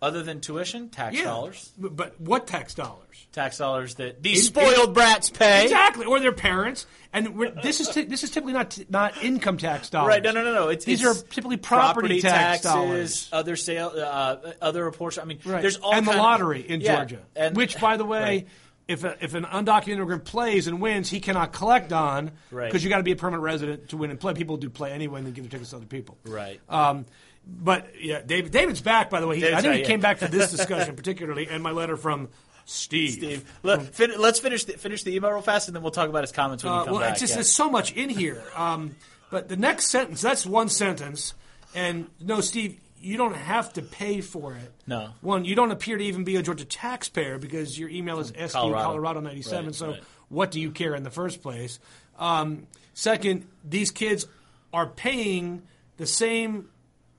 Other 0.00 0.22
than 0.22 0.40
tuition, 0.40 0.90
tax 0.90 1.20
dollars, 1.20 1.72
But, 1.76 1.96
but 1.96 2.20
what 2.20 2.46
tax 2.46 2.72
dollars? 2.74 3.26
tax 3.32 3.58
dollars 3.58 3.96
that 3.96 4.22
these 4.22 4.46
In- 4.46 4.54
spoiled 4.54 4.94
brats 4.94 5.28
pay. 5.28 5.64
Exactly, 5.64 6.06
or 6.06 6.20
their 6.20 6.30
parents. 6.30 6.86
And 7.12 7.36
we're, 7.36 7.50
this 7.50 7.80
is 7.80 7.92
this 7.92 8.22
is 8.22 8.30
typically 8.30 8.52
not 8.52 8.78
not 8.88 9.24
income 9.24 9.56
tax 9.56 9.90
dollars. 9.90 10.08
Right? 10.14 10.22
No, 10.22 10.30
no, 10.30 10.44
no, 10.44 10.54
no. 10.54 10.68
It's, 10.68 10.84
These 10.84 11.02
it's 11.04 11.20
are 11.20 11.26
typically 11.26 11.56
property, 11.56 12.20
tax 12.20 12.62
taxes, 12.62 12.62
dollars. 12.62 13.28
other 13.32 13.56
sale, 13.56 13.92
uh, 13.96 14.36
other 14.62 14.86
apportion. 14.86 15.24
I 15.24 15.26
mean, 15.26 15.40
Right. 15.44 15.62
there's 15.62 15.78
all 15.78 15.92
and 15.92 16.06
the 16.06 16.10
kind 16.12 16.20
of- 16.20 16.24
lottery 16.24 16.60
in 16.60 16.80
Yeah, 16.80 16.94
Georgia, 16.98 17.22
and- 17.34 17.56
which, 17.56 17.80
by 17.80 17.96
the 17.96 18.04
way, 18.04 18.20
Right. 18.20 18.48
if 18.86 19.02
a, 19.02 19.16
if 19.20 19.34
an 19.34 19.46
undocumented 19.46 19.88
immigrant 19.88 20.24
plays 20.24 20.68
and 20.68 20.80
wins, 20.80 21.10
he 21.10 21.18
cannot 21.18 21.52
collect 21.52 21.92
on 21.92 22.30
Right. 22.52 22.66
because 22.70 22.84
you 22.84 22.88
got 22.90 22.98
to 22.98 23.02
be 23.02 23.12
a 23.12 23.16
permanent 23.16 23.42
resident 23.42 23.88
to 23.88 23.96
win 23.96 24.10
and 24.10 24.20
play. 24.20 24.32
People 24.34 24.58
do 24.58 24.70
play 24.70 24.92
anyway, 24.92 25.18
and 25.18 25.26
then 25.26 25.34
give 25.34 25.42
their 25.42 25.50
tickets 25.50 25.70
to 25.70 25.76
other 25.78 25.86
people. 25.86 26.18
Right. 26.24 26.60
Um, 26.68 27.04
but 27.48 27.88
yeah, 28.00 28.20
David. 28.20 28.52
David's 28.52 28.80
back. 28.82 29.08
By 29.10 29.20
the 29.20 29.26
way, 29.26 29.38
he, 29.38 29.52
I 29.52 29.60
think 29.60 29.74
he 29.74 29.82
came 29.84 30.00
back 30.00 30.18
for 30.18 30.26
this 30.28 30.50
discussion 30.56 30.94
particularly, 30.94 31.48
and 31.48 31.62
my 31.62 31.70
letter 31.70 31.96
from 31.96 32.28
Steve. 32.66 33.12
Steve, 33.12 33.58
let, 33.62 33.82
fin- 33.94 34.20
let's 34.20 34.38
finish 34.38 34.64
the, 34.64 34.74
finish 34.74 35.02
the 35.02 35.14
email 35.16 35.30
real 35.30 35.40
fast, 35.40 35.68
and 35.68 35.74
then 35.74 35.82
we'll 35.82 35.90
talk 35.92 36.08
about 36.10 36.22
his 36.22 36.32
comments 36.32 36.62
when 36.62 36.72
Uh, 36.72 36.78
you 36.80 36.84
come 36.84 36.92
well, 36.92 37.00
back. 37.02 37.12
it's 37.12 37.20
just 37.20 37.30
yeah. 37.30 37.36
there's 37.36 37.50
so 37.50 37.70
much 37.70 37.92
in 37.94 38.10
here. 38.10 38.42
Um, 38.54 38.94
but 39.30 39.48
the 39.48 39.56
next 39.56 39.86
sentence, 39.86 40.20
that's 40.20 40.44
one 40.44 40.68
sentence. 40.68 41.34
And 41.74 42.08
no, 42.20 42.40
Steve, 42.42 42.78
you 43.00 43.16
don't 43.16 43.36
have 43.36 43.72
to 43.74 43.82
pay 43.82 44.20
for 44.20 44.54
it. 44.54 44.72
No. 44.86 45.10
One, 45.20 45.44
you 45.44 45.54
don't 45.54 45.70
appear 45.70 45.96
to 45.96 46.04
even 46.04 46.24
be 46.24 46.36
a 46.36 46.42
Georgia 46.42 46.64
taxpayer 46.64 47.38
because 47.38 47.78
your 47.78 47.88
email 47.88 48.18
is 48.20 48.32
SD 48.32 48.52
Colorado. 48.52 48.84
Colorado 48.84 49.20
97. 49.20 49.64
Right, 49.66 49.74
so 49.74 49.90
right. 49.92 50.02
what 50.28 50.50
do 50.50 50.60
you 50.60 50.70
care 50.70 50.94
in 50.94 51.02
the 51.02 51.10
first 51.10 51.42
place? 51.42 51.78
Um, 52.18 52.66
second, 52.94 53.46
these 53.64 53.90
kids 53.90 54.26
are 54.72 54.86
paying 54.86 55.62
the 55.98 56.06
same 56.06 56.68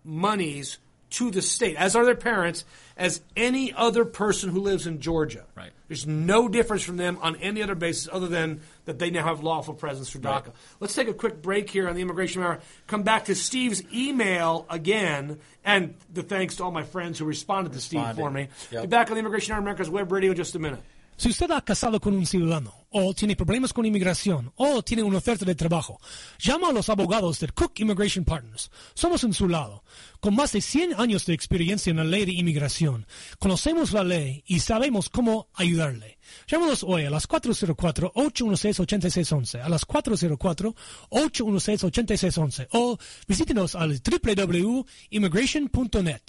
monies 0.10 0.78
to 1.12 1.32
the 1.32 1.42
state, 1.42 1.76
as 1.76 1.96
are 1.96 2.06
their 2.06 2.16
parents, 2.16 2.66
as 2.96 3.22
any 3.36 3.74
other 3.74 4.06
person 4.06 4.50
who 4.50 4.60
lives 4.60 4.86
in 4.86 5.00
Georgia. 5.02 5.46
Right. 5.56 5.72
There's 5.88 6.06
no 6.06 6.48
difference 6.48 6.84
from 6.84 6.98
them 6.98 7.18
on 7.22 7.36
any 7.38 7.64
other 7.64 7.74
basis 7.74 8.08
other 8.12 8.28
than 8.28 8.62
that 8.86 9.00
they 9.00 9.10
now 9.10 9.24
have 9.24 9.42
lawful 9.42 9.74
presence 9.74 10.12
through 10.12 10.22
DACA. 10.22 10.52
Let's 10.80 10.94
take 10.94 11.08
a 11.08 11.14
quick 11.14 11.42
break 11.42 11.70
here 11.70 11.90
on 11.90 11.96
the 11.96 12.02
Immigration 12.02 12.44
Hour. 12.44 12.60
Come 12.86 13.02
back 13.02 13.26
to 13.26 13.36
Steve's 13.36 13.82
email 13.92 14.68
again, 14.70 15.40
and 15.66 15.96
the 16.14 16.22
thanks 16.22 16.58
to 16.58 16.64
all 16.64 16.72
my 16.72 16.84
friends 16.84 17.18
who 17.18 17.26
responded 17.26 17.74
to 17.74 17.82
Steve 17.82 18.16
for 18.16 18.30
me. 18.30 18.50
Yep. 18.70 18.82
Be 18.84 18.88
back 18.88 19.10
on 19.10 19.16
the 19.16 19.20
Immigration 19.20 19.54
Hour, 19.54 19.62
America's 19.62 19.90
Web 19.90 20.12
Radio, 20.12 20.32
in 20.32 20.38
just 20.38 20.54
a 20.54 20.60
minute. 20.60 20.80
Si 21.18 21.30
usted 21.30 21.50
ha 21.50 21.62
casado 21.62 22.00
con 22.00 22.14
un 22.14 22.26
ciudadano 22.26 22.79
o 22.92 23.14
tiene 23.14 23.36
problemas 23.36 23.74
con 23.74 23.86
inmigración, 23.86 24.52
o 24.56 24.82
tiene 24.82 25.04
una 25.04 25.20
oferta 25.20 25.46
de 25.46 25.54
trabajo, 25.56 26.00
llama 26.40 26.70
a 26.70 26.74
los 26.74 26.90
abogados 26.90 27.40
de 27.40 27.50
Cook 27.50 27.80
Immigration 27.80 28.26
Partners. 28.26 28.72
Somos 28.94 29.24
en 29.24 29.34
su 29.34 29.48
lado. 29.48 29.84
Con 30.20 30.36
más 30.36 30.52
de 30.52 30.62
100 30.62 31.00
años 31.00 31.26
de 31.26 31.34
experiencia 31.34 31.90
en 31.92 31.98
la 31.98 32.04
ley 32.04 32.26
de 32.26 32.34
inmigración, 32.34 33.08
conocemos 33.38 33.94
la 33.94 34.04
ley 34.04 34.44
y 34.48 34.60
sabemos 34.60 35.10
cómo 35.10 35.50
ayudarle. 35.54 36.18
Llámanos 36.48 36.84
hoy 36.84 37.06
a 37.06 37.10
las 37.10 37.28
404-816-8611, 37.28 39.62
a 39.62 39.70
las 39.70 39.88
404-816-8611, 39.88 42.68
o 42.72 43.00
visítenos 43.28 43.76
al 43.76 44.02
www.immigration.net. 44.02 46.22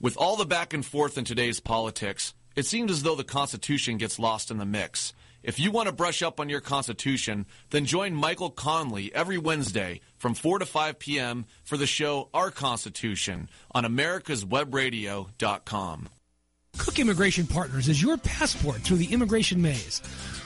With 0.00 0.16
all 0.16 0.36
the 0.36 0.46
back 0.46 0.74
and 0.74 0.84
forth 0.84 1.16
in 1.16 1.24
today's 1.24 1.60
politics, 1.60 2.34
it 2.56 2.66
seems 2.66 2.90
as 2.90 3.04
though 3.04 3.14
the 3.14 3.22
Constitution 3.22 3.98
gets 3.98 4.18
lost 4.18 4.50
in 4.50 4.58
the 4.58 4.66
mix. 4.66 5.14
If 5.42 5.58
you 5.58 5.72
want 5.72 5.88
to 5.88 5.94
brush 5.94 6.22
up 6.22 6.38
on 6.38 6.48
your 6.48 6.60
Constitution, 6.60 7.46
then 7.70 7.84
join 7.84 8.14
Michael 8.14 8.50
Conley 8.50 9.12
every 9.14 9.38
Wednesday 9.38 10.00
from 10.16 10.34
4 10.34 10.60
to 10.60 10.66
5 10.66 10.98
p.m. 10.98 11.46
for 11.64 11.76
the 11.76 11.86
show 11.86 12.28
Our 12.32 12.50
Constitution 12.50 13.48
on 13.72 13.84
americaswebradio.com. 13.84 16.08
Kuck 16.78 16.98
Immigration 16.98 17.46
Partners 17.46 17.88
is 17.88 18.00
your 18.00 18.16
passport 18.16 18.78
through 18.78 18.96
the 18.96 19.12
immigration 19.12 19.60
maze. 19.60 20.00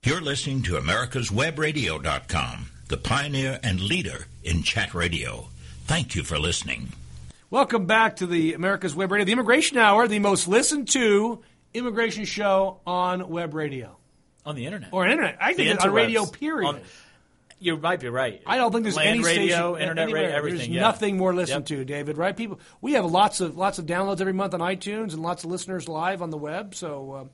You're 0.05 0.21
listening 0.21 0.63
to 0.63 0.73
America'sWebRadio.com, 0.75 2.67
the 2.89 2.97
pioneer 2.97 3.61
and 3.63 3.81
leader 3.81 4.27
in 4.43 4.65
chat 4.65 4.95
radio. 4.95 5.47
Thank 5.85 6.15
you 6.15 6.23
for 6.25 6.39
listening. 6.39 6.93
Welcome 7.51 7.87
back 7.87 8.17
to 8.17 8.27
the 8.27 8.55
America's 8.55 8.95
Web 8.95 9.13
Radio, 9.13 9.27
the 9.27 9.33
Immigration 9.33 9.79
Hour, 9.79 10.09
the 10.09 10.19
most 10.19 10.49
listened 10.49 10.89
to 10.89 11.43
immigration 11.75 12.25
show 12.25 12.81
on 12.87 13.29
web 13.29 13.55
radio 13.55 13.97
on 14.45 14.57
the 14.57 14.67
internet 14.67 14.91
or 14.93 15.07
internet. 15.07 15.39
I 15.41 15.55
think 15.55 15.71
it's 15.71 15.85
on 15.85 15.93
radio. 15.93 16.27
Period. 16.27 16.69
On- 16.69 16.81
you 17.59 17.77
might 17.77 18.01
be 18.01 18.09
right. 18.09 18.43
I 18.45 18.57
don't 18.57 18.73
think 18.73 18.83
there's 18.83 18.97
Land 18.97 19.09
any 19.11 19.23
radio, 19.23 19.75
station, 19.75 19.83
internet 19.83 20.03
anywhere. 20.03 20.23
radio, 20.25 20.37
everything. 20.37 20.59
There's 20.59 20.69
yeah. 20.69 20.81
nothing 20.81 21.17
more 21.17 21.33
listened 21.33 21.71
Yep. 21.71 21.79
to, 21.79 21.85
David. 21.85 22.17
Right? 22.19 22.37
People, 22.37 22.59
we 22.81 22.95
have 22.95 23.05
lots 23.05 23.41
of 23.41 23.57
lots 23.57 23.79
of 23.79 23.87
downloads 23.87 24.21
every 24.21 24.33
month 24.33 24.53
on 24.53 24.59
iTunes 24.61 25.13
and 25.13 25.23
lots 25.23 25.45
of 25.45 25.51
listeners 25.51 25.89
live 25.89 26.23
on 26.23 26.31
the 26.31 26.39
web. 26.39 26.75
So, 26.75 27.31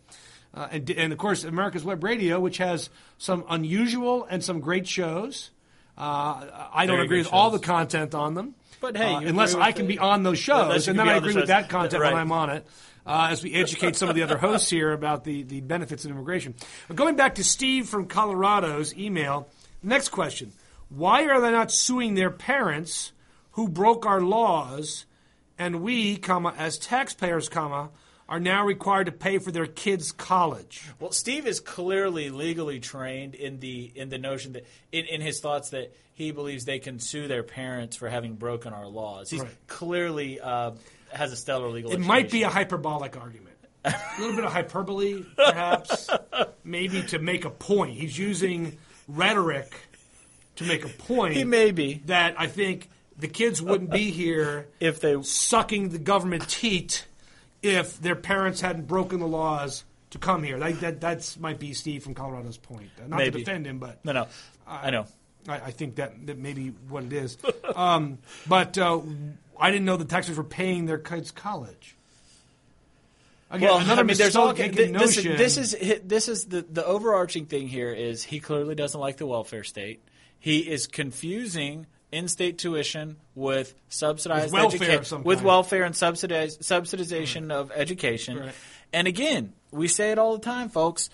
uh, 0.54 0.58
uh, 0.60 0.68
and 0.70 0.90
and 0.90 1.12
of 1.14 1.18
course, 1.18 1.44
America's 1.44 1.82
Web 1.82 2.04
Radio, 2.04 2.40
which 2.40 2.58
has 2.58 2.90
some 3.16 3.44
unusual 3.48 4.26
and 4.28 4.44
some 4.44 4.60
great 4.60 4.86
shows. 4.86 5.50
Uh, 5.96 6.68
I 6.72 6.84
don't 6.86 7.00
agree 7.00 7.18
with 7.18 7.32
all 7.32 7.50
the 7.50 7.58
content 7.58 8.14
on 8.14 8.34
them. 8.34 8.54
But 8.80 8.96
hey, 8.96 9.14
Uh, 9.14 9.20
unless 9.20 9.54
I 9.54 9.72
can 9.72 9.86
the- 9.86 9.94
be 9.94 9.98
on 9.98 10.22
those 10.22 10.38
shows, 10.38 10.88
and 10.88 10.98
then 10.98 11.08
I 11.08 11.16
on 11.16 11.22
the 11.22 11.28
agree 11.28 11.40
with 11.40 11.48
that 11.48 11.68
content 11.68 12.02
Right. 12.02 12.12
when 12.12 12.20
I'm 12.20 12.32
on 12.32 12.50
it. 12.50 12.66
Uh, 13.06 13.28
as 13.30 13.42
we 13.42 13.54
educate 13.54 13.96
some 13.96 14.10
of 14.10 14.14
the 14.14 14.22
other 14.22 14.36
hosts 14.46 14.68
here 14.68 14.92
about 14.92 15.24
the, 15.24 15.42
the 15.42 15.62
benefits 15.62 16.04
of 16.04 16.10
immigration. 16.10 16.54
But 16.88 16.96
going 16.96 17.16
back 17.16 17.36
to 17.36 17.44
Steve 17.44 17.88
from 17.88 18.06
Colorado's 18.06 18.94
email, 18.94 19.48
next 19.82 20.10
question. 20.10 20.52
Why 20.90 21.24
are 21.24 21.40
they 21.40 21.50
not 21.50 21.72
suing 21.72 22.14
their 22.14 22.30
parents 22.30 23.12
who 23.52 23.66
broke 23.68 24.04
our 24.04 24.20
laws 24.20 25.06
and 25.58 25.80
we, 25.82 26.16
comma, 26.18 26.54
as 26.58 26.78
taxpayers, 26.78 27.48
comma, 27.48 27.88
are 28.28 28.38
now 28.40 28.62
required 28.64 29.06
to 29.06 29.12
pay 29.12 29.38
for 29.38 29.50
their 29.52 29.66
kids' 29.66 30.12
college? 30.12 30.82
Well, 31.00 31.10
Steve 31.12 31.46
is 31.46 31.60
clearly 31.60 32.28
legally 32.28 32.78
trained 32.78 33.34
in 33.34 33.58
the 33.60 33.90
in 33.94 34.10
the 34.10 34.18
notion 34.18 34.52
that 34.52 34.66
in, 34.92 35.06
in 35.06 35.20
his 35.22 35.40
thoughts 35.40 35.70
that 35.70 35.94
he 36.18 36.32
believes 36.32 36.64
they 36.64 36.80
can 36.80 36.98
sue 36.98 37.28
their 37.28 37.44
parents 37.44 37.94
for 37.96 38.08
having 38.08 38.34
broken 38.34 38.72
our 38.72 38.88
laws. 38.88 39.30
He's 39.30 39.40
Right. 39.40 39.66
clearly 39.68 40.40
uh, 40.40 40.72
has 41.12 41.30
a 41.30 41.36
stellar 41.36 41.68
legal. 41.68 41.92
It 41.92 42.00
might 42.00 42.28
be 42.28 42.42
a 42.42 42.48
hyperbolic 42.48 43.16
argument. 43.16 43.54
A 43.84 43.94
little 44.18 44.34
bit 44.34 44.44
of 44.44 44.52
hyperbole, 44.52 45.24
perhaps, 45.36 46.10
maybe 46.64 47.02
to 47.04 47.20
make 47.20 47.44
a 47.44 47.50
point. 47.50 47.92
He's 47.96 48.18
using 48.18 48.76
rhetoric 49.06 49.72
to 50.56 50.64
make 50.64 50.84
a 50.84 50.88
point. 50.88 51.34
He 51.34 51.44
may 51.44 51.70
be. 51.70 52.02
that 52.06 52.34
I 52.36 52.48
think 52.48 52.90
the 53.16 53.28
kids 53.28 53.62
wouldn't 53.62 53.90
be 53.90 54.10
here 54.10 54.66
if 54.80 55.00
they 55.00 55.22
sucking 55.22 55.90
the 55.90 55.98
government 56.00 56.48
teat 56.48 57.06
if 57.62 58.00
their 58.00 58.16
parents 58.16 58.60
hadn't 58.60 58.88
broken 58.88 59.20
the 59.20 59.28
laws 59.28 59.84
to 60.10 60.18
come 60.18 60.42
here. 60.42 60.58
That, 60.58 60.80
that 60.80 61.00
that's 61.00 61.38
might 61.38 61.60
be 61.60 61.74
Steve 61.74 62.02
from 62.02 62.14
Colorado's 62.14 62.58
point. 62.58 62.90
Not 63.06 63.18
to 63.18 63.30
defend 63.30 63.66
him, 63.66 63.78
but 63.78 64.04
no 64.04 64.12
no 64.12 64.26
I 64.66 64.90
know. 64.90 65.06
I, 65.46 65.56
I 65.56 65.70
think 65.70 65.96
that 65.96 66.26
that 66.26 66.38
may 66.38 66.52
be 66.52 66.68
what 66.88 67.04
it 67.04 67.12
is. 67.12 67.36
um, 67.76 68.18
but 68.46 68.78
uh, 68.78 69.00
I 69.58 69.70
didn't 69.70 69.84
know 69.84 69.96
the 69.96 70.04
Texans 70.04 70.36
were 70.36 70.44
paying 70.44 70.86
their 70.86 70.98
kids' 70.98 71.30
college. 71.30 71.96
Again, 73.50 73.68
well, 73.68 73.78
another 73.78 74.02
I 74.02 74.04
mean, 74.04 74.16
there's 74.16 74.36
all 74.36 74.52
th- 74.52 74.72
this, 74.72 74.90
notion. 74.90 75.36
this 75.36 75.56
is 75.56 76.00
this 76.04 76.28
is 76.28 76.46
the 76.46 76.62
the 76.62 76.84
overarching 76.84 77.46
thing 77.46 77.66
here 77.66 77.92
is 77.92 78.22
he 78.22 78.40
clearly 78.40 78.74
doesn't 78.74 79.00
like 79.00 79.16
the 79.16 79.26
welfare 79.26 79.64
state. 79.64 80.02
He 80.38 80.58
is 80.58 80.86
confusing 80.86 81.86
in-state 82.12 82.58
tuition 82.58 83.16
with 83.34 83.74
subsidized 83.88 84.52
With 84.52 84.62
welfare 84.62 84.98
educa- 84.98 85.24
with 85.24 85.42
welfare 85.42 85.84
and 85.84 85.94
subsidize, 85.94 86.56
subsidization 86.58 87.50
of 87.50 87.70
education. 87.74 88.38
Right. 88.38 88.54
And 88.92 89.06
again, 89.06 89.52
we 89.70 89.88
say 89.88 90.10
it 90.12 90.18
all 90.18 90.32
the 90.36 90.42
time, 90.42 90.68
folks. 90.68 91.10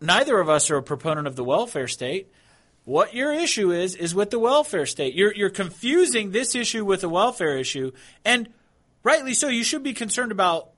Neither 0.00 0.38
of 0.38 0.48
us 0.48 0.70
are 0.70 0.78
a 0.78 0.82
proponent 0.82 1.26
of 1.26 1.36
the 1.36 1.44
welfare 1.44 1.86
state. 1.86 2.32
What 2.84 3.14
your 3.14 3.32
issue 3.32 3.70
is 3.72 3.94
is 3.94 4.14
with 4.14 4.30
the 4.30 4.38
welfare 4.38 4.86
state. 4.86 5.14
You're 5.14 5.34
you're 5.34 5.50
confusing 5.50 6.30
this 6.30 6.54
issue 6.54 6.84
with 6.84 7.02
the 7.02 7.08
welfare 7.08 7.56
issue, 7.56 7.92
and 8.24 8.48
rightly 9.02 9.34
so. 9.34 9.48
You 9.48 9.64
should 9.64 9.82
be 9.82 9.92
concerned 9.92 10.32
about 10.32 10.70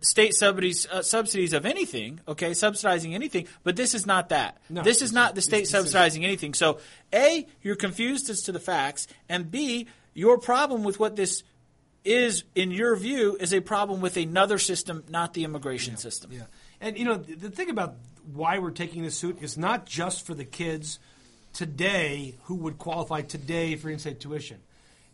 state 0.00 0.34
subsidies 0.34 0.86
uh, 0.90 1.02
subsidies 1.02 1.52
of 1.52 1.66
anything. 1.66 2.20
Okay, 2.26 2.54
subsidizing 2.54 3.14
anything, 3.14 3.46
but 3.62 3.76
this 3.76 3.94
is 3.94 4.06
not 4.06 4.30
that. 4.30 4.58
No, 4.68 4.82
this 4.82 5.02
is 5.02 5.12
not 5.12 5.34
the 5.34 5.42
state 5.42 5.68
subsidizing 5.68 6.24
anything. 6.24 6.54
So, 6.54 6.78
a 7.12 7.46
you're 7.62 7.76
confused 7.76 8.30
as 8.30 8.42
to 8.42 8.52
the 8.52 8.60
facts, 8.60 9.06
and 9.28 9.50
b 9.50 9.86
your 10.14 10.38
problem 10.38 10.82
with 10.82 10.98
what 10.98 11.16
this 11.16 11.42
is, 12.04 12.44
in 12.54 12.70
your 12.70 12.96
view, 12.96 13.36
is 13.38 13.52
a 13.52 13.60
problem 13.60 14.00
with 14.00 14.16
another 14.16 14.58
system, 14.58 15.04
not 15.08 15.34
the 15.34 15.44
immigration 15.44 15.96
system. 15.96 16.32
Yeah. 16.32 16.44
And 16.80 16.98
you 16.98 17.04
know, 17.04 17.16
the 17.16 17.34
the 17.34 17.50
thing 17.50 17.70
about 17.70 17.96
why 18.32 18.58
we're 18.58 18.70
taking 18.70 19.02
this 19.02 19.18
suit 19.18 19.42
is 19.42 19.56
not 19.56 19.86
just 19.86 20.26
for 20.26 20.34
the 20.34 20.44
kids 20.44 20.98
today 21.52 22.34
who 22.44 22.56
would 22.56 22.78
qualify 22.78 23.22
today 23.22 23.76
for 23.76 23.90
in-state 23.90 24.20
tuition. 24.20 24.58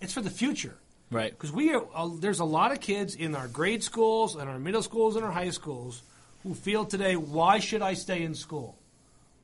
It's 0.00 0.12
for 0.12 0.20
the 0.20 0.30
future. 0.30 0.76
Right. 1.10 1.30
Because 1.30 1.52
we 1.52 1.72
are, 1.74 1.84
uh, 1.94 2.10
there's 2.18 2.40
a 2.40 2.44
lot 2.44 2.72
of 2.72 2.80
kids 2.80 3.14
in 3.14 3.34
our 3.34 3.48
grade 3.48 3.82
schools 3.82 4.34
and 4.34 4.48
our 4.50 4.58
middle 4.58 4.82
schools 4.82 5.16
and 5.16 5.24
our 5.24 5.30
high 5.30 5.50
schools 5.50 6.02
who 6.42 6.54
feel 6.54 6.84
today, 6.84 7.16
why 7.16 7.58
should 7.60 7.82
I 7.82 7.94
stay 7.94 8.22
in 8.22 8.34
school? 8.34 8.76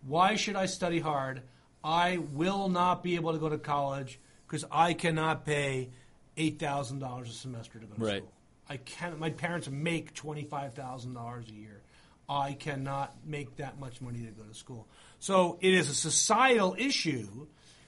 Why 0.07 0.35
should 0.37 0.57
I 0.57 0.67
study 0.67 0.99
hard? 1.01 1.43
I 1.85 2.19
will 2.19 2.69
not 2.69 3.03
be 3.03 3.15
able 3.15 3.33
to 3.33 3.39
go 3.39 3.49
to 3.49 3.59
college 3.59 4.19
because 4.47 4.65
I 4.71 4.95
cannot 4.95 5.45
pay 5.47 5.91
eight 6.37 6.59
thousand 6.59 6.99
dollars 7.01 7.29
a 7.31 7.33
semester 7.33 7.79
to 7.79 7.87
go 7.87 7.95
to 7.95 8.01
Right. 8.01 8.17
school. 8.19 8.33
I 8.69 8.77
can't. 8.79 9.19
My 9.19 9.31
parents 9.31 9.69
make 9.69 10.15
twenty 10.15 10.45
five 10.45 10.75
thousand 10.75 11.15
dollars 11.15 11.47
a 11.49 11.53
year. 11.53 11.81
I 12.29 12.55
cannot 12.55 13.15
make 13.27 13.57
that 13.57 13.79
much 13.79 14.01
money 14.01 14.21
to 14.21 14.31
go 14.31 14.43
to 14.45 14.55
school. 14.55 14.87
So 15.23 15.57
it 15.61 15.73
is 15.73 15.89
a 15.89 15.95
societal 15.95 16.75
issue 16.77 17.47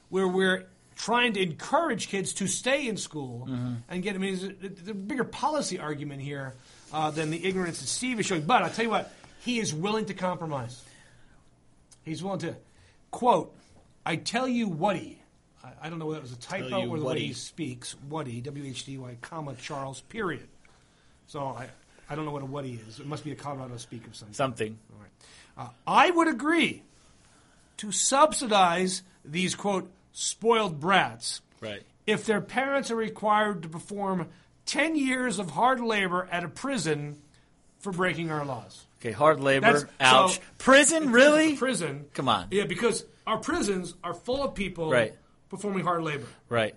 where 0.08 0.28
we're 0.28 0.66
trying 0.94 1.32
to 1.32 1.42
encourage 1.42 2.06
kids 2.06 2.32
to 2.34 2.46
stay 2.46 2.86
in 2.86 2.96
school 2.96 3.48
and 3.88 4.02
get. 4.04 4.14
I 4.14 4.18
mean, 4.18 4.38
there's 4.60 4.86
a, 4.86 4.92
a 4.92 4.94
bigger 4.94 5.24
policy 5.24 5.80
argument 5.80 6.22
here 6.22 6.54
uh, 6.92 7.10
than 7.10 7.30
the 7.30 7.44
ignorance 7.44 7.80
that 7.80 7.88
Steve 7.88 8.20
is 8.20 8.26
showing. 8.26 8.42
But 8.42 8.62
I'll 8.62 8.70
tell 8.70 8.84
you 8.84 8.90
what, 8.92 9.12
he 9.40 9.58
is 9.58 9.74
willing 9.74 10.04
to 10.04 10.14
compromise. 10.14 10.80
He's 12.04 12.22
willing 12.22 12.38
to 12.38 12.54
quote. 13.10 13.52
I 14.06 14.14
tell 14.14 14.46
you, 14.46 14.68
Whatty. 14.68 15.20
I, 15.64 15.70
I 15.82 15.90
don't 15.90 15.98
know 15.98 16.06
whether 16.06 16.18
it 16.18 16.22
was 16.22 16.32
a 16.32 16.36
typo 16.36 16.86
or 16.86 17.00
the 17.00 17.04
way 17.04 17.18
he 17.18 17.32
speaks. 17.32 17.96
Whatty, 18.08 18.42
W 18.42 18.64
H 18.64 18.84
D 18.84 18.96
Y, 18.96 19.16
comma 19.22 19.56
Charles, 19.56 20.02
period. 20.02 20.46
So 21.26 21.40
I, 21.40 21.66
I 22.08 22.14
don't 22.14 22.26
know 22.26 22.32
what 22.32 22.42
a 22.42 22.46
Whatty 22.46 22.78
is. 22.86 23.00
It 23.00 23.06
must 23.06 23.24
be 23.24 23.32
a 23.32 23.34
Colorado 23.34 23.76
speak 23.76 24.06
of 24.06 24.14
some 24.14 24.26
kind. 24.28 24.36
Something. 24.36 24.78
All 24.92 25.00
right. 25.00 25.66
Uh, 25.66 25.72
I 25.84 26.10
would 26.10 26.28
agree 26.28 26.84
to 27.78 27.92
subsidize 27.92 29.02
these 29.24 29.54
quote 29.54 29.90
spoiled 30.12 30.80
brats 30.80 31.40
Right. 31.60 31.82
if 32.06 32.24
their 32.26 32.40
parents 32.40 32.90
are 32.90 32.96
required 32.96 33.62
to 33.62 33.68
perform 33.68 34.28
10 34.66 34.96
years 34.96 35.38
of 35.38 35.50
hard 35.50 35.80
labor 35.80 36.28
at 36.30 36.44
a 36.44 36.48
prison 36.48 37.20
for 37.78 37.92
breaking 37.92 38.30
our 38.30 38.44
laws. 38.44 38.86
Okay, 39.00 39.12
hard 39.12 39.40
labor. 39.40 39.72
That's- 39.72 39.84
ouch. 40.00 40.36
so- 40.36 40.40
Prison, 40.58 41.12
really? 41.12 41.56
Prison. 41.56 42.06
Come 42.14 42.28
on. 42.28 42.46
Yeah, 42.50 42.64
because 42.64 43.04
our 43.26 43.38
prisons 43.38 43.94
are 44.02 44.14
full 44.14 44.42
of 44.42 44.54
people 44.54 44.90
Right. 44.90 45.14
performing 45.50 45.84
hard 45.84 46.02
labor. 46.02 46.26
Right. 46.48 46.74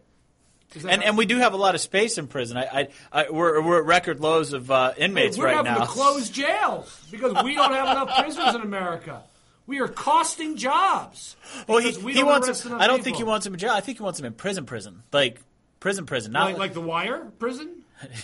And 0.86 1.02
and 1.02 1.18
we 1.18 1.26
do 1.26 1.38
have 1.38 1.54
a 1.54 1.58
lot 1.58 1.76
of 1.76 1.82
space 1.82 2.18
in 2.18 2.28
prison. 2.28 2.58
I, 2.58 2.64
I, 2.66 2.88
I 3.14 3.30
we're 3.30 3.62
we're 3.62 3.78
at 3.80 3.86
record 3.86 4.20
lows 4.20 4.52
of 4.52 4.70
uh, 4.70 4.94
inmates 4.98 5.38
we're 5.38 5.46
right 5.46 5.56
having 5.56 5.74
to 5.76 5.88
close 5.88 6.30
jails 6.30 7.08
because 7.10 7.42
we 7.42 7.56
don't 7.56 7.72
have 7.72 7.88
enough 7.90 8.18
prisoners 8.22 8.54
in 8.54 8.62
America. 8.62 9.24
We 9.68 9.80
are 9.82 9.88
costing 9.88 10.56
jobs. 10.56 11.36
well, 11.68 11.80
he, 11.80 11.96
we 11.98 12.14
he 12.14 12.24
wants. 12.24 12.64
Him, 12.66 12.74
I 12.76 12.88
don't 12.88 13.04
think 13.04 13.18
he 13.18 13.24
wants 13.24 13.46
him 13.46 13.54
in 13.54 13.60
jail. 13.60 13.72
I 13.72 13.82
think 13.82 13.98
he 13.98 14.04
wants 14.04 14.20
him 14.20 14.26
in 14.26 14.34
prison. 14.34 14.66
Prison, 14.66 15.04
like 15.12 15.40
prison, 15.80 16.06
prison. 16.06 16.32
Not 16.32 16.46
like, 16.52 16.58
like 16.58 16.74
the 16.74 16.82
Wire 16.82 17.26
prison. 17.38 17.84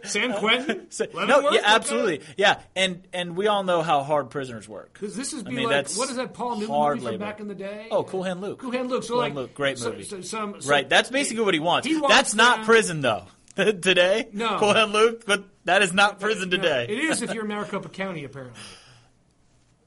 San 0.03 0.34
Quentin. 0.34 0.88
no, 1.13 1.51
yeah, 1.51 1.61
absolutely, 1.65 2.22
yeah. 2.38 2.61
And 2.76 3.05
and 3.13 3.36
we 3.36 3.47
all 3.47 3.63
know 3.63 3.82
how 3.82 4.03
hard 4.03 4.30
prisoners 4.30 4.70
work. 4.70 4.93
Because 4.93 5.15
this 5.15 5.34
is 5.34 5.43
I 5.45 5.49
mean, 5.49 5.67
like 5.67 5.89
what 5.91 6.09
is 6.09 6.15
that 6.15 6.34
Paul 6.34 6.57
Newman 6.59 6.67
movie 6.80 6.99
from 6.99 7.05
labor. 7.05 7.17
back 7.17 7.39
in 7.39 7.47
the 7.47 7.55
day? 7.55 7.88
Oh, 7.91 8.03
Cool 8.03 8.24
Hand 8.24 8.41
Luke. 8.41 8.59
Cool 8.59 8.72
Hand 8.72 8.89
Luke. 8.89 9.03
So 9.03 9.09
Cool 9.09 9.17
like 9.17 9.26
Hand 9.34 9.36
Luke, 9.38 9.53
great 9.53 9.80
movie. 9.84 10.03
So, 10.03 10.22
some, 10.22 10.61
so- 10.61 10.70
Right, 10.70 10.88
that's 10.88 11.09
basically 11.09 11.43
what 11.43 11.53
he 11.53 11.59
wants. 11.59 11.88
He 11.88 11.95
wants 11.97 12.15
That's 12.15 12.36
not 12.36 12.65
prison 12.65 13.01
though. 13.01 13.26
today, 13.55 14.30
No. 14.32 14.57
Cool 14.59 14.74
Hand 14.74 14.93
Luke, 14.93 15.24
but 15.26 15.43
that 15.65 15.82
is 15.82 15.91
not 15.91 16.20
prison 16.22 16.49
No, 16.49 16.55
today. 16.57 16.86
it 16.89 16.97
is 16.99 17.22
if 17.22 17.34
you're 17.34 17.43
in 17.43 17.49
Maricopa 17.49 17.89
County, 17.89 18.24
apparently. 18.24 18.57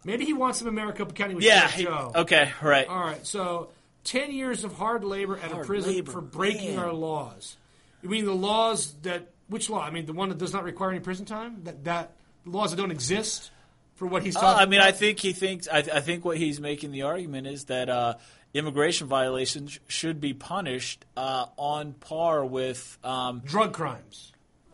Maybe 0.04 0.24
he 0.24 0.32
wants 0.32 0.58
some 0.58 0.68
in 0.68 0.74
Maricopa 0.74 1.14
County 1.14 1.34
with 1.34 1.44
yeah. 1.44 1.60
Sheriff 1.68 1.74
he- 1.74 1.84
Joe. 1.84 2.12
okay. 2.16 2.50
Right. 2.62 2.88
All 2.88 3.00
right, 3.00 3.24
so 3.26 3.68
10 4.04 4.32
years 4.32 4.64
of 4.64 4.72
hard 4.74 5.04
labor 5.04 5.36
at 5.38 5.52
a 5.52 5.56
prison 5.58 5.94
labor, 5.94 6.10
for 6.12 6.20
breaking 6.20 6.76
man. 6.76 6.84
our 6.84 6.92
laws. 6.92 7.56
You 8.02 8.08
mean 8.08 8.24
the 8.24 8.34
laws 8.34 8.94
that, 9.02 9.28
which 9.48 9.70
law? 9.70 9.80
I 9.84 9.90
mean, 9.90 10.06
the 10.06 10.12
one 10.12 10.28
that 10.30 10.38
does 10.38 10.52
not 10.52 10.64
require 10.64 10.90
any 10.90 11.00
prison 11.00 11.24
time? 11.24 11.62
That, 11.64 11.84
that 11.84 12.12
laws 12.44 12.70
that 12.72 12.76
don't 12.78 12.90
exist 12.90 13.50
for 13.94 14.06
what 14.06 14.24
he's 14.24 14.34
Uh, 14.36 14.40
talking 14.40 14.60
I 14.62 14.66
mean, 14.66 14.80
about? 14.80 14.88
I 14.88 14.92
think 14.92 15.20
he 15.20 15.32
thinks. 15.32 15.68
I, 15.70 15.78
I 15.78 16.00
think 16.00 16.24
what 16.24 16.36
he's 16.36 16.58
making 16.60 16.90
the 16.90 17.02
argument 17.02 17.46
is 17.46 17.66
that 17.66 17.88
uh, 17.88 18.14
immigration 18.54 19.06
violations 19.06 19.78
should 19.86 20.20
be 20.20 20.34
punished 20.34 21.04
uh, 21.16 21.46
on 21.56 21.92
par 21.92 22.44
with 22.44 22.98
um, 23.04 23.40
Drug 23.44 23.72
crimes, 23.72 24.31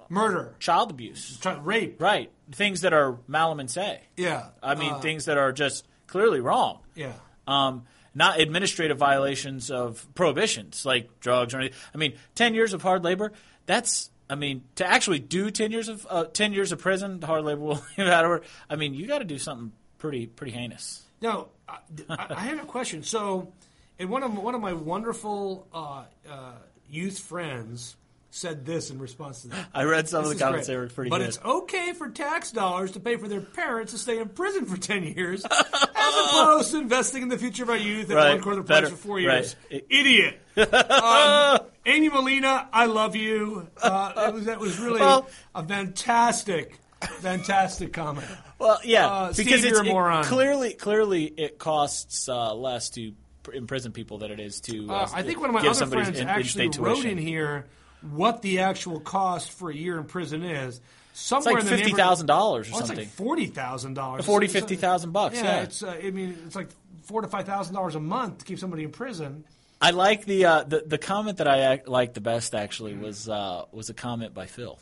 murder, 0.09 0.55
child 0.59 0.91
abuse. 0.91 1.39
tri- 1.39 1.59
rape. 1.59 2.01
Right. 2.01 2.31
Things 2.53 2.81
that 2.83 2.93
are 2.93 3.19
malum 3.27 3.61
in 3.61 3.69
se. 3.69 4.01
Yeah. 4.17 4.47
I 4.63 4.75
mean, 4.75 4.93
Uh, 4.95 5.01
things 5.01 5.27
that 5.27 5.37
are 5.39 5.53
just 5.53 5.87
clearly 6.07 6.41
wrong. 6.41 6.81
Yeah. 6.95 7.13
Um, 7.47 7.85
not 8.15 8.41
administrative 8.41 8.99
violations 8.99 9.71
of 9.71 10.07
prohibitions 10.15 10.85
like 10.85 11.21
drugs 11.21 11.55
or 11.55 11.59
anything. 11.59 11.79
I 11.95 11.99
mean, 11.99 12.15
ten 12.35 12.55
years 12.55 12.73
of 12.73 12.83
hard 12.83 13.05
labor. 13.05 13.33
That's. 13.67 14.11
I 14.31 14.35
mean, 14.35 14.65
to 14.75 14.87
actually 14.87 15.21
do 15.21 15.51
ten 15.51 15.71
years 15.71 15.89
of 15.89 16.07
uh, 16.11 16.25
ten 16.25 16.53
years 16.53 16.71
of 16.73 16.79
prison, 16.81 17.23
hard 17.23 17.45
labor 17.45 17.61
will 17.63 17.83
matter. 17.97 18.43
I 18.69 18.77
mean, 18.77 18.93
you 18.95 19.07
got 19.07 19.19
to 19.21 19.25
do 19.25 19.39
something 19.39 19.73
pretty 19.99 20.27
pretty 20.27 20.53
heinous. 20.53 21.03
Now, 21.21 21.49
I, 21.69 21.79
I 22.11 22.27
I 22.31 22.41
have 22.41 22.63
a 22.63 22.67
question. 22.67 23.03
So, 23.03 23.53
and 23.99 24.11
one 24.11 24.23
of 24.23 24.37
one 24.37 24.55
of 24.55 24.61
my 24.61 24.73
wonderful 24.75 25.67
uh, 25.73 26.05
uh, 26.31 26.53
youth 26.91 27.19
friends 27.19 27.97
said 28.31 28.67
this 28.67 28.91
in 28.91 28.99
response 28.99 29.43
to 29.43 29.49
that. 29.49 29.67
I 29.75 29.85
read 29.85 30.09
some 30.09 30.23
This 30.23 30.33
of 30.33 30.39
the 30.39 30.45
comments; 30.45 30.67
great. 30.67 30.75
they 30.75 30.81
were 30.81 30.87
pretty 30.89 31.11
but 31.11 31.19
good. 31.19 31.29
it's 31.29 31.39
okay 31.43 31.93
for 31.95 32.11
tax 32.11 32.51
dollars 32.51 32.93
to 32.93 33.01
pay 33.01 33.17
for 33.17 33.27
their 33.27 33.41
parents 33.41 33.93
to 33.93 33.99
stay 33.99 34.19
in 34.19 34.29
prison 34.29 34.67
for 34.67 34.77
10 34.77 35.03
years 35.05 35.45
as 35.51 36.15
opposed 36.27 36.71
to 36.73 36.79
investing 36.79 37.23
in 37.23 37.29
the 37.29 37.39
future 37.39 37.63
of 37.63 37.71
our 37.71 37.77
youth 37.77 38.11
at 38.11 38.17
Right. 38.17 38.33
one 38.35 38.43
quarter 38.43 38.63
price 38.63 38.91
for 38.91 38.97
four 38.97 39.17
Right. 39.17 39.23
years. 39.23 39.57
It- 39.71 39.87
Idiot. 39.89 40.41
um, 40.75 41.61
Amy 41.87 42.09
Molina, 42.11 42.69
I 42.73 42.85
love 42.87 43.17
you. 43.17 43.69
Uh, 43.83 44.31
was, 44.35 44.45
that 44.45 44.61
was 44.61 44.79
really 44.79 45.01
Well- 45.01 45.29
a 45.55 45.63
fantastic, 45.65 46.79
fantastic 47.21 47.93
comment. 47.93 48.27
Well, 48.59 48.79
yeah, 48.85 49.07
Uh, 49.07 49.33
Steve, 49.33 49.47
because 49.47 49.65
a 49.65 49.69
it- 49.85 49.87
moron. 49.87 50.25
clearly 50.25 50.75
clearly 50.75 51.25
it 51.25 51.59
costs 51.59 52.29
uh, 52.29 52.53
less 52.55 52.91
to 52.91 53.13
imprison 53.55 53.93
people 53.93 54.19
than 54.19 54.31
it 54.33 54.41
is 54.41 54.61
to. 54.63 54.87
Uh, 54.91 54.93
Uh, 54.95 55.09
I 55.15 55.23
think 55.23 55.41
one 55.41 55.49
of 55.49 55.55
my 55.55 55.67
other 55.67 55.87
friends 55.87 56.19
in- 56.19 56.29
actually 56.29 56.69
wrote 56.79 57.05
in 57.07 57.17
here 57.17 57.65
what 58.03 58.43
the 58.43 58.61
actual 58.61 59.01
cost 59.01 59.53
for 59.53 59.71
a 59.71 59.75
year 59.75 59.99
in 59.99 60.05
prison 60.05 60.43
is. 60.45 60.81
It's 61.11 61.21
Somewhere 61.21 61.55
like 61.55 61.65
in 61.65 61.71
the 61.71 61.77
fifty 61.79 61.93
thousand 61.93 62.27
dollars 62.27 62.69
or 62.69 62.75
Oh, 62.75 62.79
it's 62.79 62.87
something. 62.89 63.05
like 63.07 63.15
forty 63.15 63.47
thousand 63.47 63.95
dollars. 63.95 64.25
40, 64.25 64.47
50,000 64.47 65.11
bucks, 65.13 65.37
yeah. 65.37 65.63
it's. 65.63 65.83
Uh, 65.83 65.99
I 66.03 66.11
mean, 66.11 66.39
it's 66.47 66.55
like 66.55 66.69
four 67.05 67.23
to 67.23 67.29
five 67.29 67.45
thousand 67.47 67.75
dollars 67.75 67.95
a 67.97 68.01
month 68.01 68.39
to 68.39 68.45
keep 68.45 68.59
somebody 68.59 68.85
in 68.85 68.91
prison. 68.93 69.45
I 69.81 69.91
like 69.91 70.25
the, 70.27 70.45
uh, 70.45 70.63
the 70.65 70.83
the 70.87 70.99
comment 70.99 71.39
that 71.39 71.49
I 71.49 71.75
ac- 71.75 71.83
liked 71.87 72.15
the 72.15 72.21
best 72.21 72.55
actually 72.55 72.95
was 72.97 73.29
uh, 73.29 73.65
was 73.73 73.91
a 73.91 73.95
comment 73.95 74.33
by 74.35 74.47
Phil. 74.47 74.79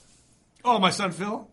Oh, 0.64 0.78
my 0.78 0.90
son 0.90 1.10
Phil. 1.12 1.48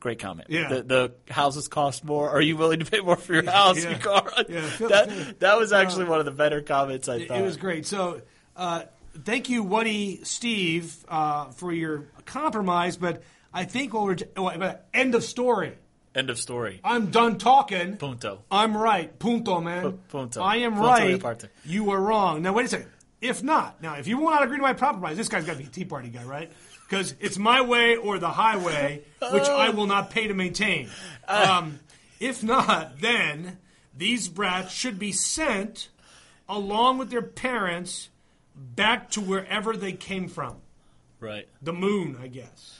Great 0.00 0.18
comment. 0.20 0.48
Yeah. 0.50 0.68
The, 0.68 0.82
the 0.82 1.32
houses 1.32 1.66
cost 1.66 2.04
more. 2.04 2.30
Are 2.30 2.40
you 2.40 2.56
willing 2.56 2.78
to 2.80 2.84
pay 2.84 3.00
more 3.00 3.16
for 3.16 3.32
your 3.34 3.42
house, 3.50 3.82
yeah. 3.82 3.90
your 3.90 3.98
car? 3.98 4.30
Yeah, 4.48 4.60
Phil- 4.62 4.88
that 4.90 5.40
that 5.40 5.58
was 5.58 5.72
actually 5.72 6.04
one 6.04 6.18
of 6.20 6.24
the 6.26 6.30
better 6.32 6.60
comments 6.62 7.08
I 7.08 7.26
thought. 7.26 7.38
it 7.38 7.42
was 7.42 7.56
great. 7.56 7.84
So, 7.86 8.20
uh, 8.56 8.82
thank 9.24 9.48
you, 9.48 9.62
Woody 9.62 10.20
Steve, 10.24 11.04
uh, 11.08 11.50
for 11.50 11.72
your 11.72 12.04
compromise. 12.26 12.96
But 12.96 13.22
I 13.52 13.64
think 13.64 13.94
what 13.94 14.04
we're 14.04 14.16
oh, 14.36 14.52
but 14.58 14.88
end 14.92 15.14
of 15.14 15.24
story. 15.24 15.74
End 16.14 16.30
of 16.30 16.38
story. 16.38 16.80
I'm 16.82 17.10
done 17.10 17.38
talking. 17.38 17.96
Punto. 17.96 18.42
I'm 18.50 18.76
right. 18.76 19.16
Punto, 19.18 19.60
man. 19.60 19.82
Pu- 19.82 19.98
punto. 20.08 20.42
I 20.42 20.56
am 20.56 20.74
Punto 20.74 20.88
right. 20.88 21.44
You 21.64 21.90
are 21.90 22.00
wrong. 22.00 22.42
Now, 22.42 22.54
wait 22.54 22.66
a 22.66 22.68
second. 22.68 22.90
If 23.20 23.42
not, 23.42 23.82
now, 23.82 23.94
if 23.94 24.06
you 24.06 24.18
will 24.18 24.30
not 24.30 24.44
agree 24.44 24.56
to 24.56 24.62
my 24.62 24.74
compromise, 24.74 25.16
this 25.16 25.28
guy's 25.28 25.44
got 25.44 25.52
to 25.52 25.58
be 25.58 25.64
a 25.64 25.68
Tea 25.68 25.84
Party 25.84 26.08
guy, 26.08 26.24
right? 26.24 26.52
Because 26.88 27.14
it's 27.20 27.36
my 27.36 27.60
way 27.60 27.96
or 27.96 28.18
the 28.18 28.28
highway, 28.28 29.02
which 29.32 29.48
I 29.48 29.70
will 29.70 29.86
not 29.86 30.10
pay 30.10 30.28
to 30.28 30.34
maintain. 30.34 30.88
Um, 31.26 31.80
if 32.20 32.42
not, 32.42 33.00
then 33.00 33.58
these 33.96 34.28
brats 34.28 34.72
should 34.72 34.98
be 34.98 35.12
sent 35.12 35.88
along 36.48 36.98
with 36.98 37.10
their 37.10 37.22
parents 37.22 38.08
back 38.58 39.10
to 39.12 39.20
wherever 39.20 39.76
they 39.76 39.92
came 39.92 40.28
from. 40.28 40.56
Right. 41.20 41.48
The 41.62 41.72
moon, 41.72 42.16
I 42.22 42.28
guess. 42.28 42.78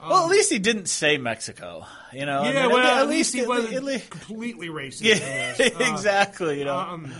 Well, 0.00 0.24
at 0.24 0.30
least 0.30 0.50
he 0.52 0.58
didn't 0.58 0.86
say 0.88 1.16
Mexico. 1.16 1.86
You 2.12 2.26
know. 2.26 2.40
I 2.42 2.52
Yeah, 2.52 2.62
mean, 2.66 2.72
well, 2.72 2.98
at, 3.02 3.08
least 3.08 3.32
he 3.34 3.46
wasn't 3.46 3.74
at 3.74 3.84
least- 3.84 4.10
completely 4.10 4.68
racist. 4.68 5.02
Yeah, 5.02 5.54
Uh, 5.80 5.92
exactly. 5.92 6.58
You 6.58 6.66
know. 6.66 6.76
um, 6.78 7.10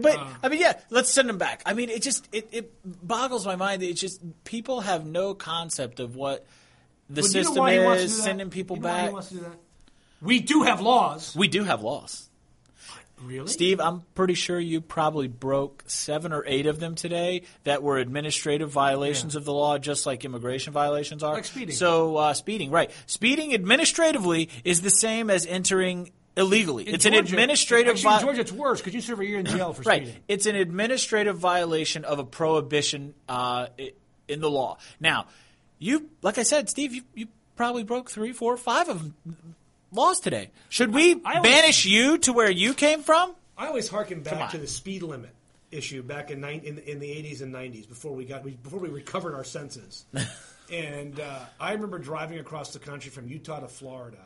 but 0.00 0.16
I 0.42 0.48
mean, 0.48 0.60
yeah, 0.60 0.78
let's 0.90 1.10
send 1.10 1.28
him 1.28 1.38
back. 1.38 1.62
I 1.66 1.74
mean, 1.74 1.90
it 1.90 2.02
just 2.02 2.28
it, 2.32 2.48
it 2.52 2.72
boggles 2.84 3.44
my 3.46 3.56
mind 3.56 3.82
that 3.82 3.88
it's 3.88 4.00
just 4.00 4.20
people 4.44 4.82
have 4.82 5.04
no 5.04 5.34
concept 5.34 5.98
of 5.98 6.14
what 6.14 6.46
the 7.08 7.22
But 7.22 7.24
you 7.24 7.34
know 7.34 7.42
system 7.42 7.56
why 7.56 7.72
he 7.72 7.78
wants 7.80 8.02
to 8.02 8.06
is 8.06 8.22
sending 8.22 8.50
people 8.50 8.76
You 8.76 8.82
know 8.82 8.88
back. 8.88 9.12
wants 9.12 9.28
to 9.30 9.34
do 9.34 9.40
that? 9.40 9.56
We 10.22 10.38
do 10.38 10.62
have 10.62 10.80
laws. 10.80 11.34
We 11.34 11.48
do 11.48 11.64
have 11.64 11.82
laws. 11.82 12.28
Really? 13.24 13.48
Steve, 13.48 13.80
I'm 13.80 14.02
pretty 14.14 14.34
sure 14.34 14.58
you 14.58 14.80
probably 14.80 15.28
broke 15.28 15.84
seven 15.86 16.32
or 16.32 16.42
eight 16.46 16.66
of 16.66 16.80
them 16.80 16.94
today 16.94 17.42
that 17.64 17.82
were 17.82 17.98
administrative 17.98 18.70
violations 18.70 19.34
Yeah. 19.34 19.38
of 19.40 19.44
the 19.44 19.52
law, 19.52 19.78
just 19.78 20.06
like 20.06 20.24
immigration 20.24 20.72
violations 20.72 21.22
are. 21.22 21.34
Like 21.34 21.44
speeding. 21.44 21.74
So, 21.74 22.16
uh, 22.16 22.34
speeding, 22.34 22.70
right. 22.70 22.90
Speeding 23.06 23.52
administratively 23.54 24.48
is 24.64 24.80
the 24.80 24.90
same 24.90 25.28
as 25.30 25.44
entering 25.46 26.12
illegally. 26.36 26.88
In 26.88 26.94
it's 26.94 27.04
an 27.06 27.14
administrative 27.14 27.96
Actually, 27.96 28.12
in 28.14 28.18
vi- 28.20 28.22
Georgia, 28.24 28.40
it's 28.40 28.52
worse 28.52 28.80
because 28.80 28.94
you 28.94 29.00
serve 29.00 29.20
a 29.20 29.26
year 29.26 29.38
in 29.38 29.46
jail 29.46 29.72
for 29.72 29.82
Right. 29.82 30.02
speeding. 30.04 30.22
It's 30.28 30.46
an 30.46 30.56
administrative 30.56 31.36
violation 31.36 32.04
of 32.04 32.18
a 32.18 32.24
prohibition 32.24 33.14
uh, 33.28 33.66
in 34.28 34.40
the 34.40 34.50
law. 34.50 34.78
Now, 35.00 35.26
you, 35.78 36.08
like 36.22 36.38
I 36.38 36.42
said, 36.44 36.68
Steve, 36.70 36.94
you, 36.94 37.02
you 37.14 37.26
probably 37.56 37.82
broke 37.84 38.10
three, 38.10 38.32
four, 38.32 38.56
five 38.56 38.88
of 38.88 39.02
them 39.02 39.14
laws 39.92 40.20
today. 40.20 40.50
Should 40.68 40.92
we 40.94 41.20
I 41.24 41.36
always- 41.36 41.50
banish 41.50 41.84
you 41.84 42.18
to 42.18 42.32
where 42.32 42.50
you 42.50 42.74
came 42.74 43.02
from? 43.02 43.34
I 43.58 43.66
always 43.66 43.88
harken 43.88 44.22
Come 44.24 44.38
back 44.38 44.50
to 44.52 44.58
the 44.58 44.66
speed 44.66 45.02
limit 45.02 45.30
issue 45.70 46.02
back 46.02 46.30
in, 46.30 46.40
nine, 46.40 46.62
in, 46.64 46.78
in 46.78 46.98
the 46.98 47.08
80s 47.08 47.42
and 47.42 47.54
90s 47.54 47.88
before 47.88 48.12
we 48.14 48.24
got 48.24 48.42
we, 48.42 48.52
before 48.52 48.80
we 48.80 48.88
recovered 48.88 49.34
our 49.34 49.44
senses. 49.44 50.04
and 50.72 51.20
uh, 51.20 51.38
I 51.60 51.72
remember 51.72 51.98
driving 51.98 52.38
across 52.38 52.72
the 52.72 52.78
country 52.78 53.10
from 53.10 53.28
Utah 53.28 53.60
to 53.60 53.68
Florida 53.68 54.18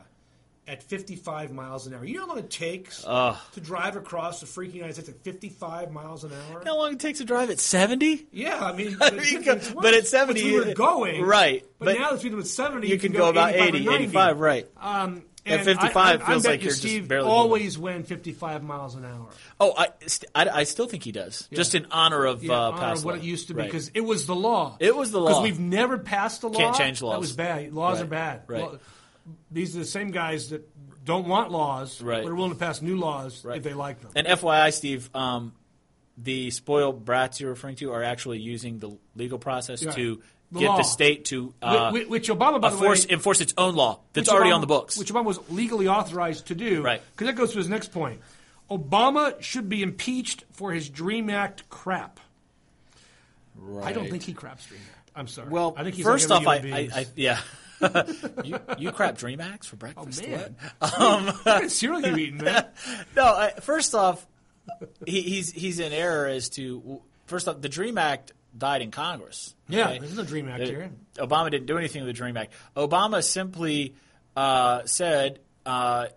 at 0.67 0.81
55 0.81 1.51
miles 1.51 1.85
an 1.85 1.93
hour. 1.93 2.03
You 2.05 2.15
know 2.15 2.21
how 2.21 2.27
long 2.29 2.39
it 2.39 2.49
takes 2.49 3.03
to 3.03 3.37
drive 3.61 3.95
across 3.97 4.39
the 4.39 4.47
freaking 4.47 4.75
United 4.75 4.93
States 4.93 5.09
at 5.09 5.19
55 5.23 5.91
miles 5.91 6.23
an 6.23 6.31
hour? 6.31 6.63
How 6.65 6.77
long 6.77 6.93
it 6.93 6.99
takes 6.99 7.19
to 7.19 7.25
drive 7.25 7.49
at 7.51 7.59
70? 7.59 8.27
Yeah, 8.31 8.63
I 8.63 8.71
mean, 8.73 8.95
I 8.95 8.97
but, 8.99 9.13
mean, 9.17 9.41
it's- 9.41 9.47
it's 9.57 9.67
but 9.73 9.83
worse. 9.83 9.95
at 9.97 10.07
70 10.07 10.43
Which 10.43 10.51
we 10.51 10.57
were 10.69 10.73
going 10.73 11.21
right, 11.21 11.63
But, 11.77 11.85
but 11.85 11.99
now 11.99 12.11
the 12.13 12.19
speed 12.19 12.31
limit's 12.31 12.51
70. 12.51 12.87
You 12.87 12.97
can 12.97 13.11
go 13.11 13.29
about 13.29 13.53
85 13.53 13.75
80, 13.75 13.85
90. 13.85 14.03
85, 14.05 14.39
right. 14.39 14.67
Um, 14.81 15.23
At 15.45 15.59
and 15.59 15.65
55 15.65 15.95
I, 15.95 15.99
I, 15.99 16.13
I 16.13 16.17
feels 16.27 16.43
bet 16.43 16.51
like 16.53 16.59
you 16.61 16.63
you're 16.65 16.69
just 16.71 16.81
Steve 16.81 17.07
barely 17.07 17.25
moving. 17.27 17.37
always 17.39 17.77
went 17.77 18.07
55 18.07 18.63
miles 18.63 18.95
an 18.95 19.05
hour. 19.05 19.27
Oh, 19.59 19.73
I, 19.77 19.89
st- 20.07 20.31
I, 20.33 20.49
I 20.49 20.63
still 20.63 20.87
think 20.87 21.03
he 21.03 21.11
does, 21.11 21.47
just 21.53 21.75
in 21.75 21.85
honor 21.91 22.25
of 22.25 22.43
Yeah, 22.43 22.53
uh, 22.53 22.57
honor 22.71 22.77
past 22.77 22.99
of 23.01 23.05
what 23.05 23.15
law. 23.15 23.21
it 23.21 23.25
used 23.25 23.47
to 23.49 23.53
be 23.53 23.59
Right. 23.61 23.67
because 23.71 23.89
it 23.93 24.01
was 24.01 24.25
the 24.25 24.35
law. 24.35 24.75
It 24.79 24.95
was 24.95 25.11
the 25.11 25.19
law. 25.21 25.27
Because 25.29 25.43
we've 25.43 25.59
never 25.59 25.97
passed 25.99 26.41
a 26.43 26.47
law. 26.47 26.57
Can't 26.59 26.75
change 26.75 27.01
laws. 27.01 27.13
That 27.13 27.19
was 27.19 27.33
bad. 27.33 27.73
Laws 27.73 27.97
Right. 27.97 28.03
are 28.05 28.09
bad. 28.09 28.41
Right. 28.47 28.61
Law- 28.63 28.77
these 29.51 29.75
are 29.75 29.79
the 29.79 29.85
same 29.85 30.09
guys 30.11 30.49
that 30.49 30.67
don't 31.05 31.27
want 31.27 31.51
laws, 31.51 32.01
Right. 32.01 32.23
but 32.23 32.31
are 32.31 32.35
willing 32.35 32.51
to 32.53 32.57
pass 32.57 32.81
new 32.81 32.97
laws 32.97 33.45
Right. 33.45 33.57
if 33.57 33.63
they 33.63 33.73
like 33.73 34.01
them. 34.01 34.11
And 34.15 34.25
FYI, 34.27 34.71
Steve, 34.71 35.09
um, 35.13 35.53
the 36.17 36.49
spoiled 36.51 37.05
brats 37.05 37.39
you're 37.39 37.49
referring 37.51 37.75
to 37.75 37.91
are 37.91 38.01
actually 38.01 38.39
using 38.39 38.79
the 38.79 38.97
legal 39.15 39.37
process 39.37 39.85
Right. 39.85 39.95
to 39.95 40.21
The 40.51 40.59
get 40.59 40.69
law. 40.69 40.77
the 40.77 40.83
state 40.83 41.25
to 41.25 41.53
uh, 41.61 41.91
Whi- 41.91 42.05
which 42.05 42.29
Obama, 42.29 42.61
by 42.61 42.69
the 42.69 42.75
enforce, 42.77 43.05
way, 43.07 43.13
enforce 43.13 43.41
its 43.41 43.53
own 43.57 43.75
law 43.75 43.99
that's 44.13 44.29
already 44.29 44.51
Obama- 44.51 44.55
on 44.55 44.61
the 44.61 44.67
books. 44.67 44.97
Which 44.97 45.11
Obama 45.11 45.25
was 45.25 45.39
legally 45.49 45.87
authorized 45.87 46.47
to 46.47 46.55
do. 46.55 46.81
Right. 46.83 47.01
Because 47.11 47.27
that 47.27 47.35
goes 47.35 47.51
to 47.53 47.57
his 47.57 47.67
next 47.67 47.91
point. 47.91 48.21
Obama 48.69 49.39
should 49.41 49.69
be 49.69 49.81
impeached 49.83 50.43
for 50.51 50.71
his 50.71 50.89
Dream 50.89 51.29
Act 51.29 51.69
crap. 51.69 52.19
Right. 53.55 53.85
I 53.87 53.93
don't 53.93 54.09
think 54.09 54.23
he 54.23 54.33
craps 54.33 54.65
Dream 54.67 54.81
Act. 54.93 55.11
I'm 55.15 55.27
sorry. 55.27 55.49
Well, 55.49 55.73
I 55.77 55.83
think 55.83 55.95
he's 55.95 56.05
first 56.05 56.29
like 56.29 56.41
off, 56.41 56.47
I, 56.47 56.67
I, 56.69 56.89
I 56.93 57.05
yeah. 57.15 57.39
you, 58.43 58.59
you 58.77 58.91
crap 58.91 59.17
Dream 59.17 59.41
Acts 59.41 59.67
for 59.67 59.75
breakfast? 59.75 60.23
Oh 60.23 60.27
breakfast? 60.27 60.51
man, 60.59 60.71
What? 60.79 60.99
Um, 61.01 61.25
what 61.27 61.43
kind 61.43 61.65
of 61.65 61.71
cereal 61.71 62.01
you 62.01 62.17
eating, 62.17 62.43
man? 62.43 62.65
no, 63.15 63.23
I, 63.25 63.51
first 63.61 63.93
off, 63.95 64.25
he, 65.05 65.21
he's 65.21 65.51
he's 65.51 65.79
in 65.79 65.93
error 65.93 66.27
as 66.27 66.49
to 66.49 67.01
first 67.27 67.47
off 67.47 67.61
the 67.61 67.69
Dream 67.69 67.97
Act 67.97 68.31
died 68.57 68.81
in 68.81 68.91
Congress. 68.91 69.53
Yeah, 69.67 69.97
there's 69.99 70.15
no 70.15 70.23
Dream 70.23 70.47
Act 70.49 70.63
Uh, 70.63 70.65
here. 70.65 70.91
Obama 71.17 71.51
didn't 71.51 71.65
do 71.67 71.77
anything 71.77 72.03
with 72.03 72.07
the 72.09 72.17
Dream 72.17 72.37
Act. 72.37 72.53
Obama 72.75 73.23
simply 73.23 73.95
uh, 74.35 74.85
said 74.85 75.39
uh, 75.65 76.07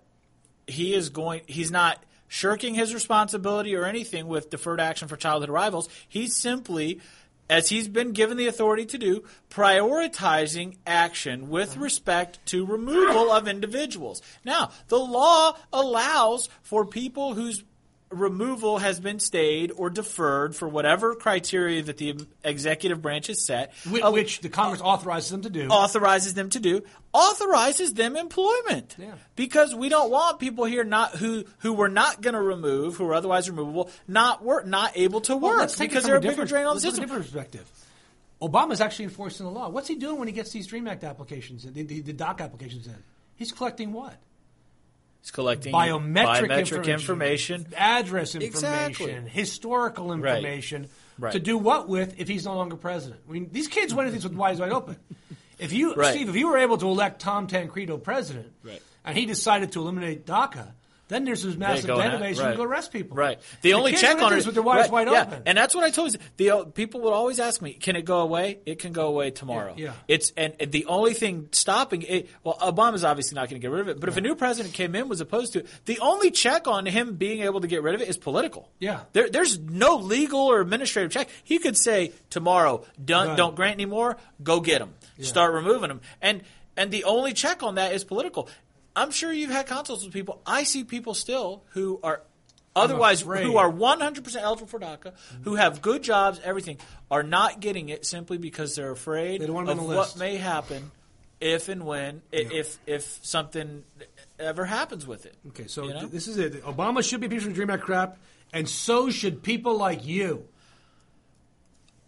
he 0.67 0.95
is 0.95 1.09
going. 1.11 1.43
He's 1.47 1.71
not 1.71 2.03
shirking 2.29 2.75
his 2.75 2.93
responsibility 2.95 3.75
or 3.75 3.85
anything 3.87 4.27
with 4.27 4.51
deferred 4.51 4.81
action 4.81 5.09
for 5.09 5.17
childhood 5.17 5.49
arrivals. 5.49 5.89
He's 6.09 6.37
simply, 6.37 7.01
as 7.49 7.71
he's 7.71 7.89
been 7.89 8.13
given 8.13 8.37
the 8.37 8.47
authority 8.49 8.85
to 8.87 8.99
do, 8.99 9.25
prioritizing 9.51 10.77
action 10.87 11.49
with 11.49 11.77
respect 11.77 12.45
to 12.47 12.67
removal 12.67 13.31
of 13.33 13.49
individuals. 13.49 14.21
Now, 14.45 14.71
the 14.89 14.99
law 14.99 15.57
allows 15.73 16.49
for 16.63 16.85
people 16.85 17.35
whose 17.35 17.65
removal 18.11 18.79
has 18.79 19.01
been 19.01 19.21
stayed 19.21 19.71
or 19.77 19.91
deferred 19.91 20.57
for 20.57 20.69
whatever 20.69 21.15
criteria 21.15 21.83
that 21.83 21.99
the 21.99 22.17
executive 22.43 23.03
branch 23.03 23.27
has 23.27 23.45
set, 23.45 23.73
Which, 23.91 24.03
uh, 24.03 24.11
which 24.11 24.41
the 24.41 24.49
Congress 24.49 24.81
authorizes 24.81 25.31
them 25.31 25.43
to 25.43 25.51
do. 25.51 25.69
authorizes 25.69 26.35
them 26.35 26.49
to 26.51 26.61
do, 26.61 26.83
authorizes 27.13 27.95
them 27.95 28.17
employment. 28.17 28.97
Yeah. 28.99 29.15
Because 29.37 29.75
we 29.75 29.89
don't 29.89 30.11
want 30.11 30.39
people 30.41 30.65
here 30.65 30.85
not 30.85 31.17
who 31.17 31.45
who 31.59 31.73
we're 31.75 31.89
not 31.89 32.21
going 32.21 32.35
to 32.35 32.41
remove, 32.43 32.97
who 32.97 33.07
are 33.09 33.15
otherwise 33.15 33.49
removable, 33.51 33.91
not 34.07 34.43
work, 34.45 34.67
not 34.67 34.93
able 34.97 35.21
to 35.23 35.37
Well, 35.37 35.59
work 35.59 35.79
because 35.79 36.05
they're 36.05 36.17
a 36.17 36.21
bigger 36.21 36.45
drain 36.45 36.67
on 36.67 36.77
the 36.77 36.83
let's 36.83 36.85
look 36.85 36.95
at 36.95 37.19
a 37.19 37.23
system. 37.23 37.23
different 37.23 37.25
perspective. 37.25 37.71
Obama's 38.41 38.81
actually 38.81 39.07
enforcing 39.07 39.45
the 39.47 39.53
law. 39.53 39.69
What's 39.69 39.89
he 39.89 39.97
doing 39.97 40.19
when 40.19 40.29
he 40.29 40.33
gets 40.35 40.53
these 40.53 40.67
Dream 40.69 40.87
Act 40.87 41.03
applications, 41.03 41.65
the, 41.65 41.83
the, 41.83 42.01
the 42.01 42.13
DOC 42.13 42.41
applications 42.41 42.87
in? 42.87 42.95
He's 43.35 43.51
collecting 43.53 43.93
what? 43.93 44.17
It's 45.21 45.31
collecting 45.31 45.73
Biometric, 45.75 46.49
biometric 46.49 46.59
information, 46.87 47.57
information. 47.61 47.67
address 47.77 48.35
information, 48.35 48.89
Exactly. 48.89 49.31
historical 49.31 50.13
information. 50.13 50.89
Right. 51.19 51.33
To 51.33 51.41
do 51.41 51.59
what 51.59 51.89
with 51.89 52.15
if 52.19 52.29
he's 52.29 52.45
no 52.45 52.55
longer 52.55 52.77
president? 52.77 53.21
I 53.29 53.33
mean, 53.33 53.49
these 53.53 53.67
kids 53.69 53.93
went 53.93 54.07
into 54.09 54.17
this 54.19 54.25
with 54.25 54.35
wide 54.35 54.59
wide 54.59 54.71
open. 54.73 54.97
If 55.59 55.73
you, 55.73 55.95
Right. 55.95 56.15
Steve, 56.15 56.29
if 56.29 56.37
you 56.37 56.47
were 56.49 56.59
able 56.59 56.79
to 56.79 56.87
elect 56.87 57.21
Tom 57.21 57.49
Tancredo 57.49 57.99
president, 57.99 58.53
Right. 58.63 58.81
and 59.05 59.19
he 59.19 59.27
decided 59.27 59.73
to 59.73 59.81
eliminate 59.81 60.25
DACA, 60.25 60.69
then 61.09 61.25
there's 61.25 61.43
this 61.43 61.57
massive 61.57 61.87
that, 61.87 61.97
database 61.97 62.37
you 62.37 62.43
can 62.43 62.57
go 62.57 62.63
arrest 62.63 62.93
people. 62.93 63.17
Right. 63.17 63.39
The 63.63 63.75
only 63.75 63.93
kids 63.93 64.03
check 64.03 64.21
on 64.21 64.33
it 64.33 64.45
with 64.47 64.55
their 64.55 64.69
eyes 64.69 64.83
right, 64.83 64.91
wide 64.91 65.09
yeah. 65.09 65.23
open. 65.23 65.43
And 65.47 65.57
that's 65.57 65.75
what 65.75 65.85
I 65.85 65.91
told 65.91 66.13
you. 66.13 66.19
The 66.37 66.51
uh, 66.51 66.65
people 66.65 67.01
would 67.01 67.13
always 67.13 67.41
ask 67.41 67.61
me, 67.63 67.73
"Can 67.73 67.97
it 67.97 68.05
go 68.05 68.21
away?" 68.21 68.61
It 68.67 68.79
can 68.79 68.93
go 68.93 69.09
away 69.09 69.31
tomorrow. 69.31 69.75
Yeah, 69.77 69.87
yeah. 69.87 69.93
It's 70.07 70.33
and, 70.37 70.55
and 70.61 70.71
the 70.71 70.87
only 70.87 71.15
thing 71.15 71.49
stopping 71.53 72.03
it. 72.03 72.29
Well, 72.45 72.57
Obama's 72.61 73.05
obviously 73.05 73.37
not 73.37 73.49
going 73.49 73.61
to 73.61 73.65
get 73.65 73.71
rid 73.71 73.81
of 73.81 73.89
it. 73.89 74.01
But 74.01 74.09
if 74.09 74.17
a 74.17 74.21
new 74.21 74.35
president 74.35 74.75
came 74.75 74.95
in 74.95 75.09
was 75.09 75.21
opposed 75.21 75.55
to 75.55 75.61
it, 75.61 75.67
the 75.87 75.99
only 76.01 76.31
check 76.31 76.69
on 76.69 76.87
him 76.87 77.17
being 77.17 77.43
able 77.43 77.61
to 77.61 77.67
get 77.67 77.83
rid 77.83 77.95
of 77.95 78.03
it 78.03 78.09
is 78.09 78.19
political. 78.19 78.71
Yeah. 78.79 79.01
There, 79.13 79.31
there's 79.31 79.59
no 79.59 79.97
legal 79.97 80.41
or 80.41 80.61
administrative 80.61 81.11
check. 81.11 81.29
He 81.45 81.59
could 81.59 81.77
say 81.77 82.13
tomorrow, 82.31 82.85
don't, 83.03 83.29
Done. 83.29 83.37
don't 83.37 83.57
grant 83.57 83.75
anymore. 83.75 84.19
Go 84.43 84.61
get 84.61 84.81
them. 84.81 84.95
Start 85.21 85.53
removing 85.55 85.89
them. 85.89 86.01
And 86.23 86.43
and 86.77 86.93
the 86.93 87.05
only 87.05 87.33
check 87.33 87.65
on 87.65 87.75
that 87.75 87.93
is 87.93 88.05
political. 88.05 88.49
I'm 88.99 89.11
sure 89.13 89.33
you've 89.33 89.51
had 89.51 89.67
consults 89.67 90.05
with 90.05 90.13
people. 90.13 90.41
I 90.45 90.65
see 90.65 90.83
people 90.85 91.15
still 91.15 91.63
who 91.71 92.01
are 92.03 92.23
otherwise 92.75 93.21
who 93.23 93.57
are 93.57 93.71
100% 93.71 94.37
eligible 94.37 94.69
for 94.69 94.79
DACA, 94.79 95.13
who 95.43 95.55
have 95.57 95.83
good 95.83 96.03
jobs, 96.03 96.41
everything, 96.45 96.79
are 97.11 97.23
not 97.23 97.61
getting 97.61 97.89
it 97.89 98.05
simply 98.07 98.39
because 98.39 98.75
they're 98.75 98.91
afraid 98.91 99.41
They 99.41 99.47
don't 99.47 99.55
want 99.55 99.67
them 99.69 99.79
of 99.81 99.87
what 99.87 99.97
list. 99.97 100.19
may 100.19 100.37
happen 100.37 100.91
if 101.41 101.69
and 101.69 101.85
when 101.87 102.23
i 102.33 102.37
if 102.51 102.79
if 102.87 103.21
something 103.23 103.85
ever 104.41 104.65
happens 104.65 105.07
with 105.07 105.27
it. 105.27 105.35
Okay, 105.49 105.67
so 105.69 105.85
You 105.85 105.95
know? 105.95 106.01
th- 106.01 106.13
this 106.13 106.27
is 106.29 106.37
it. 106.37 106.65
Obama 106.65 107.09
should 107.09 107.21
be 107.21 107.39
for 107.39 107.51
Dream 107.51 107.71
Act 107.71 107.83
crap, 107.85 108.19
and 108.53 108.69
so 108.69 109.11
should 109.11 109.43
people 109.43 109.77
like 109.77 110.05
you. 110.05 110.47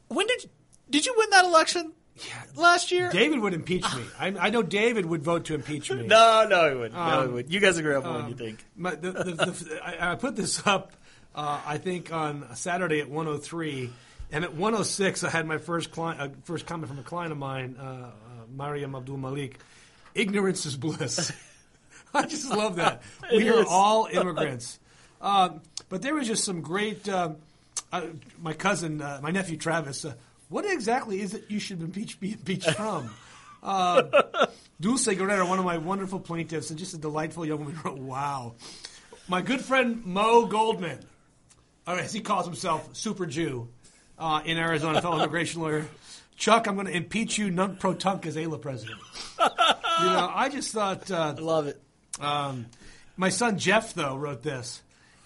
When 0.08 0.26
did 0.26 0.50
did 0.88 1.06
you 1.06 1.14
win 1.16 1.30
that 1.30 1.44
election 1.44 1.92
last 2.56 2.90
year? 2.92 3.10
David 3.10 3.40
would 3.40 3.54
impeach 3.54 3.84
me. 3.96 4.02
I, 4.18 4.26
I 4.38 4.50
know 4.50 4.62
David 4.62 5.06
would 5.06 5.22
vote 5.22 5.46
to 5.46 5.54
impeach 5.54 5.90
me. 5.90 6.06
No, 6.06 6.46
no, 6.48 6.68
he 6.70 6.74
wouldn't. 6.76 6.94
no, 6.94 7.00
he 7.04 7.10
Um, 7.26 7.32
wouldn't. 7.34 7.52
You 7.52 7.60
guys 7.60 7.76
agree 7.76 7.94
on 7.94 8.02
what 8.04 8.28
you 8.28 8.34
think. 8.34 8.64
My, 8.76 8.94
the, 8.94 9.12
the, 9.12 9.22
the, 9.34 9.80
I, 9.84 10.12
I 10.12 10.14
put 10.16 10.36
this 10.36 10.66
up, 10.66 10.92
uh, 11.34 11.60
I 11.66 11.78
think, 11.78 12.12
on 12.12 12.46
Saturday 12.54 13.00
at 13.00 13.08
103. 13.08 13.90
And 14.32 14.44
at 14.44 14.54
106, 14.54 15.24
I 15.24 15.30
had 15.30 15.46
my 15.46 15.58
first 15.58 15.90
client, 15.90 16.20
uh, 16.20 16.28
first 16.44 16.66
comment 16.66 16.88
from 16.88 16.98
a 16.98 17.02
client 17.02 17.32
of 17.32 17.38
mine, 17.38 17.76
uh, 17.78 17.82
uh, 17.82 18.10
Mariam 18.54 18.94
Abdul 18.94 19.16
Malik. 19.16 19.58
Ignorance 20.14 20.66
is 20.66 20.76
bliss. 20.76 21.32
I 22.14 22.26
just 22.26 22.50
love 22.50 22.76
that. 22.76 23.02
we 23.32 23.48
It 23.48 23.54
are 23.54 23.64
all 23.68 24.06
immigrants. 24.06 24.78
Um, 25.20 25.60
but 25.88 26.02
there 26.02 26.14
was 26.14 26.26
just 26.26 26.44
some 26.44 26.60
great. 26.60 27.08
Um, 27.08 27.36
uh, 27.92 28.02
my 28.40 28.52
cousin, 28.52 29.02
uh, 29.02 29.18
my 29.22 29.30
nephew 29.32 29.56
Travis. 29.56 30.06
What 30.50 30.66
exactly 30.66 31.20
is 31.22 31.32
it 31.32 31.44
you 31.48 31.58
should 31.58 31.80
impeach, 31.80 32.20
be 32.20 32.32
impeached 32.32 32.70
from? 32.76 33.08
Uh, 33.62 34.02
Dulce 34.80 35.06
Guerrero, 35.06 35.46
one 35.48 35.58
of 35.58 35.64
my 35.64 35.78
wonderful 35.78 36.20
plaintiffs, 36.20 36.68
and 36.70 36.78
just 36.78 36.92
a 36.92 36.98
delightful 36.98 37.46
young 37.46 37.60
woman, 37.60 37.78
wrote, 37.84 37.98
"Wow." 38.14 38.54
My 39.28 39.42
good 39.42 39.60
friend 39.60 40.04
Mo 40.04 40.46
Goldman, 40.46 40.98
or 41.86 41.94
as 41.98 42.12
he 42.12 42.20
calls 42.20 42.46
himself, 42.46 42.96
Super 42.96 43.26
Jew, 43.26 43.68
uh, 44.18 44.42
in 44.44 44.58
Arizona, 44.58 45.00
fellow 45.00 45.18
immigration 45.22 45.62
lawyer. 45.62 45.86
Chuck, 46.36 46.66
I'm 46.66 46.74
going 46.74 46.86
to 46.86 46.96
impeach 46.96 47.38
you 47.38 47.50
non 47.50 47.76
pro 47.76 47.94
tunc 47.94 48.26
as 48.26 48.36
AILA 48.36 48.58
president. 48.60 48.98
you 49.38 49.44
know, 50.06 50.32
I 50.34 50.48
just 50.50 50.72
thought. 50.72 51.10
Uh, 51.10 51.34
Love 51.38 51.66
it. 51.68 51.80
um, 52.18 52.66
my 53.16 53.28
son 53.28 53.58
Jeff, 53.58 53.92
though, 53.94 54.16
wrote 54.16 54.42
this. 54.42 54.82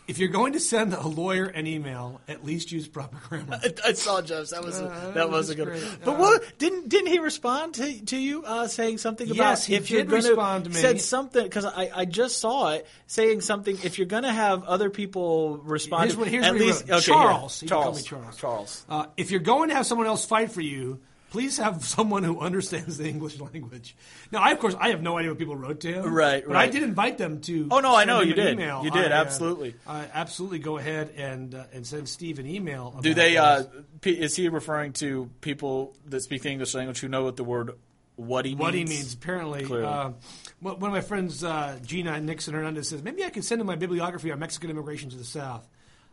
If 0.07 0.19
you're 0.19 0.29
going 0.29 0.53
to 0.53 0.61
send 0.61 0.93
a 0.93 1.07
lawyer 1.09 1.45
an 1.47 1.67
email, 1.67 2.21
at 2.29 2.45
least 2.45 2.71
use 2.73 2.87
proper 2.87 3.17
grammar. 3.29 3.59
I, 3.63 3.73
I 3.89 3.93
saw 3.95 4.21
Jeff's. 4.21 4.51
That 4.51 4.63
was 4.63 4.79
a, 4.79 4.85
Uh, 4.85 5.11
that 5.13 5.31
was 5.31 5.49
a 5.49 5.55
good. 5.55 5.69
great. 5.69 5.83
But 6.05 6.17
Uh, 6.17 6.19
what 6.19 6.59
didn't 6.59 6.91
didn't 6.91 7.07
he 7.09 7.19
respond 7.21 7.75
to 7.77 8.05
to 8.07 8.17
you 8.19 8.45
uh, 8.45 8.67
saying 8.69 8.99
something 8.99 9.27
about 9.27 9.37
Yes, 9.37 9.65
he 9.65 9.75
if 9.77 9.91
you're 9.91 10.03
did 10.03 10.11
going 10.11 10.23
respond 10.25 10.65
to 10.65 10.71
me. 10.71 10.77
said 10.77 11.01
something 11.01 11.43
because 11.43 11.65
I, 11.65 11.91
I 11.95 12.05
just 12.05 12.39
saw 12.39 12.73
it 12.73 12.87
saying 13.07 13.41
something 13.41 13.79
if 13.83 13.97
you're 13.97 14.07
going 14.07 14.25
to 14.25 14.33
have 14.33 14.65
other 14.65 14.91
people 14.91 15.57
respond 15.59 16.03
Here's 16.03 16.15
to 16.15 16.19
what, 16.21 16.29
here's 16.29 16.45
at 16.45 16.53
what 16.53 16.61
he 16.61 16.67
least 16.67 16.83
wrote. 16.89 16.97
okay. 16.99 17.05
Charles. 17.07 17.61
He 17.61 17.67
called 17.67 17.83
Charles 17.85 17.97
me 17.97 18.03
Charles. 18.09 18.37
Charles 18.37 18.85
Uh, 18.91 19.07
if 19.17 19.31
you're 19.31 19.41
going 19.41 19.71
to 19.71 19.75
have 19.75 19.87
someone 19.87 20.07
else 20.07 20.27
fight 20.27 20.53
for 20.53 20.61
you, 20.61 21.01
please 21.35 21.59
have 21.59 21.85
someone 21.85 22.23
who 22.23 22.39
understands 22.39 22.97
the 22.97 23.09
English 23.09 23.41
language. 23.41 23.97
Now, 24.31 24.39
I, 24.39 24.53
of 24.53 24.61
course, 24.61 24.77
I 24.79 24.91
have 24.91 25.03
no 25.03 25.19
idea 25.19 25.33
what 25.33 25.39
people 25.39 25.57
wrote 25.57 25.81
to 25.81 25.93
him. 25.93 26.15
Right, 26.15 26.45
But 26.47 26.55
I 26.55 26.69
did 26.69 26.85
invite 26.85 27.19
them 27.19 27.41
to. 27.41 27.67
Oh, 27.73 27.81
no, 27.81 27.97
I 27.97 28.05
know 28.05 28.21
you 28.21 28.35
did. 28.35 28.53
Email. 28.53 28.85
You 28.85 28.93
did, 28.93 29.11
I, 29.11 29.17
uh, 29.17 29.21
absolutely. 29.21 29.75
I 29.85 30.07
absolutely 30.15 30.61
go 30.61 30.79
ahead 30.79 31.11
and 31.17 31.57
uh, 31.57 31.65
and 31.73 31.85
send 31.85 32.09
Steve 32.09 32.39
an 32.39 32.47
email. 32.47 32.97
do 33.03 33.15
they 33.15 33.37
uh. 33.37 33.65
P- 34.01 34.13
is 34.13 34.37
he 34.37 34.49
referring 34.49 34.93
to 34.95 35.29
people 35.41 35.97
that 36.07 36.21
speak 36.21 36.43
the 36.43 36.51
English 36.51 36.73
language 36.75 37.01
who 37.01 37.09
know 37.09 37.25
what 37.25 37.35
the 37.37 37.43
word 37.43 37.73
what 38.15 38.45
he 38.45 38.53
means 38.53 38.61
what 38.61 38.75
he 38.75 38.85
means. 38.85 39.13
Apparently, 39.15 39.65
uh, 39.65 40.11
one 40.61 40.79
one 40.79 40.91
of 40.91 40.95
my 40.95 41.01
friends, 41.01 41.43
uh, 41.43 41.79
Gina 41.85 42.21
Nixon 42.21 42.55
Hernandez, 42.55 42.91
says 42.91 43.03
maybe 43.03 43.25
I 43.25 43.31
could 43.31 43.45
send 43.45 43.61
him 43.61 43.67
my 43.67 43.77
bibliography 43.77 44.31
on 44.31 44.39
Mexican 44.39 44.71
immigration 44.71 45.11
to 45.11 45.17
the 45.17 45.25
South. 45.25 45.67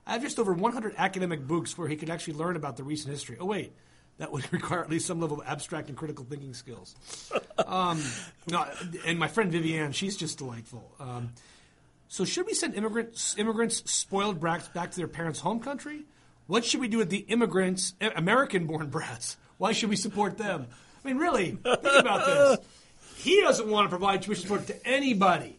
I 0.07 0.13
have 0.13 0.23
just 0.23 0.39
over 0.39 0.53
100 0.53 0.95
academic 0.97 1.45
books 1.45 1.77
where 1.77 1.87
he 1.87 1.95
could 1.95 2.09
actually 2.09 2.33
learn 2.33 2.55
about 2.55 2.77
the 2.77 2.83
recent 2.83 3.13
history. 3.13 3.37
Oh 3.39 3.45
wait, 3.45 3.73
that 4.21 4.31
would 4.31 4.51
require 4.53 4.81
at 4.83 4.89
least 4.89 5.07
some 5.07 5.19
level 5.19 5.41
of 5.41 5.47
abstract 5.47 5.89
and 5.89 5.97
critical 5.97 6.23
thinking 6.23 6.53
skills. 6.53 6.95
um, 7.65 8.01
no, 8.49 8.65
and 9.05 9.17
my 9.17 9.27
friend 9.27 9.51
Vivian, 9.51 9.91
she's 9.93 10.15
just 10.15 10.37
delightful. 10.37 10.89
Um, 10.99 11.33
so 12.07 12.23
should 12.23 12.45
we 12.45 12.53
send 12.53 12.75
immigrants, 12.75 13.35
immigrants 13.39 13.89
spoiled 13.91 14.39
brats 14.39 14.67
back 14.67 14.91
to 14.91 14.97
their 14.97 15.07
parents' 15.07 15.39
home 15.39 15.59
country? 15.59 16.03
What 16.45 16.63
should 16.63 16.81
we 16.81 16.87
do 16.87 16.99
with 16.99 17.09
the 17.09 17.25
immigrants, 17.29 17.95
eh, 17.99 18.11
American-born 18.15 18.89
brats? 18.89 19.37
Why 19.57 19.71
should 19.71 19.89
we 19.89 19.95
support 19.95 20.37
them? 20.37 20.67
I 21.03 21.07
mean, 21.07 21.17
really, 21.17 21.57
think 21.63 21.83
about 21.83 22.25
this. 22.25 22.67
He 23.17 23.41
doesn't 23.41 23.67
want 23.67 23.85
to 23.85 23.89
provide 23.89 24.21
tuition 24.21 24.43
support 24.43 24.67
to 24.67 24.87
anybody. 24.87 25.57